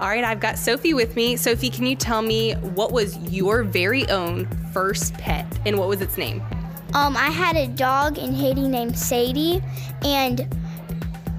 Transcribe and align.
All 0.00 0.08
right, 0.08 0.24
I've 0.24 0.40
got 0.40 0.58
Sophie 0.58 0.94
with 0.94 1.14
me. 1.14 1.36
Sophie, 1.36 1.68
can 1.68 1.84
you 1.84 1.94
tell 1.94 2.22
me 2.22 2.54
what 2.54 2.90
was 2.90 3.18
your 3.30 3.62
very 3.62 4.08
own 4.08 4.46
first 4.72 5.12
pet 5.14 5.46
and 5.66 5.78
what 5.78 5.88
was 5.88 6.00
its 6.00 6.16
name? 6.16 6.42
Um, 6.94 7.18
I 7.18 7.26
had 7.26 7.54
a 7.54 7.66
dog 7.66 8.16
in 8.16 8.32
Haiti 8.32 8.66
named 8.66 8.98
Sadie, 8.98 9.62
and 10.02 10.40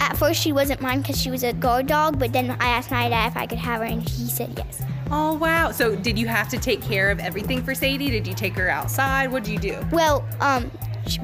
at 0.00 0.16
first 0.16 0.40
she 0.40 0.52
wasn't 0.52 0.80
mine 0.80 1.00
because 1.00 1.20
she 1.20 1.28
was 1.28 1.42
a 1.42 1.52
guard 1.52 1.88
dog, 1.88 2.20
but 2.20 2.32
then 2.32 2.52
I 2.52 2.68
asked 2.68 2.92
my 2.92 3.08
dad 3.08 3.32
if 3.32 3.36
I 3.36 3.46
could 3.46 3.58
have 3.58 3.80
her, 3.80 3.84
and 3.84 4.08
he 4.08 4.28
said 4.28 4.54
yes. 4.56 4.80
Oh, 5.10 5.34
wow. 5.34 5.72
So, 5.72 5.96
did 5.96 6.16
you 6.16 6.28
have 6.28 6.48
to 6.50 6.58
take 6.58 6.80
care 6.80 7.10
of 7.10 7.18
everything 7.18 7.64
for 7.64 7.74
Sadie? 7.74 8.10
Did 8.10 8.28
you 8.28 8.32
take 8.32 8.54
her 8.54 8.70
outside? 8.70 9.32
What 9.32 9.42
did 9.42 9.54
you 9.54 9.58
do? 9.58 9.86
Well, 9.90 10.24
um, 10.40 10.70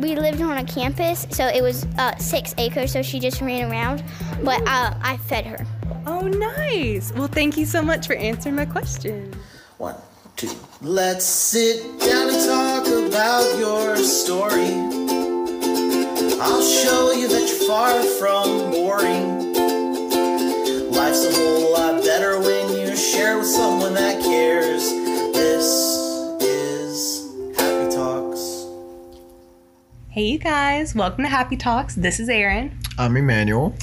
we 0.01 0.17
lived 0.17 0.43
on 0.43 0.59
a 0.59 0.65
campus, 0.65 1.25
so 1.31 1.47
it 1.47 1.63
was 1.63 1.87
uh, 1.99 2.17
six 2.17 2.53
acres, 2.59 2.91
so 2.91 3.01
she 3.01 3.21
just 3.21 3.41
ran 3.41 3.71
around, 3.71 4.03
but 4.43 4.61
uh, 4.63 4.95
I 5.01 5.19
fed 5.19 5.47
her. 5.47 5.65
Oh, 6.11 6.27
nice. 6.27 7.13
Well, 7.13 7.29
thank 7.29 7.59
you 7.59 7.67
so 7.67 7.83
much 7.83 8.07
for 8.07 8.15
answering 8.15 8.55
my 8.55 8.65
question. 8.65 9.31
One, 9.77 9.95
two. 10.37 10.49
Let's 10.81 11.27
sit 11.27 11.83
down 12.01 12.31
and 12.31 12.47
talk 12.49 12.87
about 12.87 13.59
your 13.59 13.95
story. 13.99 14.73
I'll 16.41 16.63
show 16.63 17.13
you 17.13 17.29
that 17.29 17.47
you're 17.47 17.69
far 17.69 18.03
from 18.19 18.71
boring. 18.71 19.53
Life's 20.93 21.27
a 21.27 21.33
whole 21.35 21.75
lot 21.75 22.03
better 22.03 22.39
when 22.41 22.73
you 22.73 22.97
share 22.97 23.37
with 23.37 23.47
someone 23.47 23.93
that 23.93 24.23
cares. 24.23 24.85
This 25.35 25.67
is 26.41 27.59
Happy 27.59 27.95
Talks. 27.95 28.65
Hey, 30.09 30.25
you 30.25 30.39
guys. 30.39 30.95
Welcome 30.95 31.25
to 31.25 31.29
Happy 31.29 31.59
Talks. 31.59 31.97
This 31.97 32.19
is 32.19 32.31
Erin. 32.31 32.79
I'm 32.97 33.15
Emmanuel. 33.19 33.77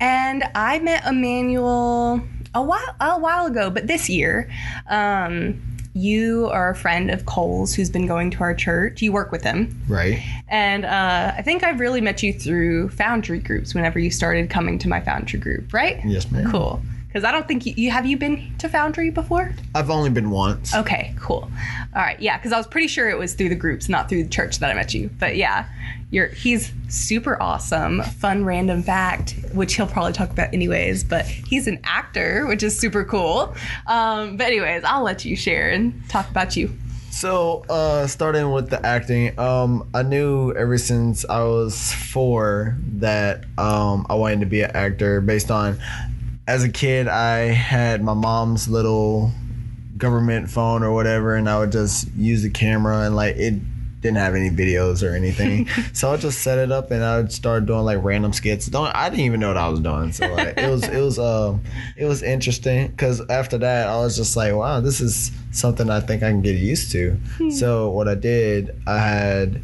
And 0.00 0.44
I 0.54 0.78
met 0.80 1.06
Emmanuel 1.06 2.22
a 2.54 2.62
while 2.62 2.96
a 3.00 3.18
while 3.18 3.46
ago, 3.46 3.70
but 3.70 3.86
this 3.86 4.08
year. 4.08 4.50
Um, 4.88 5.62
you 5.96 6.48
are 6.50 6.70
a 6.70 6.74
friend 6.74 7.10
of 7.10 7.24
Cole's 7.24 7.72
who's 7.72 7.88
been 7.88 8.06
going 8.06 8.30
to 8.32 8.40
our 8.40 8.52
church. 8.52 9.00
You 9.00 9.12
work 9.12 9.30
with 9.30 9.44
him. 9.44 9.80
Right. 9.88 10.20
And 10.48 10.84
uh, 10.84 11.34
I 11.36 11.42
think 11.42 11.62
I've 11.62 11.78
really 11.78 12.00
met 12.00 12.20
you 12.20 12.32
through 12.32 12.88
Foundry 12.90 13.38
groups 13.38 13.74
whenever 13.74 14.00
you 14.00 14.10
started 14.10 14.50
coming 14.50 14.78
to 14.80 14.88
my 14.88 15.00
Foundry 15.00 15.38
group, 15.38 15.72
right? 15.72 16.00
Yes, 16.04 16.30
ma'am. 16.32 16.50
Cool. 16.50 16.82
Because 17.06 17.22
I 17.22 17.30
don't 17.30 17.46
think 17.46 17.64
you, 17.64 17.74
you 17.76 17.92
have 17.92 18.06
you 18.06 18.16
been 18.16 18.52
to 18.58 18.68
Foundry 18.68 19.10
before? 19.10 19.54
I've 19.72 19.88
only 19.88 20.10
been 20.10 20.30
once. 20.30 20.74
Okay, 20.74 21.14
cool. 21.16 21.48
All 21.94 22.02
right, 22.02 22.18
yeah, 22.18 22.38
because 22.38 22.52
I 22.52 22.56
was 22.56 22.66
pretty 22.66 22.88
sure 22.88 23.08
it 23.08 23.16
was 23.16 23.34
through 23.34 23.50
the 23.50 23.54
groups, 23.54 23.88
not 23.88 24.08
through 24.08 24.24
the 24.24 24.28
church 24.28 24.58
that 24.58 24.68
I 24.68 24.74
met 24.74 24.94
you. 24.94 25.10
But 25.20 25.36
yeah, 25.36 25.68
you're 26.14 26.28
he's 26.28 26.72
super 26.88 27.40
awesome. 27.42 28.00
Fun 28.02 28.44
random 28.44 28.84
fact, 28.84 29.34
which 29.52 29.74
he'll 29.74 29.88
probably 29.88 30.12
talk 30.12 30.30
about 30.30 30.54
anyways. 30.54 31.02
But 31.02 31.26
he's 31.26 31.66
an 31.66 31.80
actor, 31.82 32.46
which 32.46 32.62
is 32.62 32.78
super 32.78 33.04
cool. 33.04 33.52
Um, 33.88 34.36
but 34.36 34.46
anyways, 34.46 34.84
I'll 34.84 35.02
let 35.02 35.24
you 35.24 35.34
share 35.34 35.70
and 35.70 36.08
talk 36.08 36.30
about 36.30 36.56
you. 36.56 36.72
So, 37.10 37.64
uh, 37.68 38.06
starting 38.06 38.52
with 38.52 38.70
the 38.70 38.84
acting, 38.84 39.38
um, 39.38 39.88
I 39.92 40.02
knew 40.02 40.52
ever 40.52 40.78
since 40.78 41.24
I 41.24 41.42
was 41.42 41.92
four 41.92 42.76
that 42.98 43.44
um, 43.58 44.06
I 44.08 44.14
wanted 44.14 44.40
to 44.40 44.46
be 44.46 44.62
an 44.62 44.70
actor 44.74 45.20
based 45.20 45.50
on, 45.50 45.78
as 46.46 46.64
a 46.64 46.68
kid, 46.68 47.06
I 47.06 47.38
had 47.52 48.02
my 48.02 48.14
mom's 48.14 48.68
little 48.68 49.30
government 49.96 50.50
phone 50.50 50.82
or 50.82 50.92
whatever, 50.92 51.34
and 51.36 51.48
I 51.48 51.58
would 51.58 51.72
just 51.72 52.12
use 52.14 52.42
the 52.42 52.50
camera 52.50 53.02
and 53.02 53.14
like 53.14 53.36
it 53.36 53.54
didn't 54.04 54.18
have 54.18 54.34
any 54.34 54.50
videos 54.50 55.02
or 55.02 55.14
anything. 55.14 55.66
so 55.94 56.12
I 56.12 56.18
just 56.18 56.42
set 56.42 56.58
it 56.58 56.70
up 56.70 56.90
and 56.90 57.02
I 57.02 57.16
would 57.16 57.32
start 57.32 57.64
doing 57.64 57.80
like 57.80 58.04
random 58.04 58.34
skits. 58.34 58.66
Don't 58.66 58.94
I 58.94 59.08
didn't 59.08 59.24
even 59.24 59.40
know 59.40 59.48
what 59.48 59.56
I 59.56 59.68
was 59.68 59.80
doing. 59.80 60.12
So 60.12 60.30
like 60.30 60.58
it 60.58 60.70
was 60.70 60.86
it 60.86 61.00
was 61.00 61.18
um 61.18 61.62
it 61.96 62.04
was 62.04 62.22
interesting 62.22 62.88
because 62.88 63.22
after 63.30 63.56
that 63.56 63.88
I 63.88 63.96
was 63.96 64.14
just 64.14 64.36
like 64.36 64.54
wow 64.54 64.80
this 64.80 65.00
is 65.00 65.32
something 65.52 65.88
I 65.88 66.00
think 66.00 66.22
I 66.22 66.30
can 66.30 66.42
get 66.42 66.56
used 66.56 66.92
to. 66.92 67.18
so 67.50 67.90
what 67.90 68.06
I 68.06 68.14
did 68.14 68.78
I 68.86 68.98
had 68.98 69.62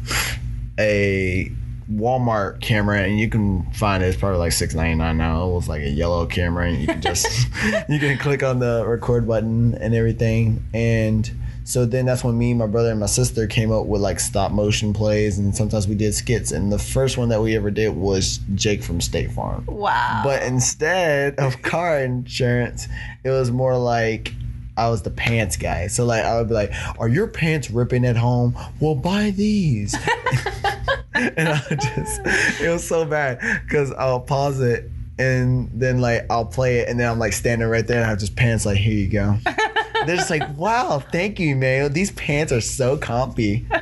a 0.79 1.51
Walmart 1.91 2.61
camera 2.61 3.01
and 3.03 3.19
you 3.19 3.29
can 3.29 3.69
find 3.73 4.01
it. 4.01 4.07
It's 4.07 4.17
probably 4.17 4.39
like 4.39 4.53
six 4.53 4.73
ninety 4.73 4.95
nine 4.95 5.17
now. 5.17 5.49
It 5.49 5.53
was 5.53 5.69
like 5.69 5.83
a 5.83 5.89
yellow 5.89 6.25
camera 6.25 6.67
and 6.67 6.81
you 6.81 6.87
can 6.87 7.01
just 7.01 7.47
you 7.89 7.99
can 7.99 8.17
click 8.17 8.41
on 8.41 8.57
the 8.57 8.85
record 8.87 9.27
button 9.27 9.75
and 9.75 9.93
everything. 9.93 10.65
And 10.73 11.29
so 11.71 11.85
then 11.85 12.05
that's 12.05 12.21
when 12.21 12.37
me, 12.37 12.53
my 12.53 12.67
brother, 12.67 12.91
and 12.91 12.99
my 12.99 13.05
sister 13.05 13.47
came 13.47 13.71
up 13.71 13.85
with 13.85 14.01
like 14.01 14.19
stop 14.19 14.51
motion 14.51 14.91
plays 14.91 15.39
and 15.39 15.55
sometimes 15.55 15.87
we 15.87 15.95
did 15.95 16.13
skits. 16.13 16.51
And 16.51 16.69
the 16.69 16.77
first 16.77 17.17
one 17.17 17.29
that 17.29 17.41
we 17.41 17.55
ever 17.55 17.71
did 17.71 17.95
was 17.95 18.41
Jake 18.55 18.83
from 18.83 18.99
State 18.99 19.31
Farm. 19.31 19.63
Wow. 19.67 20.19
But 20.21 20.43
instead 20.43 21.39
of 21.39 21.61
car 21.61 22.01
insurance, 22.01 22.89
it 23.23 23.29
was 23.29 23.51
more 23.51 23.77
like 23.77 24.33
I 24.75 24.89
was 24.89 25.03
the 25.03 25.11
pants 25.11 25.55
guy. 25.55 25.87
So 25.87 26.03
like 26.03 26.25
I 26.25 26.37
would 26.37 26.49
be 26.49 26.55
like, 26.55 26.73
"Are 26.99 27.07
your 27.07 27.27
pants 27.27 27.71
ripping 27.71 28.03
at 28.03 28.17
home? 28.17 28.53
Well, 28.81 28.95
buy 28.95 29.31
these." 29.31 29.93
and 31.13 31.47
I 31.47 31.61
just, 31.69 32.21
it 32.61 32.69
was 32.69 32.85
so 32.85 33.05
bad 33.05 33.39
because 33.63 33.93
I'll 33.93 34.19
pause 34.19 34.59
it 34.59 34.91
and 35.17 35.69
then 35.73 36.01
like 36.01 36.25
I'll 36.29 36.45
play 36.45 36.79
it 36.79 36.89
and 36.89 36.99
then 36.99 37.09
I'm 37.09 37.17
like 37.19 37.31
standing 37.31 37.69
right 37.69 37.87
there 37.87 37.99
and 37.99 38.05
I 38.05 38.09
have 38.09 38.19
just 38.19 38.35
pants 38.35 38.65
like, 38.65 38.75
"Here 38.75 38.91
you 38.93 39.07
go." 39.07 39.37
They're 40.05 40.17
just 40.17 40.29
like, 40.29 40.57
"Wow, 40.57 40.99
thank 41.11 41.39
you, 41.39 41.55
man. 41.55 41.93
These 41.93 42.11
pants 42.11 42.51
are 42.51 42.61
so 42.61 42.97
comfy." 42.97 43.65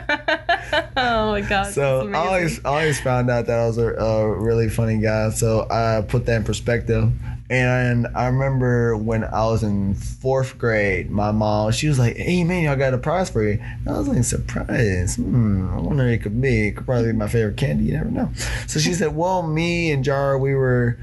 oh 0.98 1.32
my 1.32 1.42
god. 1.42 1.74
So 1.74 2.10
I 2.10 2.14
always, 2.16 2.64
I 2.66 2.70
always 2.70 3.00
found 3.00 3.30
out 3.30 3.48
that 3.48 3.60
I 3.60 3.66
was 3.66 3.78
a, 3.78 3.94
a 3.94 4.38
really 4.38 4.70
funny 4.70 4.98
guy. 4.98 5.30
So 5.32 5.68
I 5.70 6.02
put 6.08 6.26
that 6.26 6.38
in 6.38 6.44
perspective. 6.44 7.12
And 7.52 8.06
I 8.16 8.28
remember 8.28 8.96
when 8.96 9.24
I 9.24 9.46
was 9.48 9.64
in 9.64 9.96
fourth 9.96 10.60
grade, 10.60 11.10
my 11.10 11.32
mom, 11.32 11.72
she 11.72 11.88
was 11.88 11.98
like, 11.98 12.16
"Hey 12.16 12.44
man, 12.44 12.68
I 12.68 12.76
got 12.76 12.94
a 12.94 12.98
prize 13.00 13.30
for 13.32 13.44
you." 13.44 13.60
And 13.60 13.90
I 13.90 13.98
was 13.98 14.08
like, 14.08 14.24
"Surprise? 14.24 15.16
Hmm, 15.16 15.68
I 15.74 15.82
wonder 15.82 16.08
it 16.08 16.22
could 16.22 16.40
be. 16.40 16.68
It 16.68 16.76
could 16.76 16.86
probably 16.86 17.12
be 17.12 17.18
my 17.18 17.28
favorite 17.28 17.58
candy. 17.58 17.86
You 17.86 17.94
never 17.94 18.12
know." 18.12 18.30
So 18.68 18.80
she 18.80 18.94
said, 18.94 19.16
"Well, 19.16 19.42
me 19.42 19.92
and 19.92 20.04
Jar, 20.04 20.38
we 20.38 20.54
were." 20.54 20.98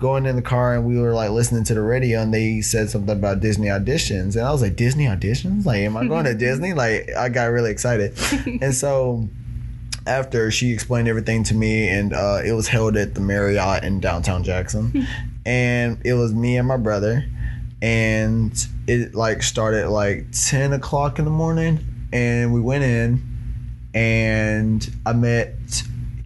Going 0.00 0.24
in 0.24 0.34
the 0.34 0.42
car 0.42 0.74
and 0.74 0.86
we 0.86 0.98
were 0.98 1.12
like 1.12 1.30
listening 1.30 1.62
to 1.62 1.74
the 1.74 1.82
radio 1.82 2.20
and 2.20 2.32
they 2.32 2.62
said 2.62 2.88
something 2.88 3.16
about 3.16 3.40
Disney 3.40 3.68
auditions. 3.68 4.34
And 4.34 4.46
I 4.46 4.50
was 4.50 4.62
like 4.62 4.74
Disney 4.74 5.04
auditions? 5.04 5.66
Like 5.66 5.80
am 5.80 5.96
I 5.96 6.06
going 6.06 6.24
to 6.24 6.34
Disney? 6.46 6.72
Like 6.72 7.10
I 7.16 7.28
got 7.28 7.44
really 7.44 7.70
excited. 7.70 8.14
And 8.62 8.74
so 8.74 9.28
after 10.06 10.50
she 10.50 10.72
explained 10.72 11.06
everything 11.06 11.44
to 11.44 11.54
me 11.54 11.88
and 11.88 12.14
uh, 12.14 12.40
it 12.44 12.52
was 12.52 12.66
held 12.66 12.96
at 12.96 13.14
the 13.14 13.20
Marriott 13.20 13.84
in 13.84 14.00
downtown 14.00 14.42
Jackson. 14.42 15.06
And 15.46 15.98
it 16.04 16.12
was 16.12 16.34
me 16.34 16.58
and 16.58 16.68
my 16.68 16.76
brother. 16.76 17.24
And 17.80 18.52
it 18.86 19.14
like 19.14 19.42
started 19.42 19.88
like 19.88 20.26
10 20.32 20.74
o'clock 20.74 21.18
in 21.18 21.24
the 21.24 21.30
morning 21.30 21.80
and 22.12 22.52
we 22.52 22.60
went 22.60 22.84
in 22.84 23.22
and 23.94 24.88
I 25.06 25.14
met 25.14 25.54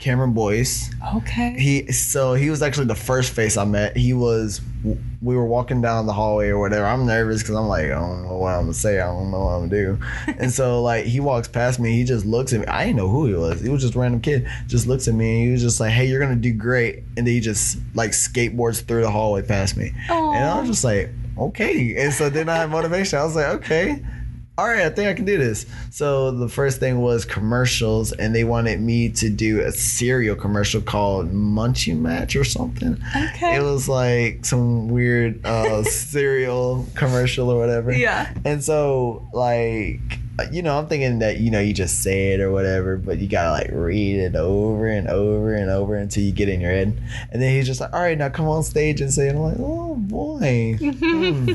Cameron 0.04 0.34
Boyce 0.34 0.91
Okay. 1.16 1.54
he 1.59 1.91
so 1.91 2.34
he 2.34 2.50
was 2.50 2.60
actually 2.60 2.87
the 2.87 2.94
first 2.94 3.32
face 3.32 3.56
I 3.56 3.65
met. 3.65 3.97
He 3.97 4.12
was 4.12 4.60
we 5.22 5.34
were 5.34 5.47
walking 5.47 5.81
down 5.81 6.04
the 6.04 6.12
hallway 6.12 6.48
or 6.48 6.59
whatever. 6.59 6.84
I'm 6.84 7.06
nervous 7.06 7.41
because 7.42 7.54
I'm 7.56 7.69
like 7.69 7.87
I 7.87 7.88
don't 8.00 8.22
know 8.25 8.37
what 8.37 8.53
I'm 8.53 8.65
gonna 8.65 8.75
say. 8.75 9.00
I 9.00 9.06
don't 9.06 9.31
know 9.31 9.41
what 9.41 9.53
I'm 9.54 9.69
gonna 9.70 9.97
do. 9.97 9.98
and 10.38 10.53
so 10.53 10.82
like 10.82 11.06
he 11.06 11.20
walks 11.20 11.48
past 11.48 11.81
me. 11.81 11.92
He 11.97 12.04
just 12.04 12.26
looks 12.26 12.53
at 12.53 12.60
me. 12.60 12.66
I 12.66 12.84
didn't 12.84 12.98
know 12.98 13.09
who 13.09 13.26
he 13.26 13.32
was. 13.34 13.62
He 13.62 13.70
was 13.70 13.81
just 13.81 13.94
a 13.94 13.98
random 13.98 14.20
kid. 14.20 14.47
Just 14.66 14.87
looks 14.87 15.09
at 15.09 15.15
me. 15.15 15.37
and 15.38 15.44
He 15.47 15.53
was 15.53 15.62
just 15.62 15.81
like, 15.81 15.91
"Hey, 15.92 16.04
you're 16.06 16.21
gonna 16.21 16.36
do 16.36 16.53
great." 16.53 16.97
And 17.16 17.26
then 17.26 17.32
he 17.34 17.41
just 17.41 17.78
like 17.94 18.10
skateboards 18.10 18.84
through 18.84 19.00
the 19.03 19.10
hallway 19.10 19.41
past 19.41 19.76
me. 19.78 19.92
And 20.10 20.44
I 20.44 20.60
was 20.60 20.69
just 20.69 20.84
like, 20.84 21.09
"Okay." 21.38 21.97
And 21.97 22.12
so 22.12 22.28
then 22.28 22.50
I 22.50 22.56
had 22.56 22.71
motivation. 22.71 23.19
I 23.19 23.25
was 23.25 23.34
like, 23.36 23.47
"Okay." 23.47 24.03
All 24.56 24.69
right, 24.69 24.82
I 24.87 24.91
think 24.91 25.09
I 25.09 25.15
can 25.15 25.25
do 25.25 25.37
this. 25.37 25.66
So 25.91 26.31
the 26.31 26.48
first 26.48 26.78
thing 26.78 27.00
was 27.00 27.25
commercials, 27.25 28.12
and 28.12 28.34
they 28.34 28.44
wanted 28.44 28.81
me 28.81 29.09
to 29.10 29.28
do 29.28 29.60
a 29.60 29.72
cereal 29.72 30.37
commercial 30.37 30.81
called 30.81 31.32
Munchie 31.32 31.98
Match 31.98 32.37
or 32.37 32.44
something. 32.44 32.97
Okay. 33.16 33.56
It 33.56 33.62
was 33.62 33.88
like 33.88 34.44
some 34.44 34.88
weird 34.88 35.44
uh, 35.44 35.82
cereal 35.84 36.87
commercial 36.94 37.51
or 37.51 37.59
whatever. 37.59 37.92
Yeah. 37.92 38.33
And 38.45 38.62
so, 38.62 39.27
like, 39.33 40.01
you 40.53 40.62
know, 40.62 40.78
I'm 40.78 40.86
thinking 40.86 41.18
that, 41.21 41.39
you 41.39 41.50
know, 41.50 41.60
you 41.60 41.72
just 41.72 42.03
say 42.03 42.33
it 42.33 42.41
or 42.41 42.50
whatever, 42.53 42.97
but 42.97 43.18
you 43.18 43.28
gotta 43.28 43.50
like 43.50 43.71
read 43.72 44.18
it 44.21 44.34
over 44.36 44.86
and 44.86 45.09
over 45.09 45.54
and 45.54 45.71
over 45.71 45.97
until 45.97 46.22
you 46.24 46.33
get 46.33 46.48
in 46.48 46.60
your 46.60 46.71
head. 46.71 47.00
And 47.30 47.41
then 47.42 47.54
he's 47.54 47.66
just 47.66 47.80
like, 47.80 47.92
all 47.92 48.00
right, 48.00 48.18
now 48.18 48.28
come 48.28 48.47
on 48.48 48.62
stage 48.62 49.00
and 49.00 49.12
say 49.12 49.28
it. 49.28 49.34
I'm 49.34 49.41
like, 49.41 49.57
oh 49.59 49.95
boy, 49.97 50.77
Hmm. 50.80 51.47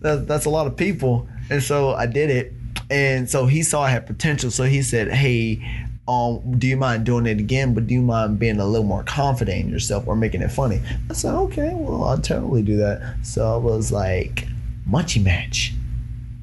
that, 0.00 0.24
that's 0.26 0.44
a 0.44 0.50
lot 0.50 0.66
of 0.66 0.76
people. 0.76 1.28
And 1.50 1.62
so 1.62 1.94
I 1.94 2.06
did 2.06 2.30
it. 2.30 2.52
And 2.90 3.28
so 3.28 3.46
he 3.46 3.62
saw 3.62 3.82
I 3.82 3.90
had 3.90 4.06
potential. 4.06 4.50
So 4.50 4.64
he 4.64 4.82
said, 4.82 5.12
hey, 5.12 5.60
um, 6.08 6.58
do 6.58 6.66
you 6.66 6.76
mind 6.76 7.04
doing 7.04 7.26
it 7.26 7.38
again? 7.38 7.74
But 7.74 7.86
do 7.86 7.94
you 7.94 8.02
mind 8.02 8.38
being 8.38 8.60
a 8.60 8.66
little 8.66 8.86
more 8.86 9.02
confident 9.02 9.64
in 9.64 9.70
yourself 9.70 10.06
or 10.06 10.14
making 10.14 10.42
it 10.42 10.50
funny? 10.52 10.80
I 11.10 11.14
said, 11.14 11.34
okay, 11.34 11.72
well, 11.74 12.04
I'll 12.04 12.18
totally 12.18 12.62
do 12.62 12.76
that. 12.76 13.16
So 13.22 13.52
I 13.52 13.56
was 13.56 13.90
like, 13.90 14.46
Munchie 14.88 15.22
Match. 15.22 15.72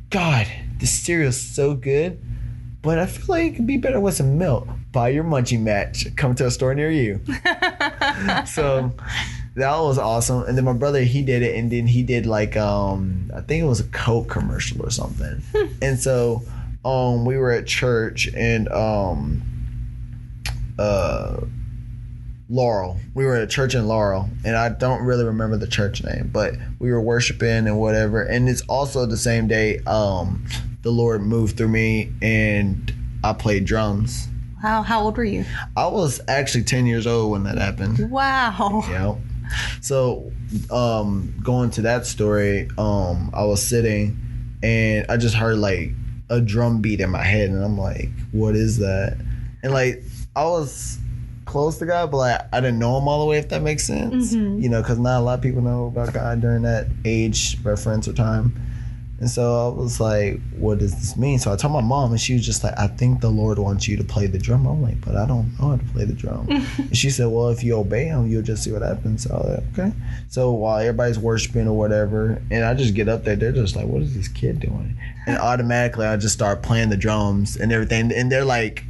God, 0.09 0.47
this 0.79 0.91
cereal's 0.91 1.39
so 1.39 1.73
good, 1.75 2.21
but 2.81 2.99
I 2.99 3.05
feel 3.05 3.25
like 3.29 3.53
it 3.53 3.55
could 3.55 3.67
be 3.67 3.77
better 3.77 3.99
with 3.99 4.15
some 4.15 4.37
milk. 4.37 4.67
Buy 4.91 5.09
your 5.09 5.23
Munchie 5.23 5.59
Match. 5.59 6.05
Come 6.17 6.35
to 6.35 6.45
a 6.45 6.51
store 6.51 6.75
near 6.75 6.91
you. 6.91 7.21
so 8.45 8.91
that 9.55 9.77
was 9.79 9.97
awesome. 9.97 10.43
And 10.43 10.57
then 10.57 10.65
my 10.65 10.73
brother 10.73 11.01
he 11.03 11.21
did 11.21 11.41
it, 11.43 11.55
and 11.55 11.71
then 11.71 11.87
he 11.87 12.03
did 12.03 12.25
like 12.25 12.55
um 12.57 13.31
I 13.35 13.41
think 13.41 13.63
it 13.63 13.67
was 13.67 13.79
a 13.79 13.85
Coke 13.85 14.29
commercial 14.29 14.81
or 14.85 14.89
something. 14.89 15.41
and 15.81 15.99
so 15.99 16.41
um 16.85 17.25
we 17.25 17.37
were 17.37 17.51
at 17.51 17.65
church 17.67 18.27
and 18.35 18.67
um 18.71 19.41
uh 20.79 21.37
Laurel. 22.49 22.99
We 23.15 23.25
were 23.25 23.35
at 23.35 23.43
a 23.43 23.47
church 23.47 23.73
in 23.73 23.87
Laurel, 23.87 24.29
and 24.43 24.55
I 24.55 24.69
don't 24.69 25.01
really 25.03 25.23
remember 25.23 25.57
the 25.57 25.65
church 25.67 26.03
name, 26.03 26.29
but 26.31 26.53
we 26.79 26.91
were 26.91 27.01
worshiping 27.01 27.67
and 27.67 27.79
whatever. 27.79 28.21
And 28.21 28.47
it's 28.49 28.61
also 28.63 29.05
the 29.05 29.17
same 29.17 29.47
day 29.47 29.79
um 29.87 30.45
the 30.81 30.91
Lord 30.91 31.21
moved 31.21 31.57
through 31.57 31.69
me 31.69 32.11
and 32.21 32.93
I 33.23 33.31
played 33.33 33.65
drums. 33.65 34.27
Wow, 34.61 34.81
how 34.81 35.01
old 35.03 35.17
were 35.17 35.23
you? 35.23 35.45
I 35.77 35.87
was 35.87 36.19
actually 36.27 36.63
10 36.65 36.85
years 36.85 37.07
old 37.07 37.31
when 37.31 37.43
that 37.43 37.57
happened. 37.57 38.09
Wow. 38.11 38.83
Yeah. 38.89 39.15
So, 39.81 40.31
um, 40.71 41.33
going 41.43 41.71
to 41.71 41.81
that 41.83 42.05
story, 42.05 42.69
um, 42.77 43.31
I 43.33 43.43
was 43.45 43.61
sitting 43.61 44.17
and 44.61 45.05
I 45.09 45.17
just 45.17 45.35
heard 45.35 45.57
like 45.57 45.91
a 46.29 46.39
drum 46.39 46.81
beat 46.81 46.99
in 47.01 47.09
my 47.09 47.21
head, 47.23 47.49
and 47.49 47.63
I'm 47.63 47.77
like, 47.77 48.09
"What 48.31 48.55
is 48.55 48.77
that?" 48.79 49.17
And 49.61 49.73
like, 49.73 50.03
I 50.35 50.45
was 50.45 50.97
close 51.45 51.77
to 51.79 51.85
God, 51.85 52.11
but 52.11 52.17
like, 52.17 52.41
I 52.53 52.59
didn't 52.61 52.79
know 52.79 52.97
Him 52.97 53.07
all 53.07 53.19
the 53.19 53.25
way. 53.25 53.37
If 53.37 53.49
that 53.49 53.61
makes 53.61 53.85
sense, 53.85 54.33
you 54.33 54.69
know, 54.69 54.81
because 54.81 54.97
not 54.99 55.19
a 55.19 55.23
lot 55.23 55.35
of 55.35 55.41
people 55.41 55.61
know 55.61 55.87
about 55.87 56.13
God 56.13 56.39
during 56.41 56.61
that 56.63 56.87
age 57.05 57.57
reference 57.63 58.07
or 58.07 58.13
time. 58.13 58.55
And 59.23 59.31
so 59.31 59.69
I 59.69 59.73
was 59.73 60.01
like, 60.01 60.41
what 60.57 60.79
does 60.79 60.93
this 60.95 61.15
mean? 61.15 61.39
So 61.39 61.53
I 61.53 61.55
told 61.55 61.71
my 61.71 61.79
mom, 61.79 62.11
and 62.11 62.19
she 62.19 62.33
was 62.33 62.45
just 62.45 62.61
like, 62.61 62.77
I 62.77 62.87
think 62.87 63.21
the 63.21 63.29
Lord 63.29 63.57
wants 63.57 63.87
you 63.87 63.95
to 63.95 64.03
play 64.03 64.27
the 64.27 64.37
drum. 64.37 64.67
I'm 64.67 64.81
like, 64.81 64.99
but 64.99 65.15
I 65.15 65.25
don't 65.25 65.49
know 65.57 65.69
how 65.69 65.75
to 65.77 65.83
play 65.93 66.03
the 66.03 66.11
drum. 66.11 66.45
and 66.77 66.97
she 66.97 67.09
said, 67.09 67.27
well, 67.27 67.47
if 67.47 67.63
you 67.63 67.77
obey 67.77 68.03
him, 68.03 68.27
you'll 68.27 68.41
just 68.41 68.65
see 68.65 68.73
what 68.73 68.81
happens. 68.81 69.23
So 69.23 69.33
I 69.33 69.37
was 69.37 69.45
like, 69.47 69.79
okay. 69.79 69.97
So 70.27 70.51
while 70.51 70.77
everybody's 70.77 71.17
worshiping 71.17 71.69
or 71.69 71.77
whatever, 71.77 72.41
and 72.51 72.65
I 72.65 72.73
just 72.73 72.95
get 72.95 73.07
up 73.07 73.23
there, 73.23 73.37
they're 73.37 73.53
just 73.53 73.77
like, 73.77 73.85
what 73.85 74.01
is 74.01 74.13
this 74.13 74.27
kid 74.27 74.59
doing? 74.59 74.97
And 75.25 75.37
automatically 75.39 76.05
I 76.05 76.17
just 76.17 76.33
start 76.33 76.61
playing 76.61 76.89
the 76.89 76.97
drums 76.97 77.55
and 77.55 77.71
everything. 77.71 78.11
And 78.11 78.29
they're 78.29 78.43
like, 78.43 78.83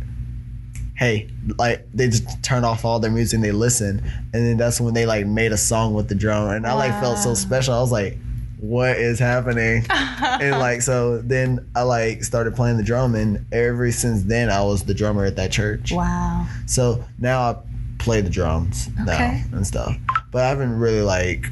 hey, 0.95 1.29
like 1.59 1.85
they 1.93 2.09
just 2.09 2.41
turn 2.41 2.63
off 2.63 2.85
all 2.85 2.99
their 2.99 3.11
music 3.11 3.37
and 3.37 3.43
they 3.43 3.51
listen. 3.51 3.99
And 4.33 4.47
then 4.47 4.57
that's 4.57 4.81
when 4.81 4.95
they 4.95 5.05
like 5.05 5.27
made 5.27 5.51
a 5.51 5.57
song 5.59 5.93
with 5.93 6.09
the 6.09 6.15
drum. 6.15 6.49
And 6.49 6.65
I 6.65 6.73
like 6.73 6.99
felt 6.99 7.19
so 7.19 7.35
special. 7.35 7.75
I 7.75 7.81
was 7.81 7.91
like, 7.91 8.17
what 8.63 8.95
is 8.95 9.19
happening? 9.19 9.85
and 9.91 10.57
like 10.57 10.81
so 10.81 11.17
then 11.21 11.69
I 11.75 11.81
like 11.81 12.23
started 12.23 12.55
playing 12.55 12.77
the 12.77 12.83
drum 12.83 13.13
and 13.13 13.45
ever 13.51 13.91
since 13.91 14.23
then 14.23 14.49
I 14.49 14.61
was 14.63 14.83
the 14.83 14.93
drummer 14.93 15.25
at 15.25 15.35
that 15.35 15.51
church. 15.51 15.91
Wow. 15.91 16.47
So 16.65 17.03
now 17.19 17.41
I 17.41 17.57
play 17.99 18.21
the 18.21 18.29
drums 18.29 18.87
Okay. 19.01 19.43
now 19.51 19.57
and 19.57 19.67
stuff. 19.67 19.93
But 20.31 20.43
I 20.45 20.47
haven't 20.49 20.79
really 20.79 21.01
like 21.01 21.45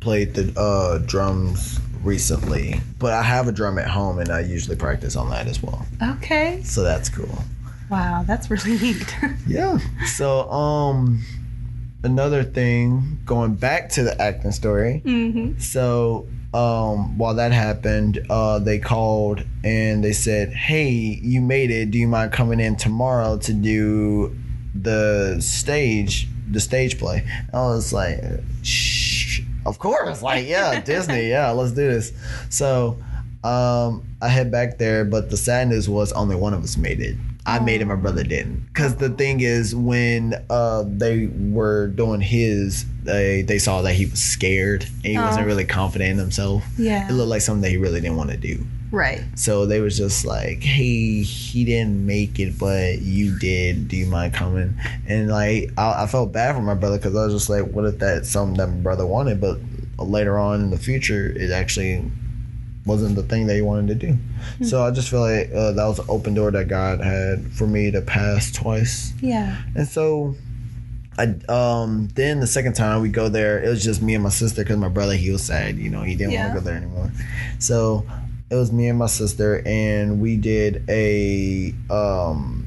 played 0.00 0.34
the 0.34 0.52
uh 0.58 0.98
drums 1.06 1.78
recently. 2.02 2.80
But 2.98 3.12
I 3.12 3.22
have 3.22 3.46
a 3.46 3.52
drum 3.52 3.78
at 3.78 3.86
home 3.88 4.18
and 4.18 4.30
I 4.30 4.40
usually 4.40 4.76
practice 4.76 5.14
on 5.14 5.30
that 5.30 5.46
as 5.46 5.62
well. 5.62 5.86
Okay. 6.16 6.60
So 6.64 6.82
that's 6.82 7.08
cool. 7.08 7.38
Wow, 7.88 8.24
that's 8.26 8.50
really 8.50 8.78
neat. 8.82 9.16
Yeah. 9.46 9.78
So 10.06 10.50
um 10.50 11.22
another 12.04 12.44
thing 12.44 13.18
going 13.24 13.54
back 13.54 13.88
to 13.90 14.02
the 14.02 14.20
acting 14.20 14.52
story. 14.52 15.02
mm-hmm. 15.04 15.58
So 15.58 16.28
um, 16.54 17.18
while 17.18 17.34
that 17.34 17.50
happened, 17.50 18.24
uh, 18.30 18.60
they 18.60 18.78
called 18.78 19.42
and 19.64 20.04
they 20.04 20.12
said, 20.12 20.52
"Hey, 20.52 20.88
you 20.90 21.40
made 21.40 21.72
it. 21.72 21.90
Do 21.90 21.98
you 21.98 22.06
mind 22.06 22.32
coming 22.32 22.60
in 22.60 22.76
tomorrow 22.76 23.38
to 23.38 23.52
do 23.52 24.36
the 24.74 25.40
stage, 25.40 26.28
the 26.48 26.60
stage 26.60 26.96
play?" 26.96 27.26
I 27.52 27.56
was 27.56 27.92
like, 27.92 28.20
"Shh, 28.62 29.40
of 29.66 29.80
course!" 29.80 30.22
Like, 30.22 30.46
yeah, 30.46 30.80
Disney, 30.84 31.28
yeah, 31.28 31.50
let's 31.50 31.72
do 31.72 31.88
this. 31.88 32.12
So 32.50 32.98
um, 33.42 34.04
I 34.22 34.28
head 34.28 34.52
back 34.52 34.78
there, 34.78 35.04
but 35.04 35.30
the 35.30 35.36
sad 35.36 35.68
news 35.68 35.88
was 35.88 36.12
only 36.12 36.36
one 36.36 36.54
of 36.54 36.62
us 36.62 36.76
made 36.76 37.00
it. 37.00 37.16
I 37.46 37.58
made 37.58 37.82
it, 37.82 37.84
my 37.84 37.94
brother 37.96 38.24
didn't. 38.24 38.66
Because 38.68 38.96
the 38.96 39.10
thing 39.10 39.40
is, 39.40 39.74
when 39.74 40.34
uh, 40.48 40.84
they 40.86 41.26
were 41.26 41.88
doing 41.88 42.20
his, 42.22 42.86
they 43.02 43.42
they 43.42 43.58
saw 43.58 43.82
that 43.82 43.94
he 43.94 44.06
was 44.06 44.18
scared 44.22 44.84
and 44.84 45.04
he 45.12 45.18
wasn't 45.18 45.44
Oh. 45.44 45.46
really 45.48 45.64
confident 45.66 46.12
in 46.12 46.18
himself. 46.18 46.64
Yeah. 46.78 47.06
It 47.08 47.12
looked 47.12 47.28
like 47.28 47.42
something 47.42 47.60
that 47.62 47.70
he 47.70 47.76
really 47.76 48.00
didn't 48.00 48.16
want 48.16 48.30
to 48.30 48.36
do. 48.38 48.64
Right. 48.90 49.22
So 49.34 49.66
they 49.66 49.80
was 49.80 49.96
just 49.98 50.24
like, 50.24 50.62
"Hey, 50.62 51.22
he 51.22 51.64
didn't 51.64 52.06
make 52.06 52.38
it, 52.38 52.58
but 52.58 53.02
you 53.02 53.36
did. 53.38 53.88
Do 53.88 53.96
you 53.96 54.06
mind 54.06 54.32
coming?" 54.34 54.78
And 55.06 55.28
like, 55.28 55.70
I, 55.76 56.04
I 56.04 56.06
felt 56.06 56.32
bad 56.32 56.54
for 56.54 56.62
my 56.62 56.74
brother 56.74 56.96
because 56.96 57.14
I 57.16 57.24
was 57.24 57.34
just 57.34 57.50
like, 57.50 57.64
"What 57.72 57.84
if 57.86 57.98
that's 57.98 58.30
something 58.30 58.56
that 58.56 58.68
my 58.68 58.76
brother 58.82 59.04
wanted?" 59.04 59.40
But 59.40 59.58
later 59.98 60.38
on 60.38 60.60
in 60.60 60.70
the 60.70 60.78
future, 60.78 61.26
it 61.36 61.50
actually 61.50 62.08
wasn't 62.86 63.16
the 63.16 63.22
thing 63.22 63.46
that 63.46 63.54
he 63.54 63.62
wanted 63.62 63.88
to 63.98 64.06
do. 64.06 64.18
So 64.66 64.82
I 64.84 64.90
just 64.90 65.08
feel 65.08 65.20
like 65.20 65.50
uh, 65.54 65.72
that 65.72 65.84
was 65.86 65.98
an 65.98 66.04
open 66.08 66.34
door 66.34 66.50
that 66.50 66.68
God 66.68 67.00
had 67.00 67.50
for 67.52 67.66
me 67.66 67.90
to 67.90 68.02
pass 68.02 68.52
twice. 68.52 69.12
Yeah. 69.22 69.56
And 69.74 69.86
so, 69.88 70.34
I 71.16 71.34
um 71.48 72.08
then 72.14 72.40
the 72.40 72.46
second 72.46 72.74
time 72.74 73.00
we 73.00 73.08
go 73.08 73.28
there, 73.28 73.62
it 73.62 73.68
was 73.68 73.82
just 73.84 74.02
me 74.02 74.14
and 74.14 74.22
my 74.24 74.30
sister 74.30 74.62
because 74.62 74.76
my 74.78 74.88
brother 74.88 75.14
he 75.14 75.30
was 75.30 75.42
sad, 75.44 75.76
you 75.78 75.88
know, 75.90 76.02
he 76.02 76.14
didn't 76.16 76.32
Yeah. 76.32 76.46
want 76.46 76.54
to 76.56 76.60
go 76.60 76.64
there 76.64 76.76
anymore. 76.76 77.10
So 77.58 78.04
it 78.50 78.56
was 78.56 78.70
me 78.72 78.88
and 78.88 78.98
my 78.98 79.06
sister, 79.06 79.62
and 79.64 80.20
we 80.20 80.36
did 80.36 80.84
a 80.88 81.72
um 81.88 82.66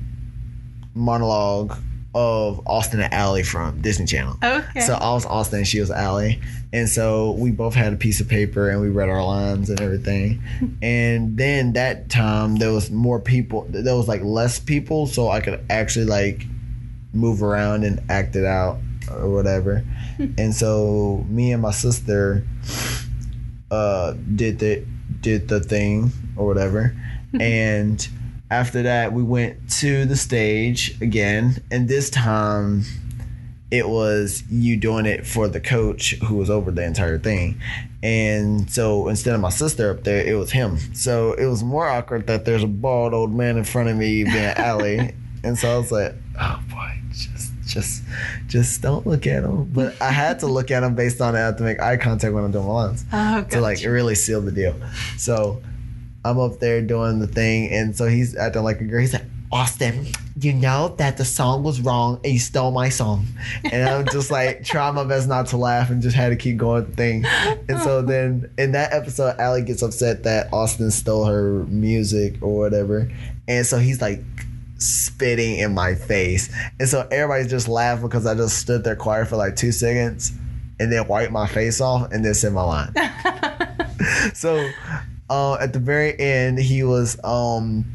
monologue 0.96 1.78
of 2.18 2.66
Austin 2.66 3.00
and 3.00 3.14
Ally 3.14 3.44
from 3.44 3.80
Disney 3.80 4.08
Channel. 4.08 4.38
Okay. 4.44 4.80
So 4.80 4.96
I 4.96 5.14
was 5.14 5.24
Austin 5.28 5.60
and 5.60 5.68
she 5.68 5.80
was 5.80 5.92
Ally. 5.92 6.40
And 6.74 6.90
so 6.90 7.34
we 7.34 7.52
both 7.52 7.76
had 7.76 7.94
a 7.94 7.96
piece 7.96 8.20
of 8.20 8.28
paper 8.28 8.72
and 8.72 8.82
we 8.82 8.90
read 8.90 9.08
our 9.08 9.24
lines 9.24 9.70
and 9.70 9.80
everything. 9.80 10.42
and 10.82 11.38
then 11.38 11.74
that 11.74 12.10
time 12.10 12.56
there 12.56 12.74
was 12.74 12.90
more 12.90 13.20
people 13.20 13.68
there 13.70 13.96
was 13.96 14.08
like 14.08 14.24
less 14.24 14.58
people 14.58 15.06
so 15.06 15.30
I 15.30 15.42
could 15.42 15.64
actually 15.70 16.06
like 16.06 16.44
move 17.14 17.44
around 17.44 17.84
and 17.84 18.02
act 18.10 18.36
it 18.36 18.46
out 18.46 18.80
or 19.12 19.30
whatever. 19.30 19.86
and 20.40 20.56
so 20.56 21.24
me 21.30 21.52
and 21.52 21.62
my 21.62 21.72
sister 21.72 22.48
uh 23.70 24.14
did 24.36 24.58
the 24.58 24.84
did 25.22 25.50
the 25.50 25.60
thing 25.60 26.12
or 26.36 26.48
whatever. 26.48 26.96
and 27.40 28.10
after 28.50 28.84
that 28.84 29.14
we 29.14 29.24
went 29.24 29.70
to 29.70 30.06
the 30.06 30.16
stage 30.16 31.00
again 31.02 31.62
and 31.72 31.88
this 31.88 32.10
time 32.10 32.84
it 33.70 33.88
was 33.88 34.44
you 34.50 34.78
doing 34.78 35.06
it 35.06 35.26
for 35.26 35.48
the 35.48 35.60
coach 35.60 36.16
who 36.26 36.36
was 36.36 36.50
over 36.50 36.72
the 36.72 36.84
entire 36.86 37.18
thing. 37.18 37.62
And 38.02 38.70
so 38.72 39.10
instead 39.10 39.36
of 39.36 39.42
my 39.42 39.50
sister 39.50 39.92
up 39.92 40.04
there, 40.04 40.26
it 40.26 40.36
was 40.36 40.52
him. 40.52 40.78
So 40.94 41.34
it 41.34 41.46
was 41.46 41.64
more 41.64 41.88
awkward 41.88 42.28
that 42.28 42.46
there's 42.46 42.64
a 42.64 42.68
bald 42.68 43.14
old 43.14 43.34
man 43.34 43.58
in 43.58 43.66
front 43.66 43.90
of 43.90 43.98
me 43.98 44.24
being 44.24 44.36
Ally. 44.36 45.12
and 45.44 45.58
so 45.58 45.74
I 45.74 45.78
was 45.78 45.92
like, 45.92 46.16
oh 46.40 46.64
boy, 46.70 46.94
just 47.12 47.52
just 47.66 48.04
just 48.48 48.82
don't 48.82 49.06
look 49.06 49.28
at 49.28 49.44
him. 49.44 49.66
But 49.66 50.02
I 50.02 50.12
had 50.12 50.40
to 50.40 50.48
look 50.48 50.72
at 50.72 50.84
him 50.84 50.96
based 50.96 51.20
on 51.20 51.36
it. 51.36 51.40
I 51.40 51.42
have 51.42 51.58
to 51.58 51.64
make 51.64 51.82
eye 51.82 51.98
contact 51.98 52.34
when 52.34 52.46
I'm 52.46 52.52
doing 52.52 52.66
my 52.66 52.74
lines 52.74 53.04
oh, 53.12 53.44
to 53.44 53.60
like 53.60 53.80
gotcha. 53.80 53.92
really 53.92 54.16
seal 54.16 54.40
the 54.40 54.52
deal. 54.54 54.76
So 55.18 55.62
I'm 56.26 56.40
up 56.40 56.60
there 56.60 56.82
doing 56.82 57.20
the 57.20 57.28
thing, 57.28 57.72
and 57.72 57.96
so 57.96 58.08
he's 58.08 58.36
acting 58.36 58.64
like 58.64 58.82
a 58.82 58.84
girl. 58.84 59.02
He's 59.02 59.14
like, 59.14 59.26
Austin, 59.52 60.08
you 60.40 60.52
know 60.52 60.90
that 60.98 61.18
the 61.18 61.24
song 61.24 61.64
was 61.64 61.80
wrong 61.80 62.20
and 62.24 62.34
you 62.34 62.40
stole 62.40 62.72
my 62.72 62.90
song. 62.90 63.26
And 63.72 63.88
I'm 63.90 64.06
just 64.06 64.30
like 64.30 64.64
trying 64.66 64.96
my 64.96 65.06
best 65.06 65.28
not 65.30 65.48
to 65.48 65.58
laugh 65.58 65.90
and 65.90 66.02
just 66.02 66.18
had 66.18 66.30
to 66.30 66.36
keep 66.36 66.58
going 66.58 66.86
the 66.86 66.92
thing. 66.92 67.26
And 67.70 67.80
so 67.80 68.02
then 68.02 68.52
in 68.58 68.74
that 68.74 68.92
episode, 68.92 69.40
Ally 69.40 69.62
gets 69.62 69.82
upset 69.82 70.24
that 70.24 70.52
Austin 70.52 70.92
stole 70.92 71.26
her 71.26 71.66
music 71.68 72.36
or 72.42 72.58
whatever. 72.58 73.10
And 73.48 73.66
so 73.66 73.78
he's 73.78 74.02
like 74.02 74.22
spitting 74.78 75.58
in 75.60 75.74
my 75.74 75.96
face. 75.96 76.54
And 76.80 76.90
so 76.90 77.08
everybody's 77.10 77.50
just 77.50 77.70
laughing 77.70 78.06
because 78.06 78.26
I 78.26 78.36
just 78.36 78.58
stood 78.58 78.84
there 78.84 78.98
quiet 78.98 79.30
for 79.30 79.38
like 79.38 79.56
two 79.56 79.72
seconds 79.72 80.34
and 80.80 80.92
then 80.92 81.08
wiped 81.08 81.32
my 81.32 81.48
face 81.48 81.80
off 81.80 82.12
and 82.12 82.24
then 82.24 82.34
said 82.34 82.52
my 82.52 82.64
line. 82.64 82.94
so 84.34 84.70
uh, 85.30 85.56
at 85.56 85.74
the 85.74 85.80
very 85.80 86.18
end, 86.20 86.60
he 86.60 86.84
was 86.84 87.18
um, 87.24 87.86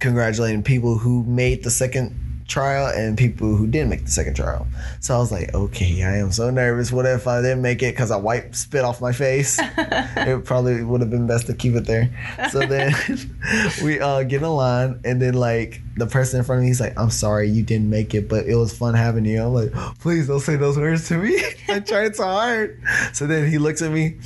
congratulating 0.00 0.62
people 0.62 0.98
who 0.98 1.24
made 1.24 1.64
the 1.64 1.70
second 1.70 2.18
trial 2.52 2.86
and 2.94 3.16
people 3.16 3.56
who 3.56 3.66
didn't 3.66 3.88
make 3.88 4.04
the 4.04 4.10
second 4.10 4.34
trial. 4.34 4.66
So 5.00 5.14
I 5.14 5.18
was 5.18 5.32
like, 5.32 5.54
okay, 5.54 6.02
I 6.02 6.16
am 6.16 6.30
so 6.32 6.50
nervous. 6.50 6.92
What 6.92 7.06
if 7.06 7.26
I 7.26 7.40
didn't 7.40 7.62
make 7.62 7.82
it 7.82 7.94
because 7.94 8.10
I 8.10 8.16
wiped 8.16 8.54
spit 8.54 8.84
off 8.84 9.00
my 9.00 9.12
face? 9.12 9.58
it 9.76 10.44
probably 10.44 10.84
would 10.84 11.00
have 11.00 11.10
been 11.10 11.26
best 11.26 11.46
to 11.46 11.54
keep 11.54 11.74
it 11.74 11.86
there. 11.86 12.10
So 12.50 12.60
then 12.60 12.94
we 13.82 14.00
uh, 14.00 14.22
get 14.24 14.42
in 14.42 14.48
line, 14.48 15.00
and 15.04 15.20
then 15.20 15.34
like 15.34 15.80
the 15.96 16.06
person 16.06 16.40
in 16.40 16.44
front 16.44 16.58
of 16.58 16.62
me, 16.62 16.68
he's 16.68 16.80
like, 16.80 16.98
I'm 16.98 17.10
sorry 17.10 17.48
you 17.48 17.62
didn't 17.62 17.88
make 17.88 18.14
it, 18.14 18.28
but 18.28 18.46
it 18.46 18.56
was 18.56 18.76
fun 18.76 18.94
having 18.94 19.24
you. 19.24 19.42
I'm 19.42 19.54
like, 19.54 19.72
please 20.00 20.26
don't 20.26 20.40
say 20.40 20.56
those 20.56 20.76
words 20.76 21.08
to 21.08 21.18
me. 21.18 21.42
I 21.68 21.80
tried 21.80 22.16
so 22.16 22.24
hard. 22.24 22.82
So 23.14 23.26
then 23.26 23.50
he 23.50 23.58
looks 23.58 23.80
at 23.82 23.90
me, 23.90 24.18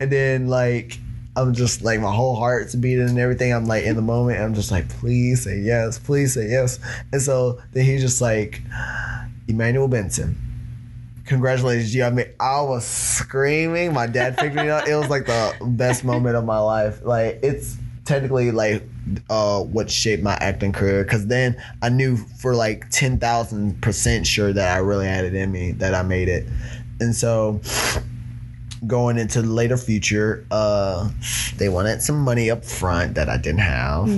and 0.00 0.10
then 0.10 0.48
like 0.48 0.98
I'm 1.36 1.52
just 1.52 1.82
like 1.82 2.00
my 2.00 2.12
whole 2.12 2.36
heart's 2.36 2.74
beating 2.74 3.08
and 3.08 3.18
everything. 3.18 3.52
I'm 3.52 3.66
like 3.66 3.84
in 3.84 3.96
the 3.96 4.02
moment. 4.02 4.40
I'm 4.40 4.54
just 4.54 4.70
like, 4.70 4.88
please 4.88 5.42
say 5.42 5.58
yes, 5.58 5.98
please 5.98 6.34
say 6.34 6.48
yes. 6.48 6.78
And 7.12 7.20
so 7.20 7.60
then 7.72 7.84
he's 7.84 8.00
just 8.00 8.20
like, 8.20 8.62
Emmanuel 9.48 9.88
Benson, 9.88 10.36
congratulations, 11.26 11.94
you. 11.94 12.04
I 12.04 12.10
mean, 12.10 12.26
I 12.40 12.60
was 12.62 12.84
screaming. 12.84 13.92
My 13.92 14.06
dad 14.06 14.36
picked 14.38 14.54
me 14.54 14.68
up. 14.68 14.86
It 14.86 14.96
was 14.96 15.10
like 15.10 15.26
the 15.26 15.56
best 15.60 16.04
moment 16.04 16.36
of 16.36 16.44
my 16.44 16.58
life. 16.58 17.04
Like 17.04 17.40
it's 17.42 17.76
technically 18.04 18.50
like 18.50 18.82
uh 19.30 19.60
what 19.60 19.90
shaped 19.90 20.22
my 20.22 20.34
acting 20.34 20.72
career 20.72 21.04
because 21.04 21.26
then 21.26 21.56
I 21.82 21.88
knew 21.88 22.16
for 22.16 22.54
like 22.54 22.88
ten 22.90 23.18
thousand 23.18 23.80
percent 23.82 24.26
sure 24.26 24.52
that 24.52 24.76
I 24.76 24.78
really 24.78 25.06
had 25.06 25.24
it 25.24 25.34
in 25.34 25.50
me 25.50 25.72
that 25.72 25.94
I 25.94 26.02
made 26.02 26.28
it, 26.28 26.46
and 27.00 27.14
so 27.14 27.60
going 28.86 29.18
into 29.18 29.42
the 29.42 29.48
later 29.48 29.76
future, 29.76 30.44
uh, 30.50 31.10
they 31.56 31.68
wanted 31.68 32.02
some 32.02 32.20
money 32.20 32.50
up 32.50 32.64
front 32.64 33.14
that 33.14 33.28
I 33.28 33.36
didn't 33.36 33.60
have. 33.60 34.08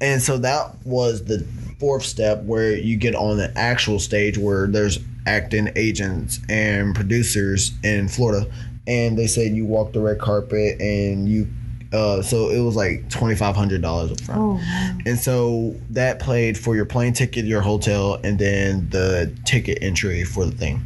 And 0.00 0.22
so 0.22 0.38
that 0.38 0.74
was 0.84 1.24
the 1.24 1.46
fourth 1.78 2.02
step 2.04 2.42
where 2.44 2.76
you 2.76 2.96
get 2.96 3.14
on 3.14 3.38
the 3.38 3.52
actual 3.56 3.98
stage 3.98 4.36
where 4.36 4.66
there's 4.66 4.98
acting 5.26 5.70
agents 5.76 6.40
and 6.48 6.94
producers 6.94 7.72
in 7.82 8.08
Florida. 8.08 8.50
And 8.86 9.16
they 9.18 9.26
said 9.26 9.52
you 9.54 9.64
walk 9.66 9.92
the 9.92 10.00
red 10.00 10.18
carpet 10.18 10.80
and 10.80 11.28
you 11.28 11.46
uh, 11.92 12.22
so 12.22 12.50
it 12.50 12.60
was 12.60 12.76
like 12.76 13.08
twenty 13.10 13.34
five 13.34 13.56
hundred 13.56 13.82
dollars 13.82 14.12
up 14.12 14.20
front, 14.20 14.40
Oh, 14.40 14.60
and 15.06 15.18
so 15.18 15.74
that 15.90 16.20
played 16.20 16.56
for 16.56 16.76
your 16.76 16.84
plane 16.84 17.12
ticket, 17.12 17.44
your 17.44 17.60
hotel, 17.62 18.20
and 18.22 18.38
then 18.38 18.88
the 18.90 19.34
ticket 19.44 19.78
entry 19.82 20.24
for 20.24 20.44
the 20.46 20.52
thing. 20.52 20.82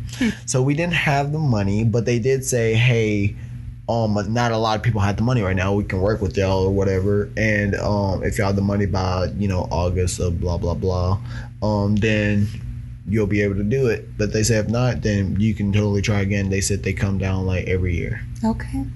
So 0.47 0.63
we 0.63 0.75
didn't 0.75 0.95
have 0.95 1.33
the 1.33 1.39
money, 1.39 1.85
but 1.85 2.05
they 2.07 2.19
did 2.19 2.45
say, 2.45 2.75
"Hey, 2.75 3.37
um, 3.89 4.17
not 4.33 4.51
a 4.53 4.57
lot 4.57 4.77
of 4.77 4.83
people 4.83 5.01
had 5.03 5.17
the 5.19 5.23
money 5.23 5.43
right 5.43 5.57
now. 5.57 5.75
We 5.75 5.85
can 5.85 6.01
work 6.01 6.23
with 6.23 6.37
y'all 6.39 6.65
or 6.65 6.71
whatever. 6.73 7.29
And 7.37 7.75
um, 7.75 8.23
if 8.25 8.39
y'all 8.39 8.47
have 8.47 8.57
the 8.57 8.63
money 8.63 8.87
by 8.87 9.27
you 9.37 9.47
know 9.49 9.69
August 9.71 10.21
of 10.21 10.41
blah 10.41 10.57
blah 10.57 10.73
blah, 10.75 11.21
um, 11.63 11.97
then 11.97 12.47
you'll 13.07 13.27
be 13.27 13.43
able 13.43 13.57
to 13.57 13.63
do 13.65 13.89
it. 13.89 14.17
But 14.17 14.33
they 14.33 14.43
said 14.43 14.65
if 14.65 14.71
not, 14.71 15.03
then 15.03 15.39
you 15.39 15.53
can 15.55 15.71
totally 15.71 16.01
try 16.01 16.21
again. 16.21 16.49
They 16.49 16.63
said 16.63 16.83
they 16.83 16.95
come 16.95 17.19
down 17.19 17.45
like 17.45 17.67
every 17.67 17.95
year. 17.95 18.23
okay. 18.43 18.87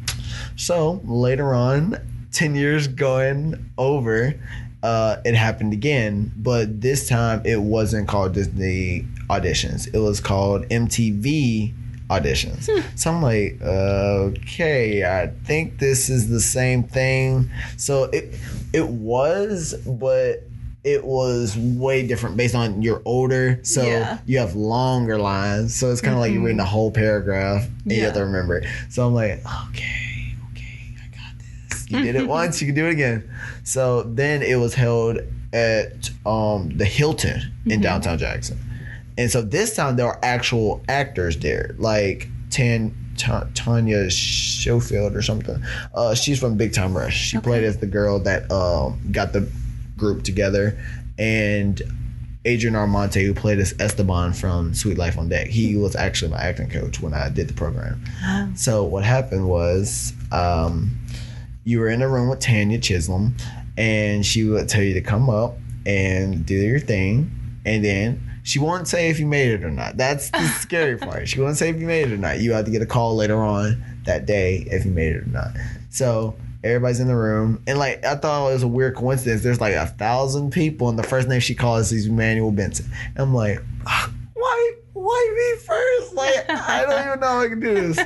So 0.59 1.01
later 1.05 1.55
on, 1.55 1.97
10 2.33 2.55
years 2.57 2.89
going 2.89 3.71
over, 3.79 4.35
uh, 4.83 5.17
it 5.25 5.35
happened 5.35 5.73
again. 5.73 6.33
But 6.37 6.81
this 6.81 7.09
time 7.09 7.43
it 7.45 7.61
wasn't 7.63 8.09
called 8.09 8.35
Disney 8.35 9.07
Auditions, 9.31 9.89
it 9.95 9.99
was 9.99 10.21
called 10.21 10.63
MTV 10.69 11.73
Auditions. 12.11 12.69
So 12.97 13.11
I'm 13.13 13.23
like, 13.23 13.61
okay, 13.63 15.05
I 15.05 15.29
think 15.45 15.79
this 15.79 16.09
is 16.09 16.29
the 16.29 16.41
same 16.41 16.83
thing. 16.83 17.51
So 17.77 18.05
it 18.05 18.35
it 18.73 18.89
was, 18.89 19.75
but 19.87 20.43
it 20.85 21.05
was 21.05 21.57
way 21.57 22.07
different 22.07 22.37
based 22.37 22.55
on 22.55 22.81
you're 22.83 23.03
older, 23.05 23.61
so 23.63 23.83
Yeah. 23.85 24.19
you 24.27 24.39
have 24.39 24.55
longer 24.57 25.19
lines. 25.19 25.75
So 25.75 25.91
it's 25.91 26.01
kind 26.01 26.15
of 26.15 26.21
like 26.21 26.33
you're 26.33 26.43
reading 26.43 26.61
a 26.61 26.65
whole 26.65 26.91
paragraph 26.91 27.67
and 27.85 27.93
you 27.93 28.05
have 28.05 28.15
to 28.15 28.25
remember 28.25 28.57
it. 28.59 28.67
So 28.89 29.07
I'm 29.07 29.13
like, 29.15 29.43
okay, 29.69 29.69
okay, 29.69 29.75
I 29.75 29.77
got 29.77 29.77
this. 29.77 30.08
You 31.89 32.03
did 32.03 32.17
it 32.17 32.27
once, 32.29 32.61
you 32.61 32.67
can 32.69 32.75
do 32.75 32.87
it 32.87 32.93
again. 32.93 33.29
So 33.65 34.03
then 34.03 34.43
it 34.43 34.57
was 34.57 34.75
held 34.75 35.19
at 35.53 36.11
um, 36.27 36.71
the 36.77 36.85
Hilton 36.85 37.41
in 37.67 37.81
downtown 37.81 38.19
Jackson. 38.19 38.59
And 39.17 39.31
so 39.31 39.43
this 39.43 39.75
time 39.75 39.97
there 39.97 40.07
are 40.07 40.19
actual 40.23 40.83
actors 40.89 41.37
there, 41.39 41.75
like 41.79 42.29
Tan, 42.51 42.95
Ta- 43.17 43.49
Tanya 43.55 44.11
Schofield 44.11 45.17
or 45.17 45.23
something. 45.23 45.61
Uh, 45.95 46.15
she's 46.15 46.39
from 46.39 46.57
Big 46.57 46.73
Time 46.73 46.97
Rush. 46.97 47.17
She 47.17 47.39
played 47.39 47.65
as 47.65 47.79
the 47.79 47.87
girl 47.87 48.21
that 48.21 48.51
um, 48.53 49.01
got 49.11 49.33
the 49.33 49.51
group 49.97 50.23
together, 50.23 50.79
and 51.19 51.83
Adrian 52.45 52.75
R'Mante, 52.75 53.25
who 53.27 53.35
played 53.35 53.59
as 53.59 53.75
Esteban 53.81 54.33
from 54.33 54.73
Suite 54.73 54.97
Life 54.97 55.19
on 55.19 55.29
Deck. 55.29 55.49
He 55.49 55.75
was 55.77 55.97
actually 55.97 56.31
my 56.31 56.39
acting 56.39 56.71
coach 56.71 57.01
when 57.01 57.13
I 57.13 57.29
did 57.29 57.49
the 57.49 57.55
program. 57.55 58.01
So 58.55 58.85
what 58.85 59.03
happened 59.03 59.49
was, 59.49 60.13
um, 60.31 60.97
you 61.69 61.79
were 61.81 61.89
in 61.91 62.01
a 62.01 62.09
room 62.09 62.31
with 62.31 62.41
Tanya 62.41 62.79
Chisholm, 62.79 63.37
and 63.77 64.25
she 64.25 64.43
would 64.43 64.71
tell 64.71 64.83
you 64.83 64.95
to 64.95 65.03
come 65.03 65.29
up 65.29 65.55
and 65.85 66.47
do 66.47 66.55
your 66.55 66.81
thing, 66.81 67.31
and 67.67 67.85
then 67.85 68.41
she 68.43 68.59
won't 68.59 68.89
say 68.89 69.11
if 69.11 69.21
you 69.21 69.27
made 69.27 69.51
it 69.51 69.63
or 69.63 69.71
not. 69.71 69.99
That's 69.99 70.31
the 70.31 70.47
scary 70.61 70.97
part. 70.97 71.29
She 71.29 71.39
won't 71.39 71.59
say 71.59 71.69
if 71.69 71.79
you 71.79 71.87
made 71.87 72.07
it 72.09 72.15
or 72.15 72.17
not. 72.17 72.41
You 72.41 72.53
have 72.53 72.65
to 72.65 72.71
get 72.71 72.81
a 72.81 72.87
call 72.87 73.17
later 73.17 73.37
on 73.37 73.85
that 74.07 74.25
day 74.25 74.67
if 74.71 74.87
you 74.87 74.91
made 74.91 75.15
it 75.15 75.25
or 75.25 75.27
not. 75.27 75.51
So 75.91 76.35
everybody's 76.65 77.01
in 77.01 77.07
the 77.07 77.17
room, 77.17 77.63
and 77.67 77.79
like 77.79 78.03
I 78.03 78.17
thought 78.17 78.49
it 78.49 78.55
was 78.55 78.63
a 78.63 78.69
weird 78.69 78.97
coincidence. 78.97 79.43
There's 79.43 79.61
like 79.61 79.75
a 79.75 79.89
thousand 79.89 80.53
people, 80.53 80.89
and 80.89 80.99
the 80.99 81.03
first 81.03 81.29
name 81.29 81.41
she 81.41 81.55
calls 81.55 81.93
is 81.93 82.07
Emmanuel 82.07 82.51
Benson. 82.51 82.87
And 83.09 83.19
I'm 83.19 83.35
like, 83.35 83.63
"Ah, 83.87 84.11
why, 84.33 84.73
why 84.95 85.35
me 85.37 85.61
first? 85.67 86.15
Like 86.15 86.49
I 86.49 86.87
don't 86.87 87.07
even 87.09 87.21
know 87.21 87.27
how 87.27 87.41
I 87.41 87.49
can 87.49 87.61
do 87.61 87.75
this. 87.93 87.99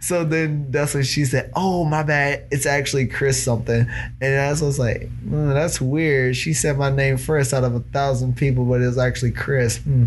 So 0.00 0.24
then 0.24 0.70
that's 0.70 0.94
when 0.94 1.02
she 1.02 1.26
said, 1.26 1.52
"Oh 1.54 1.84
my 1.84 2.02
bad, 2.02 2.44
it's 2.50 2.64
actually 2.64 3.06
Chris 3.06 3.42
something," 3.42 3.86
and 4.22 4.40
I 4.40 4.50
was 4.50 4.78
like, 4.78 5.10
"Hmm, 5.20 5.50
"That's 5.50 5.78
weird." 5.78 6.36
She 6.36 6.54
said 6.54 6.78
my 6.78 6.90
name 6.90 7.18
first 7.18 7.52
out 7.52 7.64
of 7.64 7.74
a 7.74 7.80
thousand 7.80 8.36
people, 8.36 8.64
but 8.64 8.80
it 8.80 8.86
was 8.86 8.96
actually 8.96 9.32
Chris. 9.32 9.76
Hmm. 9.76 10.06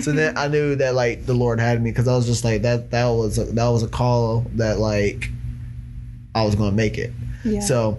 so 0.00 0.12
then 0.12 0.36
I 0.38 0.46
knew 0.46 0.76
that 0.76 0.94
like 0.94 1.26
the 1.26 1.34
Lord 1.34 1.58
had 1.58 1.82
me 1.82 1.90
because 1.90 2.06
I 2.06 2.14
was 2.14 2.26
just 2.26 2.44
like 2.44 2.62
that. 2.62 2.92
That 2.92 3.08
was 3.08 3.36
a, 3.36 3.44
that 3.44 3.68
was 3.68 3.82
a 3.82 3.88
call 3.88 4.46
that 4.54 4.78
like 4.78 5.28
I 6.36 6.44
was 6.44 6.54
gonna 6.54 6.70
make 6.70 6.96
it. 6.96 7.12
Yeah. 7.44 7.60
So 7.60 7.98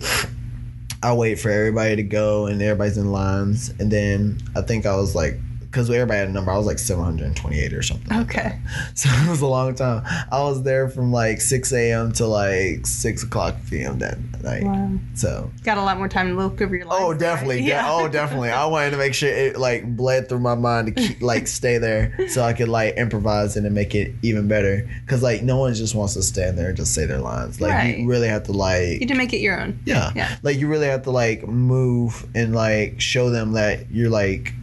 I 1.04 1.14
wait 1.14 1.40
for 1.42 1.50
everybody 1.50 1.98
to 1.98 2.04
go 2.04 2.46
and 2.46 2.62
everybody's 2.62 2.98
in 2.98 3.12
lines, 3.12 3.70
and 3.80 3.92
then 3.92 4.40
I 4.56 4.62
think 4.62 4.86
I 4.86 4.96
was 4.96 5.14
like. 5.14 5.40
Because 5.74 5.90
everybody 5.90 6.20
had 6.20 6.28
a 6.28 6.32
number, 6.32 6.52
I 6.52 6.58
was 6.58 6.68
like 6.68 6.78
728 6.78 7.74
or 7.74 7.82
something. 7.82 8.16
okay. 8.22 8.60
So 8.96 9.10
it 9.10 9.28
was 9.30 9.42
a 9.42 9.48
long 9.48 9.74
time. 9.74 10.04
I 10.32 10.42
was 10.44 10.62
there 10.62 10.88
from 10.88 11.12
like 11.12 11.42
6 11.42 11.72
a.m. 11.74 12.12
to 12.14 12.28
like 12.28 12.86
6 12.86 13.24
o'clock 13.24 13.56
p.m. 13.70 13.98
that 14.00 14.20
night. 14.44 14.64
Wow. 14.64 14.92
So, 15.16 15.50
Got 15.64 15.80
a 15.80 15.82
lot 15.82 15.98
more 15.98 16.08
time 16.08 16.28
to 16.30 16.36
look 16.36 16.62
over 16.62 16.76
your 16.76 16.86
oh, 16.86 16.90
life. 16.90 17.02
oh, 17.02 17.14
definitely. 17.16 17.62
de- 17.64 17.82
oh, 17.88 18.08
definitely. 18.08 18.50
I 18.52 18.66
wanted 18.68 18.92
to 18.92 18.98
make 18.98 19.16
sure 19.16 19.30
it 19.30 19.58
like 19.58 19.98
bled 19.98 20.30
through 20.30 20.42
my 20.42 20.54
mind 20.54 20.88
to 20.88 20.92
keep, 20.94 21.22
like 21.24 21.48
stay 21.48 21.80
there 21.80 22.30
so 22.30 22.44
I 22.44 22.54
could 22.54 22.70
like 22.70 22.96
improvise 22.98 23.56
and 23.58 23.70
make 23.74 23.96
it 23.96 24.14
even 24.22 24.48
better. 24.48 24.88
Because 25.04 25.24
like 25.24 25.42
no 25.42 25.58
one 25.58 25.74
just 25.74 25.96
wants 25.96 26.14
to 26.14 26.22
stand 26.22 26.56
there 26.56 26.68
and 26.68 26.78
just 26.78 26.94
say 26.94 27.08
their 27.08 27.20
lines. 27.20 27.60
Like 27.60 27.72
Right. 27.72 27.98
you 27.98 28.08
really 28.08 28.28
have 28.28 28.44
to 28.44 28.52
like. 28.52 29.02
You 29.02 29.08
to 29.08 29.16
make 29.16 29.34
it 29.34 29.40
your 29.40 29.60
own. 29.60 29.80
Yeah. 29.86 30.12
Yeah. 30.16 30.38
Like 30.44 30.58
you 30.58 30.68
really 30.68 30.88
have 30.88 31.02
to 31.04 31.12
like 31.12 31.48
move 31.48 32.28
and 32.36 32.54
like 32.54 33.02
show 33.02 33.32
them 33.32 33.54
that 33.54 33.90
you're 33.90 34.12
like 34.12 34.54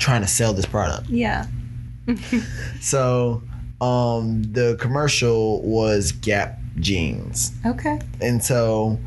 trying 0.00 0.22
to 0.22 0.26
sell 0.28 0.52
this 0.52 0.66
product. 0.66 1.08
Yeah. 1.08 1.46
So, 2.80 3.42
um, 3.80 4.42
the 4.52 4.76
commercial 4.80 5.62
was 5.62 6.10
Gap 6.12 6.58
jeans, 6.80 7.52
Okay. 7.64 8.00
and 8.20 8.42
so 8.42 8.98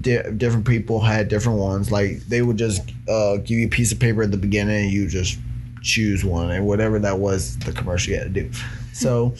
di- 0.00 0.30
different 0.36 0.66
people 0.66 1.00
had 1.00 1.28
different 1.28 1.58
ones. 1.58 1.90
Like 1.90 2.18
they 2.28 2.42
would 2.42 2.58
just 2.58 2.82
uh, 3.08 3.36
give 3.38 3.58
you 3.58 3.66
a 3.66 3.70
piece 3.70 3.92
of 3.92 3.98
paper 4.00 4.22
at 4.22 4.30
the 4.30 4.36
beginning, 4.36 4.84
and 4.84 4.92
you 4.92 5.08
just 5.08 5.38
choose 5.80 6.24
one, 6.24 6.50
and 6.50 6.66
whatever 6.66 6.98
that 6.98 7.18
was, 7.18 7.56
the 7.60 7.72
commercial 7.72 8.12
you 8.12 8.18
had 8.18 8.34
to 8.34 8.42
do. 8.42 8.50
So. 8.92 9.34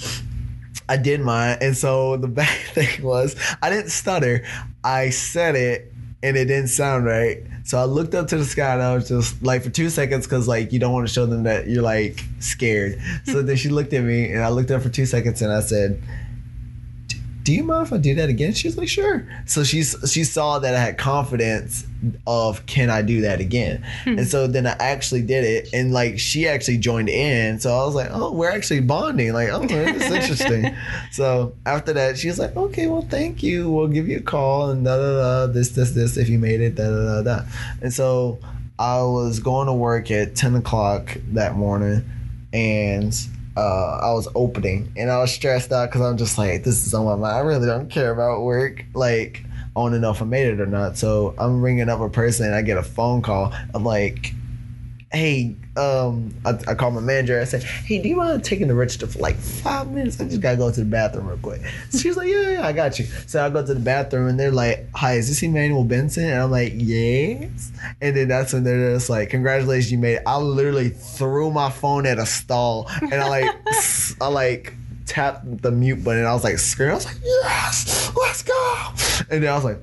I 0.88 0.96
did 0.96 1.20
mine, 1.20 1.58
and 1.60 1.76
so 1.76 2.16
the 2.16 2.28
bad 2.40 2.56
thing 2.72 3.02
was 3.02 3.34
I 3.60 3.70
didn't 3.70 3.90
stutter. 3.90 4.44
I 4.84 5.10
said 5.10 5.56
it, 5.56 5.92
and 6.26 6.36
it 6.36 6.46
didn't 6.46 6.68
sound 6.68 7.04
right. 7.04 7.42
So 7.62 7.78
I 7.78 7.84
looked 7.84 8.14
up 8.14 8.28
to 8.28 8.36
the 8.36 8.44
sky, 8.44 8.74
and 8.74 8.82
I 8.82 8.94
was 8.94 9.08
just 9.08 9.42
like 9.42 9.62
for 9.62 9.70
two 9.70 9.90
seconds, 9.90 10.26
because 10.26 10.48
like 10.48 10.72
you 10.72 10.78
don't 10.78 10.92
want 10.92 11.06
to 11.06 11.12
show 11.12 11.24
them 11.26 11.44
that 11.44 11.68
you're 11.68 11.82
like 11.82 12.24
scared. 12.40 13.00
So 13.24 13.42
then 13.42 13.56
she 13.56 13.68
looked 13.68 13.92
at 13.92 14.02
me, 14.02 14.32
and 14.32 14.42
I 14.42 14.48
looked 14.48 14.70
up 14.70 14.82
for 14.82 14.88
two 14.88 15.06
seconds, 15.06 15.40
and 15.42 15.52
I 15.52 15.60
said, 15.60 16.00
"D- 16.00 16.06
"Do 17.46 17.54
you 17.54 17.62
mind 17.62 17.86
if 17.86 17.92
I 17.92 17.98
do 17.98 18.12
that 18.16 18.28
again?" 18.28 18.52
She's 18.52 18.76
like, 18.76 18.88
"Sure." 18.88 19.24
So 19.44 19.62
she's 19.62 19.94
she 20.10 20.24
saw 20.24 20.58
that 20.58 20.74
I 20.74 20.80
had 20.80 20.98
confidence 20.98 21.86
of 22.26 22.66
can 22.66 22.90
I 22.90 23.02
do 23.02 23.20
that 23.20 23.38
again, 23.38 23.86
hmm. 24.02 24.18
and 24.18 24.26
so 24.26 24.48
then 24.48 24.66
I 24.66 24.74
actually 24.80 25.22
did 25.22 25.44
it, 25.44 25.68
and 25.72 25.92
like 25.92 26.18
she 26.18 26.48
actually 26.48 26.78
joined 26.78 27.08
in. 27.08 27.60
So 27.60 27.72
I 27.72 27.84
was 27.84 27.94
like, 27.94 28.08
"Oh, 28.10 28.32
we're 28.32 28.50
actually 28.50 28.80
bonding." 28.80 29.32
Like, 29.32 29.50
"Oh, 29.50 29.64
this 29.64 30.06
is 30.06 30.10
interesting." 30.20 30.74
so 31.12 31.54
after 31.66 31.92
that, 31.92 32.18
she 32.18 32.26
was 32.26 32.40
like, 32.40 32.56
"Okay, 32.56 32.88
well, 32.88 33.06
thank 33.08 33.44
you. 33.44 33.70
We'll 33.70 33.86
give 33.86 34.08
you 34.08 34.16
a 34.16 34.22
call 34.22 34.70
and 34.70 34.84
da 34.84 34.96
da 34.96 35.46
da. 35.46 35.52
This 35.52 35.68
this 35.68 35.92
this 35.92 36.16
if 36.16 36.28
you 36.28 36.40
made 36.40 36.60
it 36.60 36.74
da 36.74 36.90
da 36.90 37.22
da 37.22 37.22
da." 37.22 37.44
And 37.80 37.94
so 37.94 38.40
I 38.76 39.02
was 39.02 39.38
going 39.38 39.68
to 39.68 39.72
work 39.72 40.10
at 40.10 40.34
ten 40.34 40.56
o'clock 40.56 41.16
that 41.28 41.54
morning, 41.54 42.04
and 42.52 43.16
uh, 43.56 43.98
I 44.02 44.12
was 44.12 44.28
opening, 44.34 44.92
and 44.96 45.10
I 45.10 45.18
was 45.18 45.32
stressed 45.32 45.72
out 45.72 45.90
because 45.90 46.02
I'm 46.02 46.16
just 46.16 46.38
like, 46.38 46.64
this 46.64 46.86
is 46.86 46.94
on 46.94 47.06
my 47.06 47.16
mind. 47.16 47.36
I 47.36 47.40
really 47.40 47.66
don't 47.66 47.88
care 47.88 48.10
about 48.10 48.42
work. 48.42 48.84
Like, 48.94 49.42
I 49.74 49.78
want 49.78 49.94
to 49.94 49.98
know 49.98 50.10
if 50.10 50.22
I 50.22 50.24
made 50.24 50.46
it 50.46 50.60
or 50.60 50.66
not. 50.66 50.96
So 50.96 51.34
I'm 51.38 51.62
ringing 51.62 51.88
up 51.88 52.00
a 52.00 52.08
person, 52.08 52.46
and 52.46 52.54
I 52.54 52.62
get 52.62 52.78
a 52.78 52.82
phone 52.82 53.22
call. 53.22 53.52
I'm 53.74 53.84
like, 53.84 54.32
hey, 55.16 55.56
um, 55.76 56.34
I, 56.44 56.50
I 56.68 56.74
called 56.74 56.94
my 56.94 57.00
manager. 57.00 57.40
I 57.40 57.44
said, 57.44 57.62
"Hey, 57.62 58.00
do 58.00 58.08
you 58.08 58.16
mind 58.16 58.44
taking 58.44 58.68
the 58.68 58.74
register 58.74 59.06
for 59.06 59.18
like 59.18 59.36
five 59.36 59.90
minutes? 59.90 60.20
I 60.20 60.24
just 60.24 60.40
gotta 60.40 60.56
go 60.56 60.70
to 60.70 60.80
the 60.80 60.86
bathroom 60.86 61.26
real 61.26 61.38
quick." 61.38 61.62
So 61.90 61.98
she 61.98 62.08
was 62.08 62.16
like, 62.16 62.28
"Yeah, 62.28 62.50
yeah, 62.50 62.66
I 62.66 62.72
got 62.72 62.98
you." 62.98 63.06
So 63.26 63.44
I 63.44 63.50
go 63.50 63.64
to 63.64 63.74
the 63.74 63.80
bathroom, 63.80 64.28
and 64.28 64.38
they're 64.38 64.50
like, 64.50 64.88
"Hi, 64.94 65.14
is 65.14 65.28
this 65.28 65.42
Emmanuel 65.42 65.84
Benson?" 65.84 66.24
And 66.24 66.42
I'm 66.42 66.50
like, 66.50 66.72
"Yes." 66.76 67.72
And 68.00 68.16
then 68.16 68.28
that's 68.28 68.52
when 68.52 68.64
they're 68.64 68.94
just 68.94 69.10
like, 69.10 69.30
"Congratulations, 69.30 69.90
you 69.90 69.98
made 69.98 70.14
it." 70.16 70.22
I 70.26 70.36
literally 70.36 70.90
threw 70.90 71.50
my 71.50 71.70
phone 71.70 72.06
at 72.06 72.18
a 72.18 72.26
stall, 72.26 72.88
and 73.00 73.14
I 73.14 73.28
like, 73.28 73.50
I 74.20 74.28
like 74.28 74.74
tapped 75.06 75.62
the 75.62 75.70
mute 75.70 76.02
button. 76.04 76.20
And 76.20 76.28
I 76.28 76.34
was 76.34 76.44
like 76.44 76.58
screaming. 76.58 76.92
I 76.92 76.96
was 76.96 77.06
like, 77.06 77.20
"Yes, 77.22 78.12
let's 78.16 78.42
go!" 78.42 78.92
And 79.30 79.42
then 79.42 79.50
I 79.50 79.54
was 79.54 79.64
like. 79.64 79.78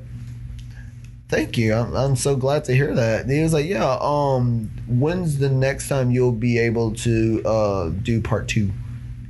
Thank 1.34 1.58
you. 1.58 1.74
I'm, 1.74 1.96
I'm 1.96 2.16
so 2.16 2.36
glad 2.36 2.64
to 2.66 2.76
hear 2.76 2.94
that. 2.94 3.22
And 3.22 3.32
he 3.32 3.42
was 3.42 3.54
like, 3.54 3.66
"Yeah. 3.66 3.98
Um, 4.00 4.70
when's 4.88 5.40
the 5.40 5.50
next 5.50 5.90
time 5.90 6.12
you'll 6.12 6.32
be 6.32 6.60
able 6.60 6.94
to 6.98 7.42
uh 7.44 7.90
do 7.90 8.22
part 8.22 8.48
two? 8.48 8.72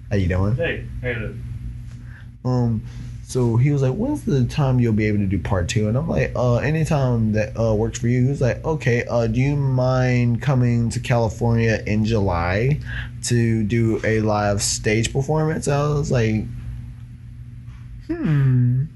How 0.10 0.18
you 0.18 0.28
doing? 0.28 0.58
Hey, 0.58 0.86
hey, 1.00 1.16
look. 1.16 1.36
Um, 2.44 2.84
so 3.26 3.56
he 3.56 3.72
was 3.72 3.82
like, 3.82 3.94
"When's 3.94 4.26
the 4.26 4.44
time 4.44 4.82
you'll 4.82 4.92
be 4.92 5.06
able 5.06 5.20
to 5.20 5.28
do 5.28 5.40
part 5.40 5.70
two? 5.70 5.88
And 5.88 5.98
I'm 5.98 6.10
like, 6.10 6.34
"Uh, 6.36 6.58
anytime 6.58 7.32
that 7.32 7.58
uh 7.58 7.74
works 7.74 8.00
for 8.00 8.10
you." 8.10 8.24
He 8.24 8.30
was 8.30 8.42
like, 8.42 8.66
"Okay. 8.66 9.06
Uh, 9.06 9.28
do 9.28 9.40
you 9.40 9.56
mind 9.56 10.42
coming 10.42 10.90
to 10.90 11.00
California 11.00 11.82
in 11.88 12.04
July 12.04 12.82
to 13.28 13.64
do 13.64 14.02
a 14.04 14.20
live 14.20 14.62
stage 14.62 15.14
performance?" 15.14 15.70
I 15.70 15.88
was 15.88 16.12
like, 16.12 16.44
"Hmm." 18.08 18.88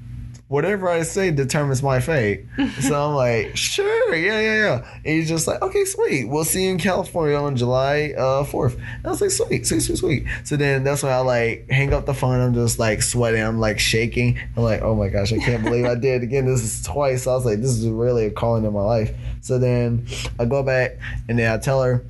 Whatever 0.48 0.88
I 0.88 1.04
say 1.04 1.30
determines 1.32 1.84
my 1.84 2.00
fate. 2.00 2.46
so 2.80 3.10
I'm 3.10 3.16
like, 3.16 3.58
sure, 3.58 4.16
yeah, 4.16 4.40
yeah, 4.40 4.56
yeah. 4.56 4.92
And 5.04 5.06
he's 5.06 5.28
just 5.28 5.46
like, 5.46 5.62
okay, 5.62 5.84
sweet. 5.84 6.26
We'll 6.26 6.46
see 6.46 6.64
you 6.66 6.72
in 6.72 6.78
California 6.78 7.36
on 7.36 7.58
July 7.58 8.14
uh, 8.18 8.46
4th. 8.46 8.76
And 8.76 9.06
I 9.06 9.10
was 9.10 9.20
like, 9.20 9.32
sweet, 9.32 9.68
sweet, 9.68 9.82
sweet, 9.82 9.98
sweet. 9.98 10.26
So 10.46 10.56
then 10.56 10.86
that's 10.86 11.04
when 11.04 11.12
I 11.12 11.20
like 11.20 11.70
hang 11.70 11.94
up 11.94 12.06
the 12.06 12.14
phone. 12.14 12.40
I'm 12.40 12.54
just 12.54 12.80
like 12.80 13.02
sweating. 13.02 13.44
I'm 13.44 13.60
like 13.60 13.78
shaking. 13.78 14.40
I'm 14.56 14.64
like, 14.64 14.82
oh 14.82 14.96
my 14.96 15.10
gosh, 15.10 15.34
I 15.34 15.38
can't 15.38 15.64
believe 15.64 15.84
I 15.86 15.96
did 15.96 16.24
again. 16.24 16.46
This 16.46 16.64
is 16.64 16.82
twice. 16.82 17.28
I 17.28 17.34
was 17.34 17.46
like, 17.46 17.60
this 17.60 17.72
is 17.72 17.88
really 17.88 18.28
a 18.28 18.32
calling 18.32 18.64
in 18.64 18.72
my 18.72 18.84
life. 18.84 19.14
So 19.42 19.60
then 19.60 20.08
I 20.40 20.46
go 20.46 20.64
back 20.64 20.98
and 21.28 21.38
then 21.38 21.52
I 21.52 21.58
tell 21.58 21.84
her. 21.84 22.06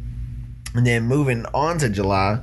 And 0.75 0.86
then 0.86 1.03
moving 1.06 1.44
on 1.56 1.79
to 1.79 1.89
July, 1.89 2.39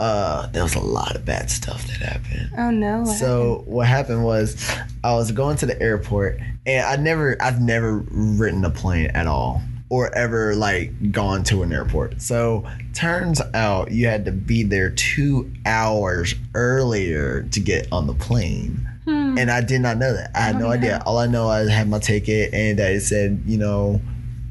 uh, 0.00 0.46
there 0.46 0.62
was 0.62 0.74
a 0.74 0.80
lot 0.80 1.14
of 1.14 1.26
bad 1.26 1.50
stuff 1.50 1.86
that 1.86 1.98
happened. 1.98 2.50
Oh 2.56 2.70
no. 2.70 3.00
what 3.00 3.18
So 3.18 3.62
what 3.66 3.86
happened 3.86 4.24
was 4.24 4.56
I 5.04 5.14
was 5.14 5.30
going 5.30 5.58
to 5.58 5.66
the 5.66 5.80
airport 5.80 6.40
and 6.64 6.86
I 6.86 6.96
never 6.96 7.36
I've 7.40 7.60
never 7.60 7.98
ridden 8.10 8.64
a 8.64 8.70
plane 8.70 9.08
at 9.08 9.26
all 9.26 9.60
or 9.90 10.12
ever 10.14 10.54
like 10.54 11.12
gone 11.12 11.44
to 11.44 11.62
an 11.62 11.72
airport. 11.72 12.22
So 12.22 12.66
turns 12.94 13.42
out 13.52 13.90
you 13.90 14.06
had 14.06 14.24
to 14.24 14.32
be 14.32 14.62
there 14.62 14.88
2 14.88 15.52
hours 15.66 16.34
earlier 16.54 17.42
to 17.42 17.60
get 17.60 17.86
on 17.92 18.06
the 18.06 18.14
plane. 18.14 18.86
And 19.38 19.50
I 19.50 19.60
did 19.60 19.80
not 19.80 19.96
know 19.98 20.12
that. 20.14 20.30
I 20.34 20.40
had 20.40 20.58
no 20.58 20.70
idea. 20.70 21.02
All 21.04 21.18
I 21.18 21.26
know 21.26 21.48
I 21.48 21.68
had 21.68 21.88
my 21.88 21.98
ticket 21.98 22.54
and 22.54 22.78
that 22.78 22.92
it 22.92 23.00
said, 23.00 23.42
you 23.44 23.58
know, 23.58 24.00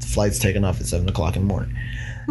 flight's 0.06 0.38
taking 0.38 0.64
off 0.64 0.80
at 0.80 0.86
seven 0.86 1.08
o'clock 1.08 1.34
in 1.34 1.42
the 1.42 1.48
morning. 1.48 1.74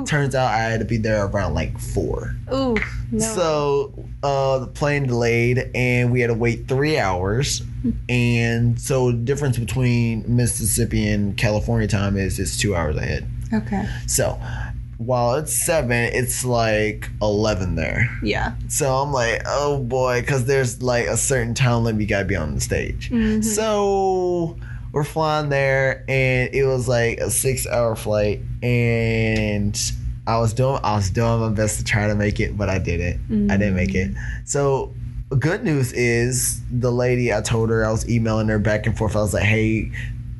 Turns 0.05 0.35
out 0.35 0.53
I 0.53 0.59
had 0.63 0.79
to 0.79 0.85
be 0.85 0.97
there 0.97 1.25
around 1.25 1.53
like 1.53 1.77
four. 1.79 2.35
Ooh. 2.53 2.75
No. 3.11 3.19
So 3.19 3.93
uh, 4.23 4.59
the 4.59 4.67
plane 4.67 5.07
delayed, 5.07 5.71
and 5.73 6.11
we 6.11 6.21
had 6.21 6.27
to 6.27 6.33
wait 6.33 6.67
three 6.67 6.97
hours. 6.97 7.61
and 8.07 8.79
so 8.79 9.11
the 9.11 9.17
difference 9.17 9.57
between 9.57 10.23
Mississippi 10.27 11.07
and 11.07 11.35
California 11.37 11.87
time 11.87 12.17
is 12.17 12.39
it's 12.39 12.57
two 12.57 12.75
hours 12.75 12.95
ahead. 12.97 13.27
okay. 13.53 13.87
So 14.07 14.39
while 14.97 15.35
it's 15.35 15.53
seven, 15.53 16.09
it's 16.13 16.43
like 16.43 17.09
eleven 17.21 17.75
there. 17.75 18.09
Yeah. 18.21 18.53
So 18.67 18.93
I'm 18.95 19.11
like, 19.13 19.41
oh 19.45 19.79
boy, 19.79 20.21
because 20.21 20.45
there's 20.45 20.81
like 20.83 21.05
a 21.07 21.15
certain 21.17 21.53
time 21.53 21.83
limit 21.85 22.01
you 22.01 22.07
gotta 22.07 22.25
be 22.25 22.35
on 22.35 22.53
the 22.55 22.61
stage. 22.61 23.09
Mhm. 23.09 23.43
So 23.43 24.57
we're 24.91 25.03
flying 25.03 25.49
there, 25.49 26.03
and 26.07 26.53
it 26.53 26.65
was 26.65 26.87
like 26.87 27.19
a 27.19 27.29
six-hour 27.29 27.95
flight, 27.95 28.41
and 28.61 29.79
I 30.27 30.37
was 30.39 30.53
doing 30.53 30.79
I 30.83 30.95
was 30.95 31.09
doing 31.09 31.39
my 31.39 31.49
best 31.49 31.77
to 31.79 31.83
try 31.83 32.07
to 32.07 32.15
make 32.15 32.39
it, 32.39 32.57
but 32.57 32.69
I 32.69 32.77
didn't. 32.79 33.49
I 33.51 33.57
didn't 33.57 33.75
make 33.75 33.95
it. 33.95 34.11
So 34.45 34.93
good 35.37 35.63
news 35.63 35.91
is 35.93 36.61
the 36.71 36.91
lady 36.91 37.33
I 37.33 37.41
told 37.41 37.69
her 37.69 37.85
I 37.85 37.91
was 37.91 38.09
emailing 38.09 38.47
her 38.47 38.59
back 38.59 38.85
and 38.87 38.97
forth. 38.97 39.15
I 39.15 39.21
was 39.21 39.33
like, 39.33 39.43
hey. 39.43 39.91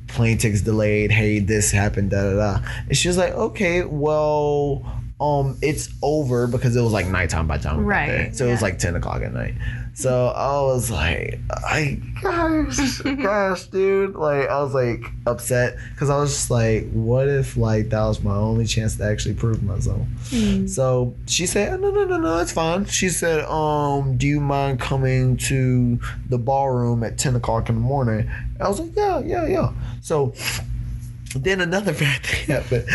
Plane 0.08 0.40
tickets 0.40 0.64
delayed. 0.64 1.12
Hey, 1.12 1.38
this 1.38 1.70
happened. 1.70 2.10
Da 2.10 2.24
da 2.24 2.36
da. 2.36 2.68
And 2.88 2.98
she 2.98 3.10
was 3.10 3.16
like, 3.16 3.32
"Okay, 3.32 3.84
well, 3.84 4.82
um, 5.22 5.56
it's 5.62 5.88
over 6.02 6.48
because 6.48 6.76
it 6.76 6.82
was 6.82 6.92
like 6.92 7.06
nighttime 7.06 7.46
by 7.46 7.58
the 7.58 7.64
time 7.66 7.78
we 7.78 7.84
got 7.84 7.90
Right, 7.90 8.08
there. 8.08 8.34
So 8.34 8.48
it 8.48 8.50
was 8.50 8.64
like 8.64 8.80
ten 8.80 8.96
o'clock 8.96 9.22
at 9.22 9.32
night. 9.32 9.54
So 10.00 10.28
I 10.28 10.62
was 10.62 10.90
like, 10.90 11.42
I 11.50 12.00
gosh, 12.22 13.00
gosh, 13.02 13.66
dude. 13.66 14.16
Like 14.16 14.48
I 14.48 14.64
was 14.64 14.74
like 14.74 15.04
upset 15.28 15.76
because 15.92 16.10
I 16.10 16.18
was 16.18 16.32
just 16.32 16.50
like, 16.50 16.90
what 16.92 17.28
if 17.28 17.58
like 17.58 17.90
that 17.90 18.06
was 18.06 18.24
my 18.24 18.34
only 18.34 18.66
chance 18.66 18.96
to 18.96 19.04
actually 19.04 19.36
prove 19.36 19.62
myself? 19.62 20.08
So 20.70 21.16
she 21.28 21.46
said, 21.46 21.82
no, 21.82 21.92
no, 21.92 22.06
no, 22.06 22.18
no, 22.18 22.38
it's 22.38 22.54
fine. 22.54 22.86
She 22.86 23.10
said, 23.10 23.44
um, 23.44 24.16
do 24.16 24.26
you 24.26 24.40
mind 24.40 24.80
coming 24.80 25.36
to 25.36 26.00
the 26.30 26.38
ballroom 26.38 27.04
at 27.04 27.18
ten 27.18 27.36
o'clock 27.36 27.68
in 27.68 27.76
the 27.76 27.82
morning? 27.82 28.32
I 28.62 28.70
was 28.70 28.80
like, 28.80 28.96
yeah, 28.96 29.20
yeah, 29.20 29.48
yeah. 29.48 29.74
So 30.02 30.34
then 31.36 31.60
another 31.60 31.92
bad 32.00 32.24
thing 32.24 32.56
happened. 32.56 32.88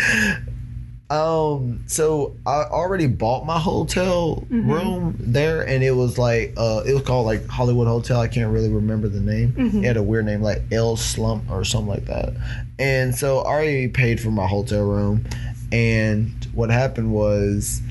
Um, 1.15 1.83
so 1.87 2.35
I 2.45 2.63
already 2.63 3.07
bought 3.07 3.45
my 3.45 3.57
hotel 3.59 4.45
room 4.49 5.15
there, 5.19 5.61
and 5.61 5.83
it 5.83 5.91
was 5.91 6.17
like, 6.17 6.53
uh, 6.57 6.83
it 6.85 6.93
was 6.93 7.03
called 7.03 7.25
like 7.25 7.47
Hollywood 7.47 7.87
Hotel. 7.87 8.19
I 8.19 8.27
can't 8.27 8.51
really 8.51 8.69
remember 8.69 9.07
the 9.07 9.21
name. 9.21 9.53
It 9.57 9.87
had 9.87 9.97
a 9.97 10.03
weird 10.03 10.25
name, 10.25 10.41
like 10.41 10.61
L 10.71 10.97
Slump 10.97 11.49
or 11.49 11.63
something 11.63 11.87
like 11.87 12.05
that. 12.05 12.33
And 12.79 13.15
so 13.15 13.39
I 13.39 13.45
already 13.53 13.87
paid 13.87 14.19
for 14.19 14.29
my 14.31 14.45
hotel 14.47 14.83
room, 14.83 15.25
and 15.71 16.31
what 16.53 16.69
happened 16.69 17.11
was 17.13 17.81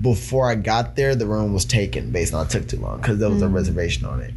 before 0.00 0.48
I 0.50 0.54
got 0.54 0.96
there, 0.96 1.14
the 1.14 1.26
room 1.26 1.52
was 1.52 1.66
taken 1.66 2.10
based 2.12 2.32
on 2.32 2.46
it 2.46 2.50
took 2.50 2.66
too 2.66 2.78
long 2.78 2.98
because 3.00 3.18
there 3.18 3.28
was 3.28 3.42
a 3.42 3.48
reservation 3.48 4.06
on 4.06 4.20
it. 4.20 4.32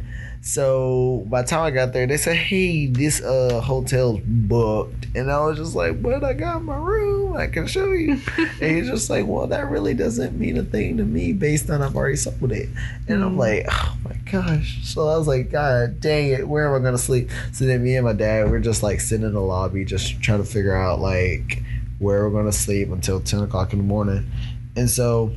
So 0.46 1.24
by 1.30 1.40
the 1.40 1.48
time 1.48 1.62
I 1.62 1.70
got 1.70 1.94
there, 1.94 2.06
they 2.06 2.18
said, 2.18 2.36
"Hey, 2.36 2.84
this 2.84 3.22
uh 3.22 3.62
hotel's 3.62 4.20
booked," 4.26 5.06
and 5.14 5.32
I 5.32 5.40
was 5.46 5.56
just 5.56 5.74
like, 5.74 6.02
"But 6.02 6.22
I 6.22 6.34
got 6.34 6.62
my 6.62 6.76
room. 6.76 7.34
I 7.34 7.46
can 7.46 7.66
show 7.66 7.92
you." 7.92 8.20
and 8.60 8.76
he's 8.76 8.86
just 8.86 9.08
like, 9.08 9.26
"Well, 9.26 9.46
that 9.46 9.70
really 9.70 9.94
doesn't 9.94 10.38
mean 10.38 10.58
a 10.58 10.62
thing 10.62 10.98
to 10.98 11.02
me 11.02 11.32
based 11.32 11.70
on 11.70 11.80
I've 11.80 11.96
already 11.96 12.16
sold 12.16 12.52
it." 12.52 12.68
And 13.08 13.24
I'm 13.24 13.38
like, 13.38 13.64
"Oh 13.70 13.96
my 14.04 14.16
gosh!" 14.30 14.80
So 14.84 15.08
I 15.08 15.16
was 15.16 15.26
like, 15.26 15.50
"God 15.50 15.98
dang 16.00 16.28
it, 16.28 16.46
where 16.46 16.68
am 16.68 16.78
I 16.78 16.84
gonna 16.84 16.98
sleep?" 16.98 17.30
So 17.52 17.64
then 17.64 17.82
me 17.82 17.96
and 17.96 18.04
my 18.04 18.12
dad, 18.12 18.50
we're 18.50 18.60
just 18.60 18.82
like 18.82 19.00
sitting 19.00 19.24
in 19.24 19.32
the 19.32 19.40
lobby, 19.40 19.86
just 19.86 20.20
trying 20.20 20.44
to 20.44 20.44
figure 20.44 20.76
out 20.76 21.00
like 21.00 21.62
where 22.00 22.28
we're 22.28 22.36
gonna 22.36 22.52
sleep 22.52 22.90
until 22.92 23.18
ten 23.18 23.40
o'clock 23.40 23.72
in 23.72 23.78
the 23.78 23.84
morning. 23.86 24.30
And 24.76 24.90
so 24.90 25.34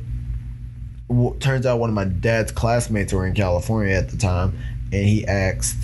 turns 1.40 1.64
out 1.64 1.78
one 1.78 1.88
of 1.88 1.94
my 1.94 2.04
dad's 2.04 2.52
classmates 2.52 3.14
were 3.14 3.26
in 3.26 3.34
California 3.34 3.94
at 3.94 4.10
the 4.10 4.18
time, 4.18 4.58
and 4.92 5.04
he 5.06 5.26
asked, 5.26 5.76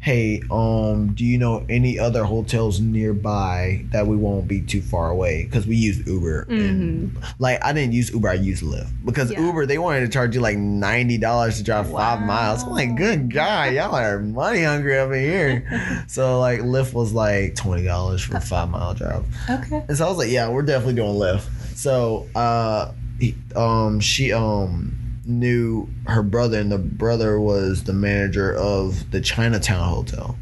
"Hey, 0.00 0.42
um, 0.50 1.12
do 1.14 1.24
you 1.24 1.38
know 1.38 1.64
any 1.68 1.98
other 1.98 2.24
hotels 2.24 2.80
nearby 2.80 3.84
that 3.92 4.06
we 4.06 4.16
won't 4.16 4.46
be 4.48 4.60
too 4.62 4.80
far 4.82 5.10
away? 5.10 5.44
Because 5.44 5.66
we 5.66 5.76
use 5.76 6.06
Uber, 6.06 6.42
and 6.48 7.16
like 7.38 7.62
I 7.64 7.72
didn't 7.72 7.92
use 7.92 8.10
Uber, 8.12 8.28
I 8.28 8.34
used 8.34 8.62
Lyft 8.62 8.88
because 9.04 9.30
Yeah. 9.30 9.40
Uber 9.40 9.66
they 9.66 9.78
wanted 9.78 10.00
to 10.00 10.08
charge 10.08 10.34
you 10.34 10.40
like 10.40 10.56
ninety 10.58 11.18
dollars 11.18 11.56
to 11.58 11.62
drive 11.64 11.90
five 11.90 12.20
miles. 12.22 12.62
I'm 12.64 12.70
like, 12.70 12.96
good 12.96 13.32
God, 13.32 13.72
y'all 13.74 13.94
are 13.94 14.18
money 14.20 14.62
hungry 14.62 14.98
over 14.98 15.14
here. 15.14 16.04
so 16.08 16.38
like 16.40 16.60
Lyft 16.60 16.92
was 16.92 17.12
like 17.12 17.54
twenty 17.56 17.84
dollars 17.84 18.22
for 18.22 18.36
a 18.36 18.40
five 18.40 18.68
mile 18.70 18.94
drive. 18.94 19.24
Okay. 19.48 19.84
And 19.88 19.96
so 19.96 20.06
I 20.06 20.08
was 20.08 20.18
like, 20.18 20.30
yeah, 20.30 20.48
we're 20.48 20.62
definitely 20.62 20.94
doing 20.94 21.14
Lyft. 21.14 21.46
So 21.76 22.26
uh 22.34 22.92
he, 23.18 23.34
um 23.56 24.00
she 24.00 24.32
um 24.32 24.96
knew 25.24 25.88
her 26.06 26.22
brother 26.22 26.58
and 26.58 26.72
the 26.72 26.78
brother 26.78 27.40
was 27.40 27.84
the 27.84 27.92
manager 27.92 28.54
of 28.54 29.10
the 29.10 29.20
Chinatown 29.20 29.88
hotel. 29.88 30.36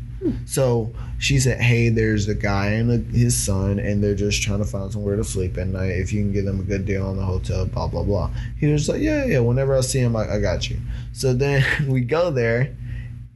So 0.47 0.93
she 1.19 1.39
said, 1.39 1.61
"Hey, 1.61 1.89
there's 1.89 2.29
a 2.29 2.35
guy 2.35 2.71
and 2.71 3.15
his 3.15 3.37
son, 3.37 3.79
and 3.79 4.03
they're 4.03 4.15
just 4.15 4.43
trying 4.43 4.59
to 4.59 4.65
find 4.65 4.91
somewhere 4.91 5.17
to 5.17 5.25
sleep 5.25 5.57
at 5.59 5.69
night. 5.69 5.93
If 5.93 6.13
you 6.13 6.23
can 6.23 6.33
give 6.33 6.45
them 6.45 6.61
a 6.61 6.65
good 6.65 6.87
deal 6.87 7.07
on 7.07 7.17
the 7.17 7.25
hotel, 7.25 7.67
blah 7.67 7.87
blah 7.87 8.03
blah." 8.03 8.31
He 8.59 8.67
was 8.67 8.89
like, 8.89 9.01
"Yeah, 9.01 9.25
yeah. 9.25 9.39
Whenever 9.39 9.77
I 9.77 9.81
see 9.81 10.01
him, 10.01 10.17
I, 10.17 10.35
I 10.35 10.41
got 10.41 10.69
you." 10.69 10.79
So 11.13 11.33
then 11.33 11.65
we 11.89 12.01
go 12.01 12.31
there, 12.31 12.77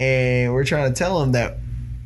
and 0.00 0.52
we're 0.52 0.64
trying 0.64 0.92
to 0.92 0.98
tell 0.98 1.22
him 1.22 1.32
that 1.32 1.58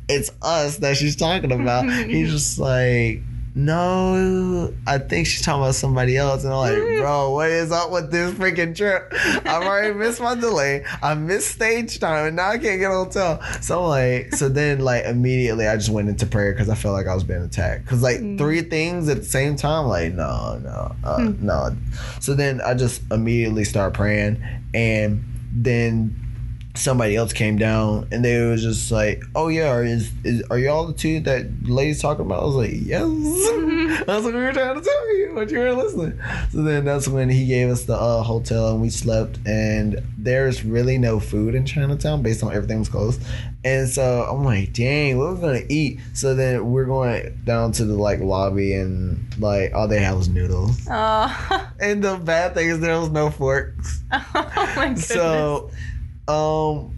it's 0.07 0.31
us 0.41 0.77
that 0.77 0.97
she's 0.97 1.15
talking 1.15 1.51
about. 1.51 1.89
He's 2.07 2.31
just 2.31 2.59
like, 2.59 3.21
no, 3.57 4.71
I 4.85 4.99
think 4.99 5.25
she's 5.25 5.41
talking 5.41 5.63
about 5.63 5.73
somebody 5.73 6.15
else. 6.15 6.43
And 6.43 6.53
I'm 6.53 6.59
like, 6.59 6.73
mm-hmm. 6.73 7.01
bro, 7.01 7.31
what 7.31 7.49
is 7.49 7.71
up 7.71 7.89
with 7.89 8.11
this 8.11 8.31
freaking 8.35 8.75
trip? 8.75 9.11
I've 9.11 9.63
already 9.63 9.93
missed 9.97 10.21
my 10.21 10.35
delay. 10.35 10.85
I 11.01 11.15
missed 11.15 11.55
stage 11.55 11.99
time 11.99 12.27
and 12.27 12.35
now 12.35 12.49
I 12.49 12.59
can't 12.59 12.79
get 12.79 12.91
a 12.91 12.93
hotel. 12.93 13.41
So 13.61 13.79
I'm 13.79 13.87
like, 13.87 14.35
so 14.35 14.47
then 14.47 14.81
like 14.81 15.05
immediately 15.05 15.67
I 15.67 15.75
just 15.75 15.89
went 15.89 16.07
into 16.07 16.27
prayer 16.27 16.53
because 16.53 16.69
I 16.69 16.75
felt 16.75 16.93
like 16.93 17.07
I 17.07 17.15
was 17.15 17.23
being 17.23 17.41
attacked. 17.41 17.87
Cause 17.87 18.03
like 18.03 18.19
mm. 18.19 18.37
three 18.37 18.61
things 18.61 19.09
at 19.09 19.17
the 19.17 19.25
same 19.25 19.55
time, 19.55 19.87
like, 19.87 20.13
no, 20.13 20.59
no, 20.61 20.95
uh, 21.03 21.17
hmm. 21.17 21.43
no. 21.43 21.75
So 22.19 22.35
then 22.35 22.61
I 22.61 22.75
just 22.75 23.01
immediately 23.11 23.63
start 23.63 23.95
praying 23.95 24.39
and 24.75 25.23
then 25.51 26.26
somebody 26.77 27.15
else 27.15 27.33
came 27.33 27.57
down 27.57 28.07
and 28.11 28.23
they 28.23 28.41
was 28.41 28.61
just 28.61 28.91
like, 28.91 29.23
"Oh 29.35 29.47
yeah, 29.47 29.69
are, 29.69 29.83
is, 29.83 30.11
is 30.23 30.43
are 30.49 30.57
y'all 30.57 30.87
the 30.87 30.93
two 30.93 31.19
that 31.21 31.47
ladies 31.67 32.01
talking 32.01 32.25
about?" 32.25 32.43
I 32.43 32.45
was 32.45 32.55
like, 32.55 32.71
"Yes." 32.73 33.01
I 33.03 34.03
was 34.07 34.25
like, 34.25 34.33
"We 34.33 34.39
were 34.39 34.53
trying 34.53 34.75
to 34.75 34.81
tell 34.81 35.17
you, 35.17 35.31
but 35.35 35.51
you 35.51 35.59
weren't 35.59 35.77
listening." 35.77 36.19
So 36.51 36.63
then 36.63 36.85
that's 36.85 37.07
when 37.07 37.29
he 37.29 37.45
gave 37.45 37.69
us 37.69 37.85
the 37.85 37.95
uh, 37.95 38.23
hotel 38.23 38.71
and 38.71 38.81
we 38.81 38.89
slept. 38.89 39.39
And 39.45 40.01
there's 40.17 40.63
really 40.63 40.97
no 40.97 41.19
food 41.19 41.55
in 41.55 41.65
Chinatown 41.65 42.21
based 42.21 42.43
on 42.43 42.53
everything 42.53 42.79
was 42.79 42.89
closed. 42.89 43.21
And 43.63 43.89
so 43.89 44.27
I'm 44.29 44.43
like, 44.43 44.73
"Dang, 44.73 45.17
what 45.17 45.25
are 45.25 45.33
we 45.35 45.41
gonna 45.41 45.65
eat?" 45.69 45.99
So 46.13 46.35
then 46.35 46.71
we're 46.71 46.85
going 46.85 47.41
down 47.43 47.71
to 47.73 47.85
the 47.85 47.95
like 47.95 48.19
lobby 48.19 48.73
and 48.73 49.23
like 49.39 49.73
all 49.73 49.87
they 49.87 49.99
had 49.99 50.15
was 50.15 50.29
noodles. 50.29 50.87
Oh, 50.89 51.67
And 51.79 52.03
the 52.03 52.17
bad 52.17 52.53
thing 52.53 52.69
is 52.69 52.79
there 52.79 52.99
was 52.99 53.09
no 53.09 53.29
forks. 53.29 54.01
oh 54.11 54.51
my 54.75 54.87
goodness. 54.87 55.07
So, 55.07 55.71
um, 56.27 56.93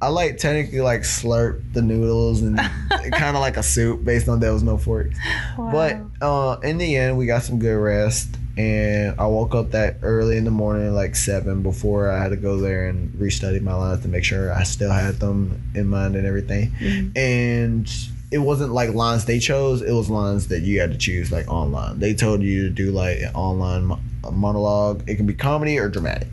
I 0.00 0.08
like 0.08 0.38
technically 0.38 0.80
like 0.80 1.00
slurp 1.00 1.72
the 1.72 1.82
noodles 1.82 2.42
and 2.42 2.56
kind 3.12 3.36
of 3.36 3.40
like 3.40 3.56
a 3.56 3.62
soup 3.62 4.04
based 4.04 4.28
on 4.28 4.38
there 4.38 4.52
was 4.52 4.62
no 4.62 4.78
forks. 4.78 5.18
Wow. 5.56 5.70
But 5.72 6.24
uh, 6.24 6.60
in 6.60 6.78
the 6.78 6.96
end, 6.96 7.18
we 7.18 7.26
got 7.26 7.42
some 7.42 7.58
good 7.58 7.74
rest, 7.76 8.28
and 8.56 9.18
I 9.18 9.26
woke 9.26 9.56
up 9.56 9.72
that 9.72 9.96
early 10.02 10.36
in 10.36 10.44
the 10.44 10.52
morning, 10.52 10.94
like 10.94 11.16
seven, 11.16 11.62
before 11.62 12.10
I 12.10 12.22
had 12.22 12.28
to 12.28 12.36
go 12.36 12.58
there 12.58 12.88
and 12.88 13.12
restudy 13.14 13.60
my 13.60 13.74
lines 13.74 14.02
to 14.02 14.08
make 14.08 14.24
sure 14.24 14.52
I 14.52 14.62
still 14.62 14.90
had 14.90 15.16
them 15.16 15.60
in 15.74 15.88
mind 15.88 16.14
and 16.14 16.26
everything. 16.26 16.72
And 17.16 17.90
it 18.30 18.38
wasn't 18.38 18.72
like 18.72 18.94
lines 18.94 19.24
they 19.24 19.40
chose; 19.40 19.82
it 19.82 19.92
was 19.92 20.08
lines 20.08 20.46
that 20.48 20.60
you 20.62 20.80
had 20.80 20.92
to 20.92 20.98
choose, 20.98 21.32
like 21.32 21.48
online. 21.48 21.98
They 21.98 22.14
told 22.14 22.42
you 22.42 22.64
to 22.64 22.70
do 22.70 22.92
like 22.92 23.18
an 23.18 23.34
online 23.34 23.98
mo- 24.22 24.30
monologue. 24.30 25.08
It 25.08 25.16
can 25.16 25.26
be 25.26 25.34
comedy 25.34 25.78
or 25.78 25.88
dramatic. 25.88 26.28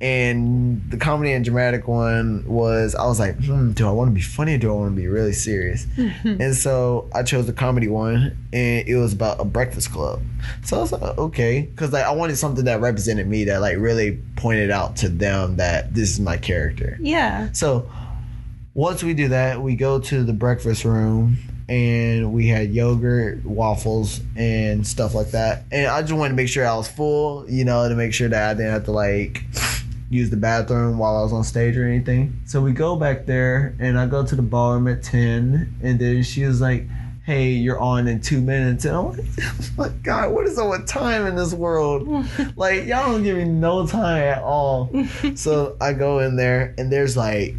And 0.00 0.82
the 0.90 0.96
comedy 0.96 1.32
and 1.32 1.44
dramatic 1.44 1.88
one 1.88 2.44
was 2.46 2.94
I 2.94 3.06
was 3.06 3.18
like, 3.18 3.36
hmm, 3.42 3.72
do 3.72 3.86
I 3.86 3.90
want 3.90 4.10
to 4.10 4.14
be 4.14 4.20
funny 4.20 4.54
or 4.54 4.58
do 4.58 4.70
I 4.70 4.74
want 4.74 4.94
to 4.94 5.00
be 5.00 5.08
really 5.08 5.32
serious? 5.32 5.86
and 6.24 6.54
so 6.54 7.08
I 7.14 7.22
chose 7.22 7.46
the 7.46 7.52
comedy 7.52 7.88
one, 7.88 8.36
and 8.52 8.86
it 8.86 8.96
was 8.96 9.12
about 9.12 9.40
a 9.40 9.44
breakfast 9.44 9.90
club. 9.92 10.22
So 10.64 10.76
I 10.76 10.80
was 10.80 10.92
like, 10.92 11.18
okay, 11.18 11.62
because 11.62 11.92
like 11.92 12.04
I 12.04 12.12
wanted 12.12 12.36
something 12.36 12.64
that 12.66 12.80
represented 12.80 13.26
me 13.26 13.44
that 13.44 13.60
like 13.60 13.78
really 13.78 14.18
pointed 14.36 14.70
out 14.70 14.96
to 14.96 15.08
them 15.08 15.56
that 15.56 15.94
this 15.94 16.10
is 16.10 16.20
my 16.20 16.36
character. 16.36 16.98
yeah. 17.00 17.50
So 17.52 17.90
once 18.74 19.02
we 19.02 19.14
do 19.14 19.28
that, 19.28 19.62
we 19.62 19.74
go 19.74 19.98
to 19.98 20.22
the 20.22 20.34
breakfast 20.34 20.84
room 20.84 21.38
and 21.68 22.32
we 22.32 22.46
had 22.46 22.72
yogurt, 22.72 23.44
waffles, 23.44 24.20
and 24.36 24.86
stuff 24.86 25.14
like 25.14 25.32
that. 25.32 25.64
And 25.72 25.88
I 25.88 26.00
just 26.02 26.12
wanted 26.12 26.30
to 26.30 26.36
make 26.36 26.48
sure 26.48 26.66
I 26.66 26.76
was 26.76 26.88
full, 26.88 27.48
you 27.50 27.64
know, 27.64 27.88
to 27.88 27.94
make 27.94 28.14
sure 28.14 28.28
that 28.28 28.50
I 28.50 28.54
didn't 28.54 28.72
have 28.72 28.84
to 28.84 28.92
like 28.92 29.42
use 30.08 30.30
the 30.30 30.36
bathroom 30.36 30.98
while 30.98 31.16
I 31.16 31.22
was 31.22 31.32
on 31.32 31.42
stage 31.44 31.76
or 31.76 31.84
anything. 31.84 32.40
So 32.46 32.60
we 32.60 32.72
go 32.72 32.96
back 32.96 33.26
there 33.26 33.74
and 33.80 33.98
I 33.98 34.06
go 34.06 34.24
to 34.24 34.36
the 34.36 34.42
ballroom 34.42 34.86
at 34.88 35.02
10 35.02 35.80
and 35.82 35.98
then 35.98 36.22
she 36.22 36.44
was 36.44 36.60
like, 36.60 36.86
Hey, 37.24 37.50
you're 37.50 37.80
on 37.80 38.06
in 38.06 38.20
two 38.20 38.40
minutes. 38.40 38.84
And 38.84 38.94
I'm 38.94 39.10
like, 39.10 39.24
my 39.76 39.88
God, 40.04 40.32
what 40.32 40.46
is 40.46 40.58
up 40.60 40.70
with 40.70 40.86
time 40.86 41.26
in 41.26 41.34
this 41.34 41.52
world? 41.52 42.06
like, 42.56 42.84
y'all 42.84 43.10
don't 43.10 43.24
give 43.24 43.36
me 43.36 43.44
no 43.44 43.84
time 43.84 44.22
at 44.22 44.42
all. 44.44 44.88
so 45.34 45.76
I 45.80 45.92
go 45.92 46.20
in 46.20 46.36
there 46.36 46.72
and 46.78 46.92
there's 46.92 47.16
like 47.16 47.56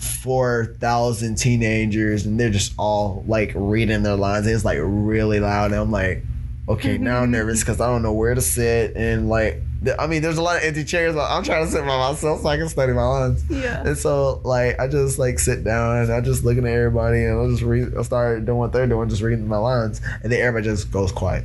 4,000 0.00 1.36
teenagers 1.36 2.26
and 2.26 2.40
they're 2.40 2.50
just 2.50 2.72
all 2.78 3.24
like 3.26 3.52
reading 3.54 4.02
their 4.02 4.16
lines. 4.16 4.46
It's 4.46 4.64
like 4.64 4.78
really 4.80 5.40
loud. 5.40 5.72
And 5.72 5.80
I'm 5.80 5.90
like, 5.90 6.24
okay, 6.68 6.98
now 6.98 7.18
I'm 7.18 7.24
mm-hmm. 7.24 7.32
nervous 7.32 7.60
because 7.60 7.80
I 7.80 7.86
don't 7.86 8.02
know 8.02 8.12
where 8.12 8.34
to 8.34 8.40
sit. 8.40 8.96
And 8.96 9.28
like, 9.28 9.62
I 9.98 10.06
mean, 10.06 10.22
there's 10.22 10.38
a 10.38 10.42
lot 10.42 10.56
of 10.56 10.62
empty 10.62 10.84
chairs, 10.84 11.16
I'm 11.16 11.42
trying 11.42 11.64
to 11.64 11.70
sit 11.70 11.80
by 11.80 11.86
myself 11.86 12.42
so 12.42 12.48
I 12.48 12.56
can 12.56 12.68
study 12.68 12.92
my 12.92 13.02
lines. 13.02 13.44
Yeah. 13.48 13.82
And 13.82 13.96
so, 13.96 14.40
like, 14.44 14.78
I 14.78 14.86
just 14.86 15.18
like 15.18 15.38
sit 15.38 15.64
down 15.64 15.96
and 15.96 16.12
I 16.12 16.20
just 16.20 16.44
looking 16.44 16.66
at 16.66 16.72
everybody 16.72 17.24
and 17.24 17.40
I 17.40 17.50
just 17.50 17.62
read. 17.62 17.96
I 17.96 18.02
start 18.02 18.44
doing 18.44 18.58
what 18.58 18.72
they're 18.72 18.86
doing, 18.86 19.08
just 19.08 19.22
reading 19.22 19.48
my 19.48 19.56
lines, 19.56 20.02
and 20.22 20.30
then 20.30 20.40
everybody 20.40 20.66
just 20.70 20.90
goes 20.90 21.12
quiet. 21.12 21.44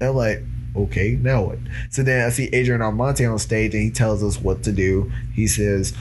And 0.00 0.10
I'm 0.10 0.16
like, 0.16 0.42
okay, 0.76 1.18
now 1.20 1.44
what? 1.44 1.58
So 1.90 2.02
then 2.02 2.26
I 2.26 2.30
see 2.30 2.48
Adrian 2.52 2.80
R'Mante 2.80 3.30
on 3.30 3.38
stage 3.38 3.74
and 3.74 3.82
he 3.82 3.90
tells 3.90 4.22
us 4.22 4.40
what 4.40 4.62
to 4.64 4.72
do. 4.72 5.10
He 5.34 5.46
says, 5.46 5.94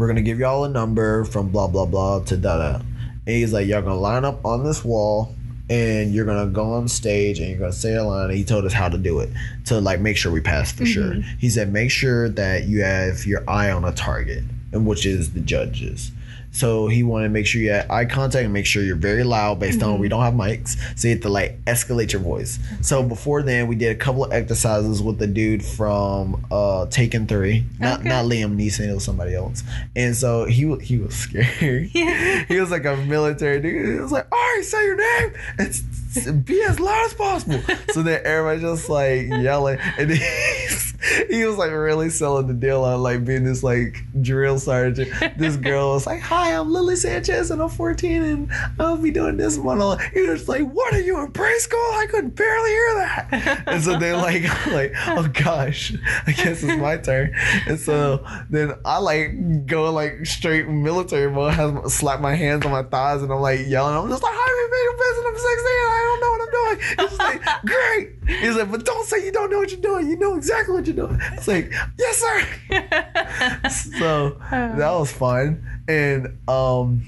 "We're 0.00 0.08
gonna 0.08 0.22
give 0.22 0.38
y'all 0.38 0.64
a 0.64 0.68
number 0.68 1.24
from 1.24 1.50
blah 1.50 1.66
blah 1.66 1.84
blah 1.84 2.20
to 2.20 2.36
da 2.36 2.56
da," 2.56 2.80
and 3.26 3.36
he's 3.36 3.52
like, 3.52 3.66
"Y'all 3.66 3.82
gonna 3.82 3.96
line 4.00 4.24
up 4.24 4.42
on 4.46 4.64
this 4.64 4.82
wall." 4.82 5.34
And 5.68 6.12
you're 6.12 6.24
gonna 6.24 6.50
go 6.50 6.72
on 6.72 6.88
stage 6.88 7.38
and 7.38 7.48
you're 7.48 7.58
gonna 7.58 7.72
say 7.72 7.94
a 7.94 8.02
line. 8.02 8.30
And 8.30 8.36
he 8.36 8.42
told 8.42 8.64
us 8.64 8.72
how 8.72 8.88
to 8.88 8.98
do 8.98 9.20
it 9.20 9.30
to 9.66 9.80
like 9.80 10.00
make 10.00 10.16
sure 10.16 10.32
we 10.32 10.40
pass 10.40 10.72
for 10.72 10.84
sure. 10.84 11.12
Mm-hmm. 11.12 11.38
He 11.38 11.48
said 11.48 11.72
make 11.72 11.92
sure 11.92 12.28
that 12.30 12.64
you 12.64 12.82
have 12.82 13.24
your 13.24 13.48
eye 13.48 13.70
on 13.70 13.84
a 13.84 13.92
target, 13.92 14.42
and 14.72 14.84
which 14.84 15.06
is 15.06 15.32
the 15.32 15.38
judges. 15.38 16.10
So 16.52 16.88
he 16.88 17.02
wanted 17.02 17.28
to 17.28 17.30
make 17.30 17.46
sure 17.46 17.60
you 17.62 17.70
had 17.70 17.88
eye 17.90 18.04
contact 18.06 18.44
and 18.44 18.52
make 18.52 18.66
sure 18.66 18.82
you're 18.82 18.96
very 18.96 19.22
loud 19.22 19.60
based 19.60 19.82
on 19.82 19.98
we 20.00 20.08
don't 20.08 20.22
have 20.22 20.34
mics. 20.34 20.76
So 20.98 21.08
you 21.08 21.14
have 21.14 21.22
to 21.22 21.28
like 21.28 21.64
escalate 21.64 22.12
your 22.12 22.22
voice. 22.22 22.58
So 22.80 23.02
before 23.02 23.42
then 23.42 23.68
we 23.68 23.76
did 23.76 23.94
a 23.94 23.98
couple 23.98 24.24
of 24.24 24.32
exercises 24.32 25.00
with 25.02 25.18
the 25.18 25.26
dude 25.26 25.64
from 25.64 26.44
uh 26.50 26.86
Taken 26.86 27.26
Three. 27.26 27.64
Not 27.78 28.00
Okay. 28.00 28.08
not 28.08 28.24
Liam 28.26 28.56
Neeson, 28.56 28.88
it 28.88 28.94
was 28.94 29.04
somebody 29.04 29.34
else. 29.34 29.62
And 29.94 30.16
so 30.16 30.44
he 30.44 30.74
he 30.78 30.98
was 30.98 31.14
scary. 31.24 31.90
Yeah. 31.94 32.44
he 32.46 32.58
was 32.60 32.70
like 32.70 32.84
a 32.84 32.96
military 32.96 33.60
dude. 33.60 33.94
He 33.94 34.00
was 34.00 34.12
like, 34.12 34.26
all 34.32 34.38
right, 34.38 34.64
say 34.64 34.84
your 34.84 34.96
name 34.96 35.34
and 35.58 36.44
be 36.44 36.60
as 36.64 36.80
loud 36.80 37.06
as 37.06 37.14
possible. 37.14 37.60
so 37.92 38.02
then 38.02 38.20
everybody 38.24 38.60
just 38.60 38.88
like 38.88 39.26
yelling. 39.28 39.78
And 39.98 40.10
then 40.10 40.16
he's, 40.16 40.89
he 41.30 41.44
was 41.44 41.56
like 41.56 41.70
really 41.70 42.10
selling 42.10 42.46
the 42.46 42.54
deal 42.54 42.84
on 42.84 43.02
like 43.02 43.24
being 43.24 43.44
this 43.44 43.62
like 43.62 44.02
drill 44.20 44.58
sergeant. 44.58 45.10
This 45.38 45.56
girl 45.70 45.94
was 45.94 46.06
like, 46.06 46.20
hi, 46.20 46.54
I'm 46.54 46.70
Lily 46.70 46.96
Sanchez 46.96 47.50
and 47.50 47.62
I'm 47.62 47.68
14 47.68 48.22
and 48.22 48.52
I'll 48.78 48.96
be 48.96 49.10
doing 49.10 49.36
this 49.36 49.56
monologue. 49.56 50.02
He 50.12 50.22
was 50.22 50.48
like, 50.48 50.62
what 50.62 50.92
are 50.94 51.00
you 51.00 51.18
in 51.20 51.32
preschool? 51.32 51.74
I 51.94 52.06
could 52.10 52.34
barely 52.34 52.70
hear 52.70 52.94
that. 52.96 53.62
and 53.66 53.82
so 53.82 53.98
then 53.98 54.18
like, 54.18 54.42
like, 54.66 54.92
oh 55.08 55.28
gosh, 55.28 55.92
I 56.26 56.32
guess 56.32 56.62
it's 56.62 56.76
my 56.76 56.98
turn. 56.98 57.34
And 57.66 57.78
so 57.78 58.24
then 58.50 58.74
I 58.84 58.98
like 58.98 59.66
go 59.66 59.90
like 59.92 60.26
straight 60.26 60.68
military 60.68 61.30
mode, 61.30 61.54
have 61.54 61.90
slap 61.90 62.20
my 62.20 62.34
hands 62.34 62.66
on 62.66 62.72
my 62.72 62.82
thighs 62.82 63.22
and 63.22 63.32
I'm 63.32 63.40
like 63.40 63.66
yelling. 63.66 63.96
I'm 63.96 64.08
just 64.10 64.22
like, 64.22 64.34
hi, 64.34 64.50
I'm 64.50 64.70
Megan 64.70 64.98
Benson. 64.98 65.24
I'm 65.26 65.34
16. 65.34 65.66
I 65.66 66.00
don't 66.04 66.20
know 66.20 66.30
what 66.30 66.40
I'm 66.42 66.50
doing. 66.50 66.80
It's 66.90 67.16
just 67.16 67.18
like, 67.18 67.64
great. 67.64 68.40
He's 68.40 68.56
like, 68.56 68.70
but 68.70 68.84
don't 68.84 69.06
say 69.06 69.24
you 69.24 69.32
don't 69.32 69.50
know 69.50 69.58
what 69.58 69.70
you're 69.70 69.80
doing. 69.80 70.08
You 70.08 70.16
know 70.18 70.36
exactly 70.36 70.74
what 70.74 70.86
you're 70.86 70.89
doing. 70.92 71.18
It's 71.32 71.48
like, 71.48 71.72
yes, 71.98 72.16
sir. 72.18 73.68
so 73.98 74.36
that 74.50 74.90
was 74.92 75.12
fun. 75.12 75.64
And 75.88 76.38
um 76.48 77.02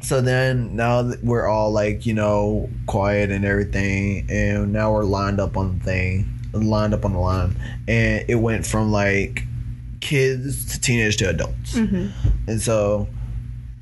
so 0.00 0.20
then 0.20 0.76
now 0.76 1.02
that 1.02 1.24
we're 1.24 1.46
all 1.46 1.72
like, 1.72 2.06
you 2.06 2.14
know, 2.14 2.70
quiet 2.86 3.30
and 3.30 3.44
everything, 3.44 4.26
and 4.30 4.72
now 4.72 4.92
we're 4.92 5.04
lined 5.04 5.40
up 5.40 5.56
on 5.56 5.78
the 5.78 5.84
thing, 5.84 6.28
lined 6.52 6.94
up 6.94 7.04
on 7.04 7.12
the 7.12 7.18
line. 7.18 7.56
And 7.88 8.24
it 8.28 8.36
went 8.36 8.64
from 8.66 8.92
like 8.92 9.42
kids 10.00 10.72
to 10.72 10.80
teenage 10.80 11.16
to 11.16 11.28
adults. 11.28 11.74
And 12.46 12.60
so 12.60 13.08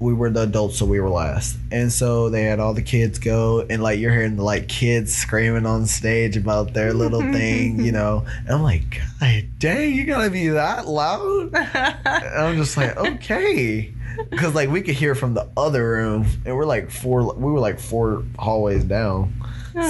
we 0.00 0.12
were 0.12 0.30
the 0.30 0.42
adults, 0.42 0.78
so 0.78 0.86
we 0.86 1.00
were 1.00 1.08
last. 1.08 1.56
And 1.70 1.92
so 1.92 2.28
they 2.28 2.42
had 2.42 2.60
all 2.60 2.74
the 2.74 2.82
kids 2.82 3.18
go, 3.18 3.64
and 3.68 3.82
like 3.82 3.98
you're 3.98 4.12
hearing 4.12 4.36
the 4.36 4.42
like 4.42 4.68
kids 4.68 5.14
screaming 5.14 5.66
on 5.66 5.86
stage 5.86 6.36
about 6.36 6.74
their 6.74 6.92
little 6.92 7.20
thing, 7.20 7.84
you 7.84 7.92
know. 7.98 8.24
And 8.40 8.50
I'm 8.50 8.62
like, 8.62 9.00
God 9.20 9.44
dang, 9.58 9.94
you 9.94 10.04
gotta 10.04 10.30
be 10.30 10.48
that 10.48 10.86
loud? 10.86 11.54
And 11.54 12.38
I'm 12.38 12.56
just 12.56 12.76
like, 12.76 12.96
okay. 12.96 13.92
Because 14.30 14.54
like 14.54 14.70
we 14.70 14.80
could 14.80 14.94
hear 14.94 15.16
from 15.16 15.34
the 15.34 15.48
other 15.56 15.88
room, 15.90 16.24
and 16.46 16.56
we're 16.56 16.66
like 16.66 16.88
four, 16.88 17.34
we 17.34 17.50
were 17.50 17.58
like 17.58 17.80
four 17.80 18.22
hallways 18.38 18.84
down. 18.84 19.34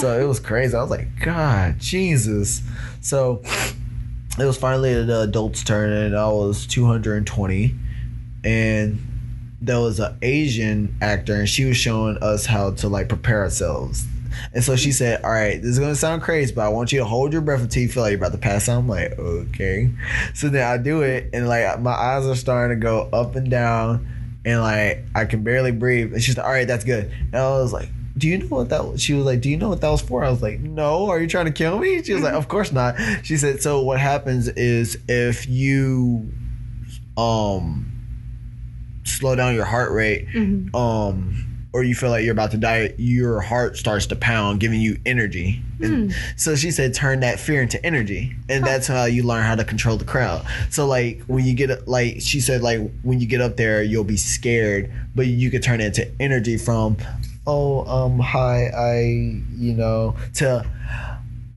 So 0.00 0.18
it 0.18 0.24
was 0.24 0.40
crazy. 0.40 0.74
I 0.74 0.80
was 0.80 0.88
like, 0.90 1.08
God, 1.20 1.78
Jesus. 1.78 2.62
So 3.02 3.42
it 4.38 4.44
was 4.46 4.56
finally 4.56 5.04
the 5.04 5.20
adults' 5.20 5.62
turn, 5.62 5.92
and 5.92 6.16
I 6.16 6.26
was 6.28 6.66
220. 6.66 7.74
And 8.44 8.98
there 9.60 9.80
was 9.80 10.00
an 10.00 10.16
Asian 10.22 10.96
actor, 11.00 11.34
and 11.34 11.48
she 11.48 11.64
was 11.64 11.76
showing 11.76 12.18
us 12.18 12.46
how 12.46 12.72
to 12.72 12.88
like 12.88 13.08
prepare 13.08 13.42
ourselves. 13.42 14.06
And 14.52 14.64
so 14.64 14.76
she 14.76 14.92
said, 14.92 15.22
"All 15.22 15.30
right, 15.30 15.60
this 15.60 15.70
is 15.70 15.78
gonna 15.78 15.94
sound 15.94 16.22
crazy, 16.22 16.54
but 16.54 16.62
I 16.62 16.68
want 16.68 16.92
you 16.92 16.98
to 16.98 17.04
hold 17.04 17.32
your 17.32 17.42
breath 17.42 17.62
until 17.62 17.82
you 17.82 17.88
feel 17.88 18.02
like 18.02 18.10
you're 18.10 18.18
about 18.18 18.32
to 18.32 18.38
pass 18.38 18.68
out." 18.68 18.78
I'm 18.78 18.88
like, 18.88 19.18
"Okay." 19.18 19.90
So 20.34 20.48
then 20.48 20.66
I 20.66 20.76
do 20.76 21.02
it, 21.02 21.30
and 21.32 21.48
like 21.48 21.80
my 21.80 21.92
eyes 21.92 22.26
are 22.26 22.34
starting 22.34 22.78
to 22.78 22.82
go 22.82 23.08
up 23.12 23.36
and 23.36 23.50
down, 23.50 24.06
and 24.44 24.60
like 24.60 25.04
I 25.14 25.24
can 25.24 25.42
barely 25.44 25.72
breathe. 25.72 26.12
And 26.12 26.22
she's 26.22 26.36
like, 26.36 26.46
"All 26.46 26.52
right, 26.52 26.66
that's 26.66 26.84
good." 26.84 27.10
And 27.32 27.36
I 27.36 27.48
was 27.50 27.72
like, 27.72 27.88
do 28.16 28.28
you 28.28 28.38
know 28.38 28.46
what 28.46 28.68
that 28.68 28.84
was? 28.86 29.02
she 29.02 29.12
was 29.12 29.24
like 29.24 29.40
do 29.40 29.50
you 29.50 29.56
know 29.56 29.68
what 29.68 29.80
that 29.80 29.90
was 29.90 30.00
for 30.00 30.24
i 30.24 30.30
was 30.30 30.40
like 30.40 30.60
no 30.60 31.08
are 31.08 31.18
you 31.18 31.26
trying 31.26 31.46
to 31.46 31.52
kill 31.52 31.78
me 31.78 32.02
she 32.02 32.14
was 32.14 32.22
like 32.22 32.34
of 32.34 32.46
course 32.48 32.70
not 32.70 32.94
she 33.22 33.36
said 33.36 33.60
so 33.60 33.80
what 33.80 33.98
happens 33.98 34.48
is 34.48 34.96
if 35.08 35.48
you 35.48 36.32
um 37.16 37.90
slow 39.04 39.34
down 39.36 39.54
your 39.54 39.64
heart 39.64 39.92
rate 39.92 40.26
um 40.74 41.44
or 41.72 41.82
you 41.82 41.94
feel 41.94 42.08
like 42.10 42.22
you're 42.24 42.32
about 42.32 42.52
to 42.52 42.56
die 42.56 42.94
your 42.98 43.40
heart 43.40 43.76
starts 43.76 44.06
to 44.06 44.14
pound 44.16 44.60
giving 44.60 44.80
you 44.80 44.96
energy. 45.04 45.60
And 45.80 46.14
so 46.36 46.54
she 46.54 46.70
said 46.70 46.94
turn 46.94 47.18
that 47.20 47.40
fear 47.40 47.60
into 47.62 47.84
energy. 47.84 48.32
And 48.48 48.64
that's 48.64 48.86
how 48.86 49.06
you 49.06 49.24
learn 49.24 49.42
how 49.42 49.56
to 49.56 49.64
control 49.64 49.96
the 49.96 50.04
crowd. 50.04 50.46
So 50.70 50.86
like 50.86 51.22
when 51.26 51.44
you 51.44 51.52
get 51.54 51.88
like 51.88 52.20
she 52.20 52.40
said 52.40 52.62
like 52.62 52.78
when 53.02 53.18
you 53.18 53.26
get 53.26 53.40
up 53.40 53.56
there 53.56 53.82
you'll 53.82 54.04
be 54.04 54.16
scared 54.16 54.90
but 55.16 55.26
you 55.26 55.50
could 55.50 55.64
turn 55.64 55.80
it 55.80 55.86
into 55.86 56.10
energy 56.20 56.56
from 56.56 56.96
oh 57.46 57.84
um 57.86 58.18
hi 58.20 58.68
i 58.74 59.00
you 59.56 59.74
know 59.74 60.16
to 60.34 60.64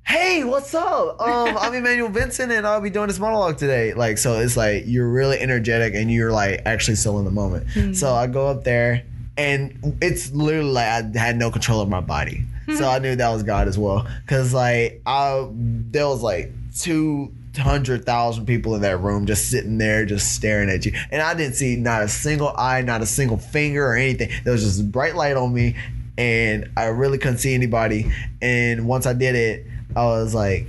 hey 0.08 0.46
what's 0.46 0.74
up? 0.74 1.20
Um 1.20 1.58
i'm 1.58 1.74
emmanuel 1.74 2.08
vincent 2.08 2.50
and 2.50 2.66
i'll 2.66 2.80
be 2.80 2.90
doing 2.90 3.08
this 3.08 3.20
monologue 3.20 3.58
today. 3.58 3.94
Like 3.94 4.18
so 4.18 4.40
it's 4.40 4.56
like 4.56 4.84
you're 4.86 5.10
really 5.10 5.38
energetic 5.38 5.96
and 5.96 6.10
you're 6.10 6.32
like 6.32 6.62
actually 6.66 6.96
still 6.96 7.20
in 7.20 7.26
the 7.26 7.32
moment. 7.32 7.96
So 7.96 8.14
i 8.14 8.26
go 8.26 8.48
up 8.48 8.64
there 8.64 9.04
and 9.38 9.98
it's 10.02 10.32
literally 10.32 10.72
like 10.72 10.88
i 11.16 11.20
had 11.20 11.36
no 11.36 11.52
control 11.52 11.82
of 11.82 11.90
my 11.90 12.00
body. 12.00 12.46
So 12.78 12.88
i 12.88 13.00
knew 13.00 13.16
that 13.18 13.30
was 13.30 13.44
god 13.44 13.68
as 13.68 13.78
well. 13.78 14.08
Because 14.26 14.54
like 14.54 15.02
i 15.06 15.46
there 15.52 16.08
was 16.08 16.22
like 16.22 16.52
two 16.78 17.34
hundred 17.58 18.06
thousand 18.06 18.46
people 18.46 18.76
in 18.76 18.82
that 18.82 19.02
room 19.02 19.26
just 19.26 19.50
sitting 19.50 19.78
there 19.78 20.06
just 20.06 20.34
staring 20.36 20.70
at 20.70 20.86
you. 20.86 20.94
And 21.12 21.22
i 21.22 21.34
didn't 21.34 21.56
see 21.56 21.76
not 21.76 22.02
a 22.02 22.08
single 22.08 22.54
eye 22.56 22.82
not 22.82 23.02
a 23.02 23.06
single 23.06 23.38
finger 23.38 23.86
or 23.86 23.96
anything. 23.96 24.30
There 24.46 24.54
was 24.54 24.64
just 24.64 24.90
bright 24.90 25.16
light 25.16 25.36
on 25.36 25.54
me 25.54 25.76
and 26.18 26.72
i 26.78 26.86
really 26.86 27.18
couldn't 27.18 27.40
see 27.40 27.54
anybody. 27.54 28.10
And 28.42 28.88
once 28.88 29.06
i 29.06 29.12
did 29.12 29.36
it 29.36 29.66
i 29.98 30.06
was 30.06 30.34
like 30.34 30.68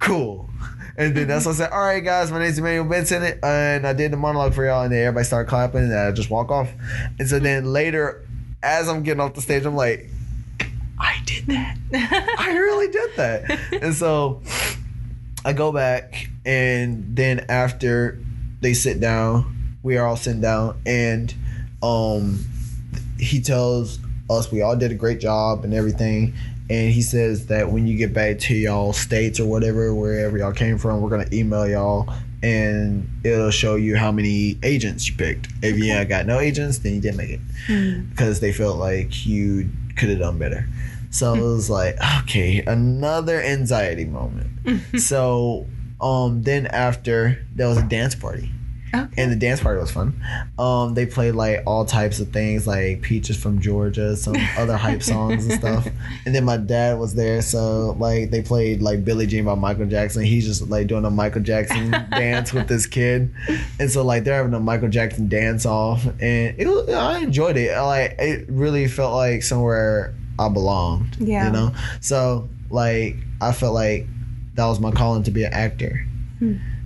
cool 0.00 0.48
and 0.96 1.16
then 1.16 1.28
that's 1.28 1.46
what 1.46 1.52
I 1.52 1.58
said. 1.58 1.70
All 1.70 1.80
right, 1.80 2.04
guys, 2.04 2.30
my 2.30 2.38
name's 2.38 2.58
Emmanuel 2.58 2.86
Vincent, 2.86 3.38
and 3.42 3.86
I 3.86 3.92
did 3.92 4.12
the 4.12 4.16
monologue 4.16 4.54
for 4.54 4.64
y'all, 4.64 4.82
and 4.82 4.92
then 4.92 5.06
everybody 5.06 5.24
started 5.24 5.48
clapping, 5.48 5.84
and 5.84 5.94
I 5.94 6.12
just 6.12 6.30
walk 6.30 6.50
off. 6.50 6.70
And 7.18 7.28
so 7.28 7.38
then 7.38 7.72
later, 7.72 8.26
as 8.62 8.88
I'm 8.88 9.02
getting 9.02 9.20
off 9.20 9.34
the 9.34 9.40
stage, 9.40 9.64
I'm 9.64 9.74
like, 9.74 10.10
I 10.98 11.20
did 11.24 11.46
that. 11.46 11.76
I 12.38 12.52
really 12.52 12.88
did 12.88 13.10
that. 13.16 13.58
And 13.82 13.94
so 13.94 14.42
I 15.44 15.52
go 15.52 15.72
back, 15.72 16.28
and 16.44 17.16
then 17.16 17.46
after 17.48 18.18
they 18.60 18.74
sit 18.74 19.00
down, 19.00 19.78
we 19.82 19.96
are 19.96 20.06
all 20.06 20.16
sitting 20.16 20.42
down, 20.42 20.80
and 20.84 21.34
um, 21.82 22.44
he 23.18 23.40
tells 23.40 23.98
us 24.28 24.52
we 24.52 24.62
all 24.62 24.76
did 24.76 24.92
a 24.92 24.94
great 24.94 25.20
job 25.20 25.64
and 25.64 25.72
everything. 25.72 26.34
And 26.72 26.90
he 26.90 27.02
says 27.02 27.48
that 27.48 27.70
when 27.70 27.86
you 27.86 27.98
get 27.98 28.14
back 28.14 28.38
to 28.38 28.54
y'all 28.54 28.94
states 28.94 29.38
or 29.38 29.44
whatever, 29.44 29.94
wherever 29.94 30.38
y'all 30.38 30.54
came 30.54 30.78
from, 30.78 31.02
we're 31.02 31.10
gonna 31.10 31.28
email 31.30 31.68
y'all 31.68 32.10
and 32.42 33.06
it'll 33.22 33.50
show 33.50 33.74
you 33.74 33.94
how 33.94 34.10
many 34.10 34.58
agents 34.62 35.06
you 35.06 35.14
picked. 35.14 35.48
If 35.62 35.76
you 35.76 35.92
ain't 35.92 36.08
got 36.08 36.24
no 36.24 36.40
agents, 36.40 36.78
then 36.78 36.94
you 36.94 37.00
didn't 37.02 37.18
make 37.18 37.28
it 37.68 38.08
because 38.08 38.40
they 38.40 38.54
felt 38.54 38.78
like 38.78 39.26
you 39.26 39.68
could 39.98 40.08
have 40.08 40.20
done 40.20 40.38
better. 40.38 40.66
So 41.10 41.34
it 41.34 41.42
was 41.42 41.68
like, 41.68 41.98
okay, 42.22 42.64
another 42.66 43.42
anxiety 43.42 44.06
moment. 44.06 44.48
so 44.98 45.66
um, 46.00 46.42
then 46.42 46.68
after 46.68 47.44
there 47.54 47.68
was 47.68 47.76
a 47.76 47.82
dance 47.82 48.14
party. 48.14 48.50
Okay. 48.94 49.08
And 49.16 49.32
the 49.32 49.36
dance 49.36 49.60
party 49.60 49.80
was 49.80 49.90
fun. 49.90 50.22
Um, 50.58 50.94
they 50.94 51.06
played 51.06 51.34
like 51.34 51.62
all 51.66 51.84
types 51.84 52.20
of 52.20 52.28
things, 52.30 52.66
like 52.66 53.00
"Peaches 53.00 53.36
from 53.36 53.60
Georgia," 53.60 54.16
some 54.16 54.36
other 54.58 54.76
hype 54.76 55.02
songs 55.02 55.46
and 55.46 55.54
stuff. 55.54 55.88
And 56.26 56.34
then 56.34 56.44
my 56.44 56.56
dad 56.56 56.98
was 56.98 57.14
there, 57.14 57.42
so 57.42 57.96
like 57.98 58.30
they 58.30 58.42
played 58.42 58.82
like 58.82 59.04
"Billie 59.04 59.26
Jean" 59.26 59.44
by 59.44 59.54
Michael 59.54 59.86
Jackson. 59.86 60.22
He's 60.22 60.44
just 60.46 60.68
like 60.68 60.86
doing 60.86 61.04
a 61.04 61.10
Michael 61.10 61.42
Jackson 61.42 61.90
dance 62.10 62.52
with 62.52 62.68
this 62.68 62.86
kid, 62.86 63.34
and 63.80 63.90
so 63.90 64.04
like 64.04 64.24
they're 64.24 64.36
having 64.36 64.54
a 64.54 64.60
Michael 64.60 64.88
Jackson 64.88 65.28
dance 65.28 65.64
off, 65.66 66.04
and 66.20 66.54
it 66.58 66.66
was, 66.68 66.88
I 66.90 67.18
enjoyed 67.20 67.56
it. 67.56 67.76
Like 67.80 68.16
it 68.18 68.46
really 68.48 68.88
felt 68.88 69.14
like 69.14 69.42
somewhere 69.42 70.14
I 70.38 70.48
belonged. 70.48 71.16
Yeah. 71.18 71.46
you 71.46 71.52
know. 71.52 71.74
So 72.00 72.48
like 72.70 73.16
I 73.40 73.52
felt 73.52 73.74
like 73.74 74.06
that 74.54 74.66
was 74.66 74.80
my 74.80 74.92
calling 74.92 75.22
to 75.24 75.30
be 75.30 75.44
an 75.44 75.52
actor, 75.52 76.06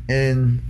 and 0.09 0.63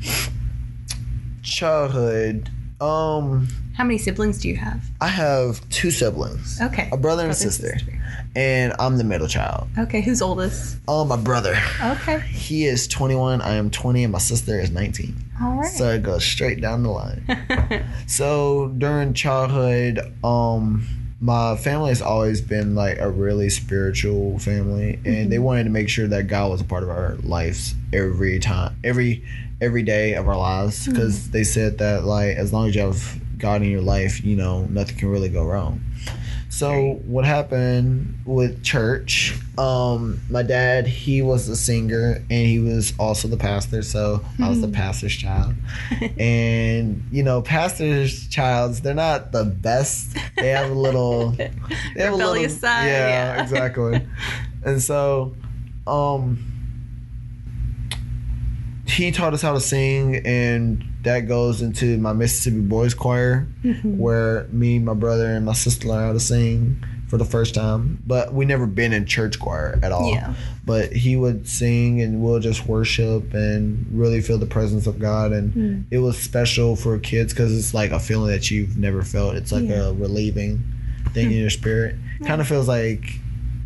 childhood 1.46 2.50
um 2.80 3.48
How 3.74 3.84
many 3.84 3.96
siblings 3.98 4.38
do 4.38 4.48
you 4.48 4.56
have? 4.56 4.82
i 5.00 5.06
have 5.08 5.66
two 5.70 5.90
siblings 5.90 6.60
Okay. 6.60 6.90
a 6.92 6.96
brother 6.96 7.22
and 7.22 7.28
a 7.28 7.30
and 7.30 7.36
sister 7.36 7.78
and 8.34 8.74
i'm 8.78 8.98
the 8.98 9.04
middle 9.04 9.28
child 9.28 9.68
Okay, 9.78 10.02
who's 10.02 10.20
oldest? 10.20 10.76
oh 10.88 11.04
my 11.06 11.16
brother 11.16 11.56
Okay. 11.82 12.18
he 12.20 12.66
is 12.66 12.86
21 12.88 13.40
i 13.40 13.54
am 13.54 13.70
20 13.70 14.02
and 14.04 14.12
my 14.12 14.18
sister 14.18 14.60
is 14.60 14.70
19 14.70 15.16
All 15.40 15.54
right. 15.54 15.66
so 15.66 15.88
it 15.90 16.02
goes 16.02 16.24
straight 16.24 16.60
down 16.60 16.82
the 16.82 16.90
line 16.90 17.24
so 18.06 18.68
during 18.76 19.14
childhood 19.14 20.00
um 20.24 20.84
my 21.18 21.56
family 21.56 21.88
has 21.88 22.02
always 22.02 22.42
been 22.42 22.74
like 22.74 22.98
a 22.98 23.08
really 23.08 23.48
spiritual 23.48 24.38
family 24.38 25.00
and 25.06 25.32
they 25.32 25.38
wanted 25.38 25.64
to 25.64 25.70
make 25.70 25.88
sure 25.88 26.06
that 26.08 26.24
god 26.26 26.50
was 26.50 26.60
a 26.60 26.64
part 26.64 26.82
of 26.82 26.90
our 26.90 27.14
lives 27.22 27.74
every 27.94 28.38
time 28.38 28.76
every 28.84 29.24
every 29.60 29.82
day 29.82 30.14
of 30.14 30.28
our 30.28 30.36
lives 30.36 30.86
because 30.86 31.30
they 31.30 31.44
said 31.44 31.78
that 31.78 32.04
like 32.04 32.36
as 32.36 32.52
long 32.52 32.68
as 32.68 32.74
you 32.74 32.80
have 32.82 33.20
god 33.38 33.62
in 33.62 33.70
your 33.70 33.80
life 33.80 34.22
you 34.24 34.36
know 34.36 34.64
nothing 34.66 34.96
can 34.96 35.08
really 35.08 35.28
go 35.28 35.44
wrong. 35.44 35.80
So 36.48 37.00
what 37.04 37.26
happened 37.26 38.18
with 38.24 38.62
church 38.64 39.34
um 39.58 40.20
my 40.30 40.42
dad 40.42 40.86
he 40.86 41.20
was 41.20 41.48
a 41.50 41.56
singer 41.56 42.24
and 42.30 42.46
he 42.46 42.58
was 42.58 42.94
also 42.98 43.28
the 43.28 43.36
pastor 43.36 43.82
so 43.82 44.22
i 44.42 44.48
was 44.48 44.60
the 44.62 44.68
pastor's 44.68 45.14
child. 45.14 45.54
And 46.18 47.04
you 47.10 47.22
know 47.22 47.42
pastor's 47.42 48.26
childs 48.28 48.80
they're 48.80 48.94
not 48.94 49.32
the 49.32 49.44
best. 49.44 50.16
They 50.36 50.48
have 50.48 50.70
a 50.70 50.74
little 50.74 51.30
they 51.32 51.44
have 51.98 52.12
a 52.12 52.16
little 52.16 52.32
Rebellious 52.32 52.58
side, 52.60 52.86
yeah. 52.86 53.42
exactly. 53.42 54.06
And 54.64 54.82
so 54.82 55.34
um 55.86 56.55
he 58.96 59.10
taught 59.12 59.34
us 59.34 59.42
how 59.42 59.52
to 59.52 59.60
sing 59.60 60.16
and 60.26 60.84
that 61.02 61.20
goes 61.28 61.62
into 61.62 61.98
my 61.98 62.12
mississippi 62.12 62.60
boys 62.60 62.94
choir 62.94 63.46
Mm-hmm. 63.62 63.98
where 63.98 64.44
me 64.50 64.78
my 64.78 64.94
brother 64.94 65.26
and 65.26 65.44
my 65.44 65.52
sister 65.52 65.88
learned 65.88 66.06
how 66.06 66.12
to 66.12 66.20
sing 66.20 66.82
for 67.08 67.16
the 67.18 67.24
first 67.24 67.54
time 67.54 68.02
but 68.06 68.32
we 68.34 68.44
never 68.44 68.66
been 68.66 68.92
in 68.92 69.06
church 69.06 69.38
choir 69.38 69.78
at 69.82 69.92
all 69.92 70.12
Yeah. 70.12 70.34
but 70.64 70.92
he 70.92 71.16
would 71.16 71.46
sing 71.48 72.00
and 72.00 72.20
we'll 72.22 72.40
just 72.40 72.66
worship 72.66 73.32
and 73.34 73.86
really 73.92 74.20
feel 74.20 74.38
the 74.38 74.46
presence 74.46 74.86
of 74.86 74.98
god 74.98 75.32
and 75.32 75.52
Hmm. 75.52 75.80
it 75.90 75.98
was 75.98 76.18
special 76.18 76.74
for 76.76 76.98
kids 76.98 77.32
because 77.32 77.56
it's 77.56 77.72
like 77.74 77.90
a 77.92 78.00
feeling 78.00 78.30
that 78.30 78.50
you've 78.50 78.76
never 78.76 79.02
felt 79.02 79.36
it's 79.36 79.52
like 79.52 79.64
Yeah. 79.68 79.88
a 79.88 79.92
relieving 79.92 80.62
thing 81.12 81.30
in 81.30 81.38
your 81.38 81.50
spirit 81.50 81.94
kind 82.24 82.40
of 82.40 82.48
feels 82.48 82.66
like 82.68 83.20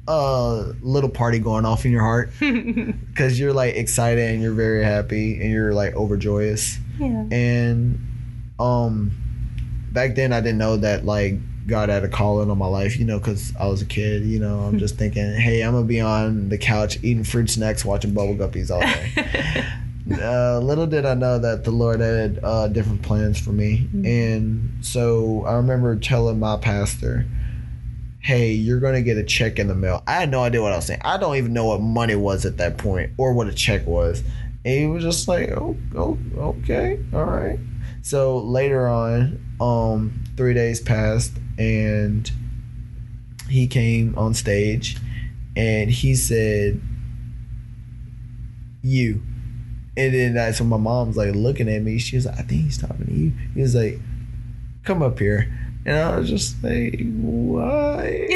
a 0.09 0.73
little 0.83 1.11
party 1.11 1.39
going 1.39 1.65
off 1.65 1.85
in 1.85 1.93
your 1.93 2.03
heart. 2.03 2.31
Because 2.41 3.39
you're 3.39 3.53
like 3.53 3.75
excited 3.77 4.31
and 4.33 4.43
you're 4.43 4.53
very 4.55 4.83
happy 4.83 5.41
and 5.41 5.51
you're 5.51 5.73
like 5.75 5.95
overjoyous. 5.95 6.79
Yeah. 6.99 7.25
and 7.31 7.99
um 8.59 9.11
back 9.93 10.15
then 10.17 10.33
i 10.35 10.41
didn't 10.41 10.59
know 10.59 10.77
that 10.77 11.07
like 11.07 11.35
god 11.67 11.89
had 11.89 12.05
a 12.05 12.09
calling 12.09 12.51
on 12.51 12.59
my 12.59 12.67
life 12.67 12.99
you 12.99 13.07
know 13.07 13.19
because 13.19 13.55
i 13.59 13.67
was 13.67 13.81
a 13.81 13.87
kid 13.87 14.23
you 14.25 14.39
know 14.39 14.61
i'm 14.61 14.79
just 14.79 14.97
thinking 14.99 15.33
hey 15.35 15.63
i'm 15.63 15.73
gonna 15.73 15.87
be 15.87 15.99
on 16.01 16.51
the 16.51 16.59
couch 16.59 16.99
eating 17.03 17.25
fruit 17.25 17.49
snacks 17.49 17.85
watching 17.87 18.13
bubble 18.13 18.35
guppies 18.35 18.71
all 18.71 18.81
day. 18.81 19.65
Uh, 20.21 20.59
little 20.59 20.87
did 20.89 21.07
i 21.07 21.15
know 21.15 21.39
that 21.39 21.63
the 21.65 21.71
lord 21.71 22.01
had 22.01 22.41
uh, 22.43 22.67
different 22.69 23.01
plans 23.03 23.39
for 23.41 23.53
me. 23.53 23.89
And 24.05 24.85
so 24.85 25.45
i 25.47 25.55
remember 25.55 25.95
telling 25.97 26.39
my 26.41 26.57
pastor 26.57 27.27
hey 28.21 28.53
you're 28.53 28.81
gonna 28.81 29.03
get 29.03 29.17
a 29.17 29.25
check 29.25 29.59
in 29.59 29.67
the 29.67 29.75
mail. 29.75 30.03
I 30.07 30.13
had 30.13 30.31
no 30.31 30.43
idea 30.43 30.63
what 30.63 30.73
i 30.73 30.77
was 30.77 30.87
saying. 30.87 31.01
I 31.05 31.17
don't 31.17 31.37
even 31.37 31.53
know 31.53 31.67
what 31.67 31.81
money 31.81 32.15
was 32.15 32.45
at 32.45 32.59
that 32.59 32.79
point 32.79 33.13
or 33.17 33.33
what 33.33 33.49
a 33.49 33.53
check 33.53 33.87
was. 33.87 34.23
And 34.65 34.79
he 34.79 34.87
was 34.87 35.03
just 35.03 35.27
like 35.27 35.51
oh, 35.51 35.77
oh 35.97 36.19
okay 36.37 37.03
all 37.13 37.25
right. 37.25 37.59
So 38.03 38.39
later 38.39 38.89
on 38.89 39.45
um 39.61 40.25
three 40.37 40.55
days 40.55 40.81
passed 40.81 41.33
and 41.59 42.31
he 43.49 43.67
came 43.67 44.17
on 44.19 44.35
stage 44.35 44.99
and 45.57 45.91
he 45.91 46.15
said 46.15 46.81
you. 48.83 49.23
And 49.97 50.15
then 50.15 50.35
that's 50.35 50.61
when 50.61 50.69
my 50.69 50.77
mom's 50.77 51.17
like 51.17 51.35
looking 51.35 51.69
at 51.69 51.83
me. 51.83 51.99
She 51.99 52.17
was 52.17 52.27
like 52.27 52.39
i 52.39 52.43
think 52.43 52.63
he's 52.63 52.79
talking 52.79 53.07
to 53.07 53.13
you. 53.13 53.33
He 53.55 53.63
was 53.63 53.75
like 53.75 53.99
come 54.85 55.03
up 55.03 55.19
here 55.19 55.53
and 55.91 55.99
i 55.99 56.17
was 56.17 56.29
just 56.29 56.63
like 56.63 57.01
why 57.21 58.27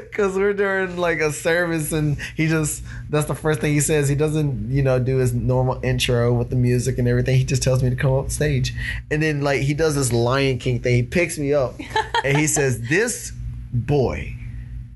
because 0.00 0.34
we're 0.36 0.52
doing 0.52 0.96
like 0.96 1.20
a 1.20 1.32
service 1.32 1.92
and 1.92 2.16
he 2.36 2.46
just 2.46 2.82
that's 3.08 3.26
the 3.26 3.34
first 3.34 3.60
thing 3.60 3.72
he 3.72 3.80
says. 3.80 4.08
He 4.08 4.14
doesn't 4.14 4.70
you 4.70 4.82
know 4.82 4.98
do 4.98 5.16
his 5.18 5.32
normal 5.32 5.80
intro 5.82 6.32
with 6.32 6.50
the 6.50 6.56
music 6.56 6.98
and 6.98 7.08
everything. 7.08 7.36
He 7.36 7.44
just 7.44 7.62
tells 7.62 7.82
me 7.82 7.90
to 7.90 7.96
come 7.96 8.12
up 8.12 8.30
stage. 8.30 8.74
And 9.10 9.22
then 9.22 9.42
like 9.42 9.60
he 9.62 9.74
does 9.74 9.94
this 9.94 10.12
lion 10.12 10.58
king 10.58 10.80
thing. 10.80 10.94
He 10.94 11.02
picks 11.02 11.38
me 11.38 11.54
up 11.54 11.74
and 12.24 12.36
he 12.36 12.46
says 12.46 12.80
this 12.88 13.32
boy. 13.72 14.36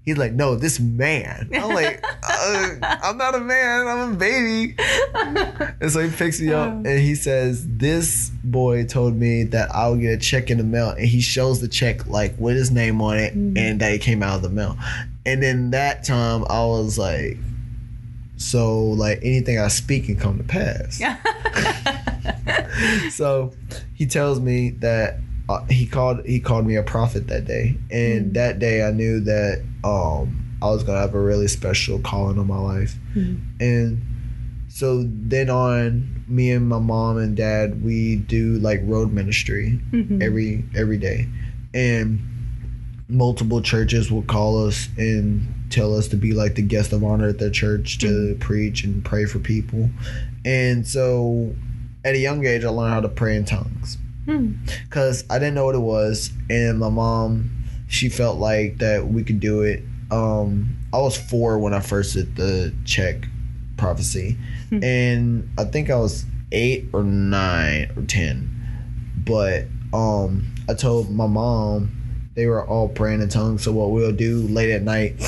He's 0.05 0.17
like, 0.17 0.33
no, 0.33 0.57
this 0.57 0.81
man. 0.81 1.51
I'm 1.55 1.75
like, 1.75 2.03
uh, 2.05 2.77
I'm 2.83 3.19
not 3.19 3.35
a 3.35 3.41
man. 3.41 3.87
I'm 3.87 4.13
a 4.13 4.17
baby. 4.17 4.75
And 5.81 5.91
so 5.91 6.01
he 6.01 6.11
picks 6.11 6.41
me 6.41 6.53
up 6.53 6.73
and 6.73 6.99
he 6.99 7.15
says, 7.15 7.67
this 7.69 8.31
boy 8.43 8.85
told 8.87 9.15
me 9.15 9.45
that 9.45 9.71
I'll 9.75 9.97
get 9.97 10.15
a 10.15 10.19
check 10.19 10.51
in 10.51 10.59
the 10.59 10.65
mail. 10.65 10.91
And 10.91 11.07
he 11.07 11.21
shows 11.21 11.61
the 11.61 11.69
check 11.69 12.07
like 12.07 12.35
with 12.39 12.57
his 12.57 12.71
name 12.71 13.01
on 13.03 13.19
it 13.19 13.35
and 13.35 13.81
that 13.81 13.93
it 13.93 14.01
came 14.01 14.23
out 14.23 14.37
of 14.37 14.43
the 14.43 14.49
mail. 14.49 14.77
And 15.27 15.43
then 15.43 15.71
that 15.73 16.03
time 16.03 16.45
I 16.49 16.65
was 16.65 16.99
like, 16.99 17.37
so 18.37 18.83
like 18.83 19.19
anything 19.19 19.59
I 19.59 19.69
speak 19.69 20.07
can 20.07 20.17
come 20.17 20.39
to 20.39 20.45
pass. 20.45 21.01
so 23.15 23.53
he 23.95 24.07
tells 24.07 24.41
me 24.41 24.71
that 24.71 25.19
uh, 25.51 25.65
he 25.65 25.85
called 25.85 26.25
he 26.25 26.39
called 26.39 26.65
me 26.65 26.77
a 26.77 26.83
prophet 26.83 27.27
that 27.27 27.45
day, 27.45 27.77
and 27.91 28.27
mm. 28.27 28.35
that 28.35 28.61
day 28.61 28.87
I 28.87 28.93
knew 28.93 29.19
that 29.21 29.61
um, 29.83 30.57
I 30.63 30.67
was 30.67 30.85
gonna 30.85 31.01
have 31.01 31.15
a 31.15 31.21
really 31.21 31.49
special 31.49 31.99
calling 31.99 32.39
on 32.39 32.47
my 32.47 32.59
life, 32.59 32.95
mm. 33.17 33.41
and 33.59 34.01
so 34.69 35.03
then 35.05 35.51
on, 35.51 36.25
me 36.29 36.53
and 36.53 36.69
my 36.69 36.79
mom 36.79 37.19
and 37.19 37.37
dad 37.37 37.83
we 37.83 38.17
do 38.17 38.59
like 38.59 38.79
road 38.85 39.13
ministry 39.13 39.81
mm-hmm. 39.91 40.23
every 40.23 40.65
every 40.77 40.99
day, 40.99 41.27
and 41.75 42.21
multiple 43.09 43.61
churches 43.61 44.09
will 44.09 44.23
call 44.23 44.65
us 44.65 44.89
and 44.97 45.53
tell 45.69 45.97
us 45.97 46.07
to 46.09 46.17
be 46.17 46.33
like 46.33 46.55
the 46.55 46.63
guest 46.63 46.93
of 46.93 47.03
honor 47.03 47.27
at 47.27 47.41
their 47.41 47.51
church 47.51 47.99
to 47.99 48.07
mm. 48.07 48.41
preach 48.41 48.85
and 48.85 49.05
pray 49.05 49.25
for 49.25 49.41
people, 49.41 49.91
and 50.45 50.87
so 50.87 51.53
at 52.05 52.15
a 52.15 52.19
young 52.19 52.47
age 52.47 52.65
I 52.65 52.69
learned 52.69 52.95
how 52.95 53.01
to 53.01 53.09
pray 53.09 53.35
in 53.35 53.45
tongues 53.45 53.99
hmm. 54.25 54.53
Because 54.91 55.25
I 55.31 55.39
didn't 55.39 55.55
know 55.55 55.67
what 55.67 55.77
it 55.77 55.81
was, 55.81 56.33
and 56.51 56.81
my 56.81 56.89
mom, 56.89 57.49
she 57.87 58.09
felt 58.09 58.39
like 58.39 58.79
that 58.79 59.07
we 59.07 59.23
could 59.23 59.39
do 59.39 59.63
it. 59.63 59.85
Um, 60.11 60.77
I 60.93 60.99
was 60.99 61.17
four 61.17 61.61
when 61.61 61.73
I 61.73 61.79
first 61.79 62.15
did 62.15 62.35
the 62.35 62.75
check 62.85 63.29
prophecy, 63.77 64.37
and 64.71 65.49
I 65.57 65.65
think 65.65 65.91
I 65.91 65.97
was 65.97 66.25
eight 66.51 66.89
or 66.93 67.05
nine 67.05 67.93
or 67.97 68.03
ten. 68.03 68.51
But 69.17 69.67
um, 69.93 70.53
I 70.69 70.75
told 70.75 71.09
my 71.09 71.29
mom 71.29 71.97
they 72.35 72.47
were 72.47 72.67
all 72.67 72.89
praying 72.89 73.23
in 73.23 73.29
tongues. 73.29 73.63
So 73.63 73.73
what 73.73 73.91
we'll 73.91 74.13
do 74.13 74.41
late 74.49 74.73
at 74.73 74.83
night, 74.83 75.23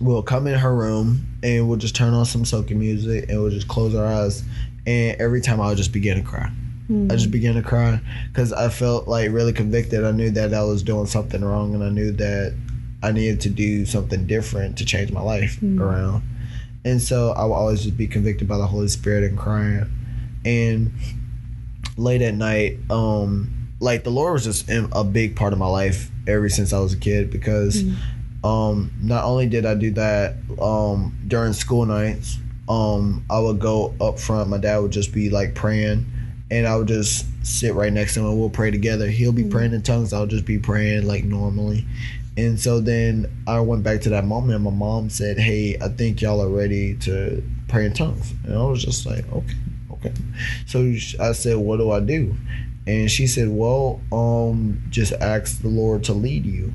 we'll 0.00 0.22
come 0.22 0.48
in 0.48 0.58
her 0.58 0.74
room 0.74 1.26
and 1.42 1.68
we'll 1.68 1.78
just 1.78 1.94
turn 1.94 2.14
on 2.14 2.24
some 2.24 2.44
soaking 2.44 2.80
music 2.80 3.28
and 3.28 3.40
we'll 3.40 3.50
just 3.50 3.68
close 3.68 3.94
our 3.94 4.06
eyes. 4.06 4.42
And 4.86 5.20
every 5.20 5.40
time 5.40 5.60
I'll 5.60 5.74
just 5.74 5.92
begin 5.92 6.16
to 6.16 6.22
cry. 6.28 6.50
I 6.90 7.14
just 7.14 7.30
began 7.30 7.54
to 7.54 7.62
cry 7.62 8.00
because 8.28 8.52
I 8.52 8.68
felt 8.68 9.06
like 9.06 9.30
really 9.30 9.52
convicted. 9.52 10.04
I 10.04 10.10
knew 10.10 10.30
that 10.32 10.52
I 10.52 10.64
was 10.64 10.82
doing 10.82 11.06
something 11.06 11.44
wrong, 11.44 11.74
and 11.74 11.84
I 11.84 11.88
knew 11.90 12.10
that 12.12 12.54
I 13.02 13.12
needed 13.12 13.40
to 13.42 13.48
do 13.48 13.86
something 13.86 14.26
different 14.26 14.78
to 14.78 14.84
change 14.84 15.12
my 15.12 15.22
life 15.22 15.58
around. 15.80 16.22
And 16.84 17.00
so 17.00 17.30
I 17.32 17.44
would 17.44 17.54
always 17.54 17.82
just 17.82 17.96
be 17.96 18.06
convicted 18.06 18.48
by 18.48 18.58
the 18.58 18.66
Holy 18.66 18.88
Spirit 18.88 19.24
and 19.24 19.38
crying. 19.38 19.86
And 20.44 20.92
late 21.96 22.22
at 22.22 22.34
night, 22.34 22.78
um, 22.90 23.68
like 23.80 24.04
the 24.04 24.10
Lord 24.10 24.32
was 24.34 24.44
just 24.44 24.68
a 24.70 25.04
big 25.04 25.36
part 25.36 25.52
of 25.52 25.58
my 25.58 25.66
life 25.66 26.10
ever 26.26 26.48
since 26.48 26.72
I 26.72 26.80
was 26.80 26.92
a 26.92 26.96
kid 26.98 27.30
because 27.30 27.82
um, 28.44 28.92
not 29.02 29.24
only 29.24 29.46
did 29.46 29.66
I 29.66 29.74
do 29.74 29.90
that 29.92 30.34
um, 30.60 31.18
during 31.28 31.52
school 31.52 31.86
nights, 31.86 32.38
um, 32.68 33.24
I 33.30 33.38
would 33.38 33.58
go 33.58 33.94
up 34.00 34.18
front. 34.18 34.48
My 34.48 34.58
dad 34.58 34.78
would 34.78 34.92
just 34.92 35.12
be 35.12 35.28
like 35.30 35.54
praying, 35.54 36.06
and 36.50 36.66
I 36.66 36.76
would 36.76 36.88
just 36.88 37.26
sit 37.42 37.74
right 37.74 37.92
next 37.92 38.14
to 38.14 38.20
him 38.20 38.26
and 38.26 38.38
we'll 38.38 38.50
pray 38.50 38.70
together. 38.70 39.08
He'll 39.08 39.32
be 39.32 39.44
praying 39.44 39.72
in 39.72 39.82
tongues. 39.82 40.12
I'll 40.12 40.26
just 40.26 40.44
be 40.44 40.58
praying 40.58 41.06
like 41.06 41.24
normally. 41.24 41.86
And 42.36 42.58
so 42.58 42.80
then 42.80 43.26
I 43.46 43.60
went 43.60 43.82
back 43.82 44.00
to 44.02 44.10
that 44.10 44.24
moment, 44.24 44.54
and 44.54 44.64
my 44.64 44.70
mom 44.70 45.10
said, 45.10 45.38
"Hey, 45.38 45.76
I 45.80 45.88
think 45.88 46.22
y'all 46.22 46.40
are 46.40 46.48
ready 46.48 46.94
to 46.98 47.42
pray 47.68 47.86
in 47.86 47.92
tongues." 47.92 48.32
And 48.44 48.54
I 48.54 48.62
was 48.64 48.82
just 48.82 49.04
like, 49.04 49.30
"Okay, 49.32 49.56
okay." 49.92 50.12
So 50.66 50.80
I 51.20 51.32
said, 51.32 51.56
"What 51.56 51.78
do 51.78 51.90
I 51.90 52.00
do?" 52.00 52.34
And 52.86 53.10
she 53.10 53.26
said, 53.26 53.48
"Well, 53.48 54.00
um, 54.12 54.82
just 54.90 55.12
ask 55.12 55.60
the 55.60 55.68
Lord 55.68 56.04
to 56.04 56.14
lead 56.14 56.46
you." 56.46 56.72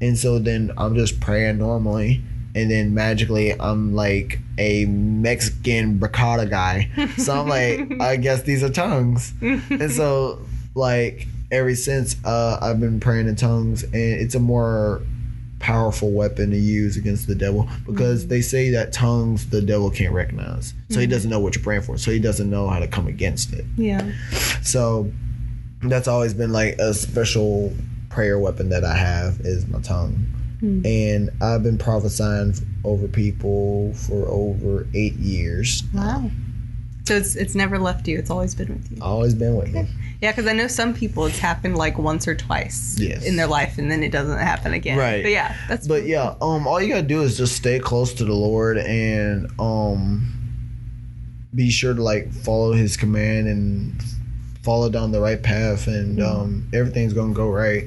And 0.00 0.18
so 0.18 0.38
then 0.38 0.72
I'm 0.76 0.94
just 0.94 1.20
praying 1.20 1.58
normally, 1.58 2.22
and 2.56 2.70
then 2.70 2.94
magically 2.94 3.52
I'm 3.60 3.94
like 3.94 4.40
a 4.58 4.86
Mexican 4.86 5.98
bracada 5.98 6.48
guy. 6.48 6.90
So 7.18 7.38
I'm 7.38 7.48
like, 7.48 8.00
I 8.00 8.16
guess 8.16 8.42
these 8.42 8.62
are 8.62 8.70
tongues. 8.70 9.34
and 9.40 9.92
so 9.92 10.40
like 10.74 11.28
ever 11.52 11.74
since 11.74 12.16
uh, 12.24 12.58
I've 12.60 12.80
been 12.80 12.98
praying 12.98 13.28
in 13.28 13.36
tongues, 13.36 13.82
and 13.84 13.94
it's 13.94 14.34
a 14.34 14.40
more 14.40 15.02
powerful 15.58 16.10
weapon 16.10 16.50
to 16.50 16.56
use 16.56 16.96
against 16.96 17.26
the 17.26 17.34
devil 17.34 17.68
because 17.86 18.26
they 18.26 18.40
say 18.42 18.70
that 18.70 18.92
tongues 18.92 19.48
the 19.48 19.62
devil 19.62 19.90
can't 19.90 20.12
recognize, 20.12 20.74
so 20.90 20.98
he 20.98 21.06
doesn't 21.06 21.30
know 21.30 21.40
what 21.40 21.54
you're 21.54 21.64
praying 21.64 21.82
for, 21.82 21.98
so 21.98 22.10
he 22.10 22.18
doesn't 22.18 22.50
know 22.50 22.68
how 22.68 22.78
to 22.78 22.88
come 22.88 23.06
against 23.06 23.52
it. 23.52 23.64
Yeah. 23.76 24.10
So 24.62 25.10
that's 25.82 26.08
always 26.08 26.34
been 26.34 26.52
like 26.52 26.78
a 26.78 26.94
special 26.94 27.72
prayer 28.08 28.38
weapon 28.38 28.70
that 28.70 28.84
I 28.84 28.96
have 28.96 29.40
is 29.40 29.66
my 29.66 29.80
tongue. 29.80 30.26
And 30.62 31.30
I've 31.42 31.62
been 31.62 31.76
prophesying 31.78 32.54
over 32.84 33.06
people 33.08 33.92
for 33.94 34.26
over 34.28 34.86
eight 34.94 35.14
years. 35.14 35.82
Wow. 35.92 36.30
So 37.04 37.14
it's 37.14 37.36
it's 37.36 37.54
never 37.54 37.78
left 37.78 38.08
you. 38.08 38.18
It's 38.18 38.30
always 38.30 38.54
been 38.54 38.68
with 38.68 38.90
you. 38.90 38.98
Always 39.02 39.34
been 39.34 39.54
with 39.54 39.72
me. 39.72 39.86
Yeah, 40.22 40.32
because 40.32 40.46
I 40.46 40.54
know 40.54 40.66
some 40.66 40.94
people 40.94 41.26
it's 41.26 41.38
happened 41.38 41.76
like 41.76 41.98
once 41.98 42.26
or 42.26 42.34
twice 42.34 42.96
Yes. 42.98 43.24
in 43.24 43.36
their 43.36 43.46
life, 43.46 43.76
and 43.78 43.90
then 43.90 44.02
it 44.02 44.10
doesn't 44.10 44.38
happen 44.38 44.72
again. 44.72 44.98
Right. 44.98 45.22
But 45.22 45.30
yeah, 45.30 45.54
that's. 45.68 45.86
But 45.86 46.04
yeah, 46.06 46.34
um, 46.40 46.66
all 46.66 46.80
you 46.80 46.88
gotta 46.88 47.02
do 47.06 47.20
is 47.22 47.36
just 47.36 47.54
stay 47.54 47.78
close 47.78 48.12
to 48.14 48.24
the 48.24 48.34
Lord 48.34 48.78
and 48.78 49.48
um, 49.60 50.32
be 51.54 51.70
sure 51.70 51.94
to 51.94 52.02
like 52.02 52.32
follow 52.32 52.72
His 52.72 52.96
command 52.96 53.46
and 53.46 54.02
follow 54.62 54.88
down 54.88 55.12
the 55.12 55.20
right 55.20 55.42
path, 55.42 55.86
and 55.86 56.20
um, 56.22 56.68
everything's 56.72 57.12
gonna 57.12 57.34
go 57.34 57.48
right. 57.50 57.84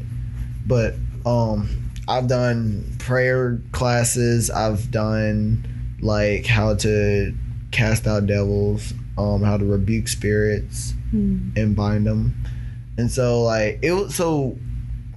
But 0.65 0.93
um, 1.25 1.67
I've 2.09 2.27
done 2.27 2.95
prayer 2.99 3.61
classes. 3.71 4.49
I've 4.49 4.89
done 4.91 5.63
like 6.01 6.45
how 6.45 6.75
to 6.75 7.33
cast 7.71 8.07
out 8.07 8.25
devils, 8.25 8.93
um, 9.17 9.43
how 9.43 9.57
to 9.57 9.65
rebuke 9.65 10.07
spirits 10.07 10.93
and 11.55 11.75
bind 11.75 12.05
them, 12.07 12.33
and 12.97 13.09
so 13.11 13.43
like 13.43 13.79
it 13.81 13.91
was 13.93 14.15
so 14.15 14.57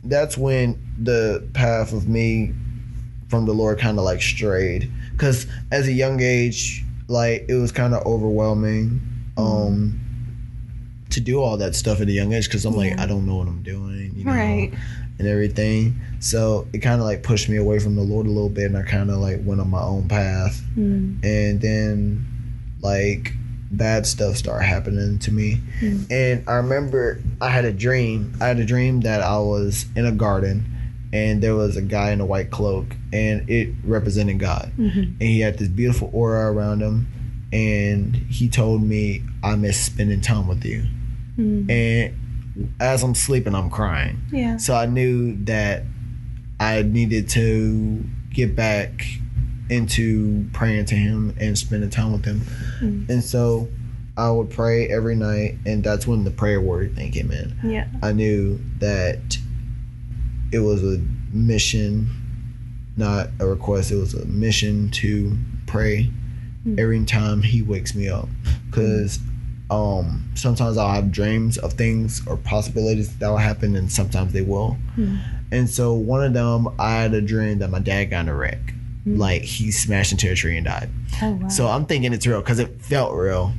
that's 0.04 0.36
when 0.38 0.78
the 1.02 1.46
path 1.54 1.92
of 1.92 2.08
me 2.08 2.52
from 3.28 3.46
the 3.46 3.52
Lord 3.52 3.78
kind 3.78 3.98
of 3.98 4.04
like 4.04 4.20
strayed. 4.20 4.90
Because 5.12 5.46
as 5.70 5.88
a 5.88 5.92
young 5.92 6.20
age, 6.20 6.84
like 7.08 7.46
it 7.48 7.54
was 7.54 7.72
kind 7.72 7.94
of 7.94 8.04
overwhelming 8.06 9.00
um, 9.36 9.98
to 11.10 11.20
do 11.20 11.40
all 11.40 11.56
that 11.58 11.74
stuff 11.74 12.00
at 12.00 12.08
a 12.08 12.12
young 12.12 12.32
age. 12.32 12.46
Because 12.48 12.64
I'm 12.64 12.74
like, 12.76 12.98
I 12.98 13.06
don't 13.06 13.26
know 13.26 13.36
what 13.36 13.48
I'm 13.48 13.62
doing, 13.62 14.12
you 14.16 14.24
know, 14.24 14.32
Right. 14.32 14.72
And 15.22 15.30
everything. 15.30 16.00
So 16.20 16.66
it 16.72 16.78
kind 16.78 17.00
of 17.00 17.06
like 17.06 17.22
pushed 17.22 17.48
me 17.48 17.56
away 17.56 17.78
from 17.78 17.96
the 17.96 18.02
Lord 18.02 18.26
a 18.26 18.30
little 18.30 18.48
bit, 18.48 18.66
and 18.66 18.76
I 18.76 18.82
kind 18.82 19.10
of 19.10 19.18
like 19.18 19.40
went 19.44 19.60
on 19.60 19.70
my 19.70 19.82
own 19.82 20.08
path. 20.08 20.60
Mm. 20.76 21.24
And 21.24 21.60
then 21.60 22.26
like 22.82 23.32
bad 23.70 24.06
stuff 24.06 24.36
started 24.36 24.64
happening 24.64 25.18
to 25.20 25.32
me. 25.32 25.60
Hmm. 25.80 26.02
And 26.10 26.48
I 26.48 26.54
remember 26.54 27.20
I 27.40 27.48
had 27.48 27.64
a 27.64 27.72
dream. 27.72 28.36
I 28.40 28.48
had 28.48 28.58
a 28.58 28.64
dream 28.64 29.00
that 29.00 29.22
I 29.22 29.38
was 29.38 29.86
in 29.96 30.04
a 30.04 30.12
garden 30.12 30.66
and 31.12 31.42
there 31.42 31.54
was 31.54 31.76
a 31.76 31.82
guy 31.82 32.10
in 32.10 32.20
a 32.20 32.26
white 32.26 32.50
cloak 32.50 32.94
and 33.12 33.48
it 33.48 33.70
represented 33.84 34.38
God. 34.38 34.72
Mm-hmm. 34.76 35.00
And 35.00 35.22
he 35.22 35.40
had 35.40 35.58
this 35.58 35.68
beautiful 35.68 36.10
aura 36.12 36.52
around 36.52 36.82
him 36.82 37.06
and 37.52 38.14
he 38.14 38.48
told 38.48 38.82
me 38.82 39.22
I 39.42 39.56
miss 39.56 39.80
spending 39.80 40.20
time 40.20 40.48
with 40.48 40.64
you. 40.64 40.84
Hmm. 41.36 41.70
And 41.70 42.14
as 42.80 43.02
I'm 43.02 43.14
sleeping 43.14 43.54
I'm 43.54 43.70
crying. 43.70 44.20
Yeah. 44.30 44.56
So 44.56 44.74
I 44.74 44.86
knew 44.86 45.36
that 45.44 45.84
I 46.60 46.82
needed 46.82 47.28
to 47.30 48.04
get 48.30 48.54
back 48.54 49.04
into 49.70 50.46
praying 50.52 50.86
to 50.86 50.94
him 50.94 51.34
and 51.40 51.56
spending 51.56 51.90
time 51.90 52.12
with 52.12 52.24
him. 52.24 52.40
Mm-hmm. 52.80 53.10
And 53.10 53.24
so 53.24 53.68
I 54.16 54.30
would 54.30 54.50
pray 54.50 54.88
every 54.88 55.16
night 55.16 55.56
and 55.64 55.82
that's 55.82 56.06
when 56.06 56.24
the 56.24 56.30
prayer 56.30 56.60
warrior 56.60 56.90
thing 56.90 57.12
came 57.12 57.30
in. 57.30 57.56
Yeah. 57.64 57.88
I 58.02 58.12
knew 58.12 58.60
that 58.78 59.38
it 60.52 60.58
was 60.58 60.82
a 60.84 60.98
mission, 61.32 62.10
not 62.96 63.28
a 63.40 63.46
request, 63.46 63.90
it 63.90 63.96
was 63.96 64.14
a 64.14 64.26
mission 64.26 64.90
to 64.90 65.36
pray 65.66 66.10
mm-hmm. 66.66 66.78
every 66.78 67.02
time 67.06 67.42
he 67.42 67.62
wakes 67.62 67.94
me 67.94 68.08
up. 68.08 68.28
Cause 68.70 69.18
um 69.72 70.30
sometimes 70.34 70.76
I'll 70.76 70.92
have 70.92 71.10
dreams 71.10 71.56
of 71.58 71.72
things 71.72 72.26
or 72.26 72.36
possibilities 72.36 73.16
that 73.16 73.28
will 73.28 73.38
happen 73.38 73.74
and 73.74 73.90
sometimes 73.90 74.32
they 74.32 74.42
will. 74.42 74.76
Hmm. 74.94 75.16
And 75.50 75.68
so 75.68 75.94
one 75.94 76.22
of 76.22 76.34
them 76.34 76.68
I 76.78 76.92
had 76.92 77.14
a 77.14 77.20
dream 77.20 77.58
that 77.60 77.70
my 77.70 77.78
dad 77.78 78.06
got 78.06 78.20
in 78.20 78.28
a 78.28 78.34
wreck. 78.34 78.74
Hmm. 79.04 79.18
Like 79.18 79.42
he 79.42 79.70
smashed 79.70 80.12
into 80.12 80.30
a 80.30 80.34
tree 80.34 80.56
and 80.56 80.66
died. 80.66 80.90
Oh 81.22 81.32
wow. 81.32 81.48
So 81.48 81.68
I'm 81.68 81.86
thinking 81.86 82.12
it's 82.12 82.26
real 82.26 82.40
because 82.40 82.58
it 82.58 82.82
felt 82.82 83.14
real. 83.14 83.52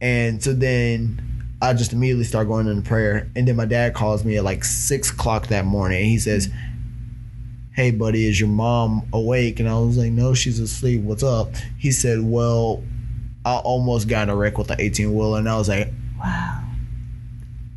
And 0.00 0.42
so 0.42 0.52
then 0.52 1.22
I 1.62 1.74
just 1.74 1.92
immediately 1.92 2.24
start 2.24 2.48
going 2.48 2.66
into 2.66 2.82
prayer. 2.82 3.30
And 3.36 3.46
then 3.46 3.54
my 3.54 3.66
dad 3.66 3.94
calls 3.94 4.24
me 4.24 4.36
at 4.36 4.44
like 4.44 4.64
six 4.64 5.10
o'clock 5.10 5.46
that 5.48 5.64
morning 5.64 5.98
and 5.98 6.06
he 6.06 6.18
says, 6.18 6.46
hmm. 6.46 6.52
"Hey, 7.74 7.92
buddy, 7.92 8.26
is 8.26 8.40
your 8.40 8.48
mom 8.48 9.08
awake?" 9.12 9.60
And 9.60 9.68
I 9.68 9.78
was 9.78 9.96
like, 9.96 10.10
"No, 10.10 10.34
she's 10.34 10.58
asleep. 10.58 11.02
What's 11.02 11.22
up?" 11.22 11.54
He 11.78 11.92
said, 11.92 12.20
"Well, 12.22 12.82
I 13.44 13.56
almost 13.56 14.08
got 14.08 14.24
in 14.24 14.28
a 14.30 14.36
wreck 14.36 14.58
with 14.58 14.68
the 14.68 14.80
18 14.80 15.14
wheeler," 15.14 15.38
and 15.38 15.48
I 15.48 15.56
was 15.58 15.68
like, 15.68 15.88
Wow. 16.18 16.62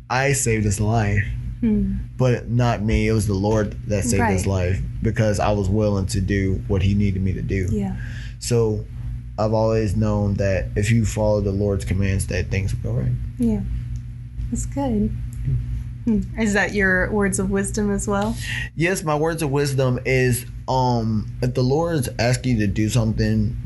"I 0.08 0.32
saved 0.32 0.64
his 0.64 0.80
life." 0.80 1.24
Hmm. 1.60 1.94
But 2.16 2.48
not 2.50 2.82
me. 2.82 3.08
It 3.08 3.12
was 3.12 3.26
the 3.26 3.34
Lord 3.34 3.76
that 3.88 4.04
saved 4.04 4.24
his 4.24 4.46
life 4.46 4.80
because 5.02 5.40
I 5.40 5.50
was 5.52 5.68
willing 5.68 6.06
to 6.06 6.20
do 6.20 6.62
what 6.68 6.82
He 6.82 6.94
needed 6.94 7.22
me 7.22 7.32
to 7.32 7.42
do. 7.42 7.66
Yeah. 7.70 7.96
So 8.38 8.84
I've 9.38 9.54
always 9.54 9.96
known 9.96 10.34
that 10.34 10.66
if 10.76 10.90
you 10.90 11.04
follow 11.06 11.40
the 11.40 11.52
Lord's 11.52 11.84
commands, 11.84 12.26
that 12.28 12.50
things 12.50 12.74
will 12.74 12.92
go 12.92 12.98
right. 13.00 13.12
Yeah. 13.38 13.60
That's 14.50 14.66
good. 14.66 15.10
Hmm. 16.04 16.20
Is 16.38 16.52
that 16.52 16.72
your 16.74 17.10
words 17.10 17.38
of 17.38 17.50
wisdom 17.50 17.90
as 17.90 18.06
well? 18.06 18.36
Yes, 18.76 19.02
my 19.02 19.16
words 19.16 19.42
of 19.42 19.50
wisdom 19.50 19.98
is 20.04 20.46
um 20.68 21.26
if 21.42 21.54
the 21.54 21.62
Lord's 21.62 22.08
asking 22.18 22.58
you 22.58 22.66
to 22.66 22.72
do 22.72 22.88
something, 22.88 23.56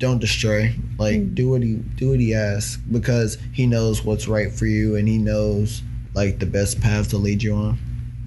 don't 0.00 0.18
destroy. 0.18 0.74
Like 0.98 1.20
mm. 1.20 1.34
do 1.34 1.50
what 1.50 1.62
he 1.62 1.74
do 1.76 2.10
what 2.10 2.18
he 2.18 2.34
asks 2.34 2.78
because 2.78 3.38
he 3.52 3.66
knows 3.66 4.04
what's 4.04 4.26
right 4.26 4.50
for 4.50 4.66
you 4.66 4.96
and 4.96 5.06
he 5.06 5.18
knows 5.18 5.82
like 6.14 6.40
the 6.40 6.46
best 6.46 6.80
path 6.80 7.10
to 7.10 7.18
lead 7.18 7.42
you 7.42 7.54
on. 7.54 7.78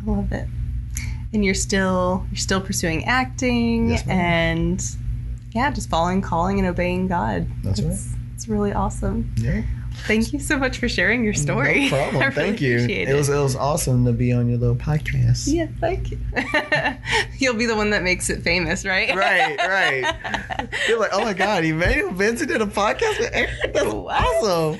I 0.02 0.10
love 0.10 0.32
it. 0.32 0.48
And 1.34 1.44
you're 1.44 1.56
still 1.56 2.26
you're 2.30 2.38
still 2.38 2.62
pursuing 2.62 3.04
acting 3.06 3.90
Yes, 3.90 4.08
and 4.08 4.82
yeah, 5.52 5.72
just 5.72 5.90
following 5.90 6.22
calling 6.22 6.60
and 6.60 6.68
obeying 6.68 7.08
God. 7.08 7.48
That's 7.64 7.82
right. 7.82 7.92
it's, 7.92 8.14
It's 8.36 8.48
really 8.48 8.72
awesome. 8.72 9.34
Yeah. 9.38 9.64
Thank 10.06 10.34
you 10.34 10.40
so 10.40 10.58
much 10.58 10.80
for 10.80 10.90
sharing 10.90 11.24
your 11.24 11.34
story. 11.34 11.84
No 11.86 11.90
problem. 11.98 12.22
Really 12.22 12.34
Thank 12.34 12.62
you. 12.62 12.76
appreciate 12.76 13.08
It 13.08 13.14
was 13.14 13.30
it 13.30 13.38
was 13.40 13.56
awesome 13.56 14.04
to 14.06 14.12
be 14.12 14.34
on 14.34 14.50
your 14.50 14.58
little 14.58 14.76
podcast. 14.76 15.44
Yeah, 15.52 15.68
thank 15.80 16.12
you. 16.12 16.20
You'll 17.40 17.54
be 17.56 17.66
the 17.66 17.76
one 17.76 17.90
that 17.92 18.04
makes 18.04 18.30
it 18.30 18.42
famous, 18.44 18.86
right? 18.86 19.16
Right, 19.16 19.58
right. 19.58 20.70
You're 20.90 21.00
like, 21.00 21.12
oh 21.14 21.22
my 21.24 21.34
god, 21.34 21.64
Emmanuel 21.64 22.12
Vincent 22.12 22.50
did 22.50 22.62
a 22.62 22.66
podcast 22.66 23.20
with 23.20 23.30
Aaron. 23.34 23.56
That's 23.74 23.94
What? 23.94 24.22
awesome. 24.44 24.80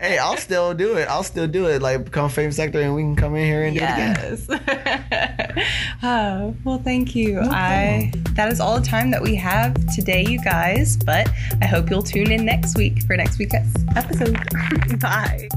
hey, 0.00 0.18
I'll 0.18 0.36
still 0.36 0.74
do 0.74 0.96
it. 0.96 1.06
I'll 1.08 1.22
still 1.22 1.46
do 1.46 1.66
it. 1.68 1.80
Like 1.80 2.04
become 2.04 2.28
famous 2.28 2.58
actor, 2.58 2.80
and 2.80 2.94
we 2.94 3.02
can 3.02 3.14
come 3.16 3.36
in 3.36 3.46
here 3.46 3.62
and 3.64 3.76
do 3.76 3.82
it 3.84 3.90
again. 3.90 5.64
Oh, 6.02 6.54
well, 6.64 6.78
thank 6.78 7.16
you. 7.16 7.40
I 7.40 8.12
that 8.34 8.52
is 8.52 8.60
all 8.60 8.78
the 8.78 8.86
time 8.86 9.10
that 9.10 9.22
we 9.22 9.34
have 9.34 9.74
today, 9.94 10.24
you 10.24 10.42
guys. 10.42 10.96
But 10.96 11.28
I 11.60 11.66
hope 11.66 11.90
you'll 11.90 12.02
tune 12.02 12.30
in 12.30 12.44
next 12.44 12.76
week 12.76 13.02
for 13.02 13.16
next 13.16 13.38
week's 13.38 13.54
episode. 13.96 14.38
Bye. 15.00 15.48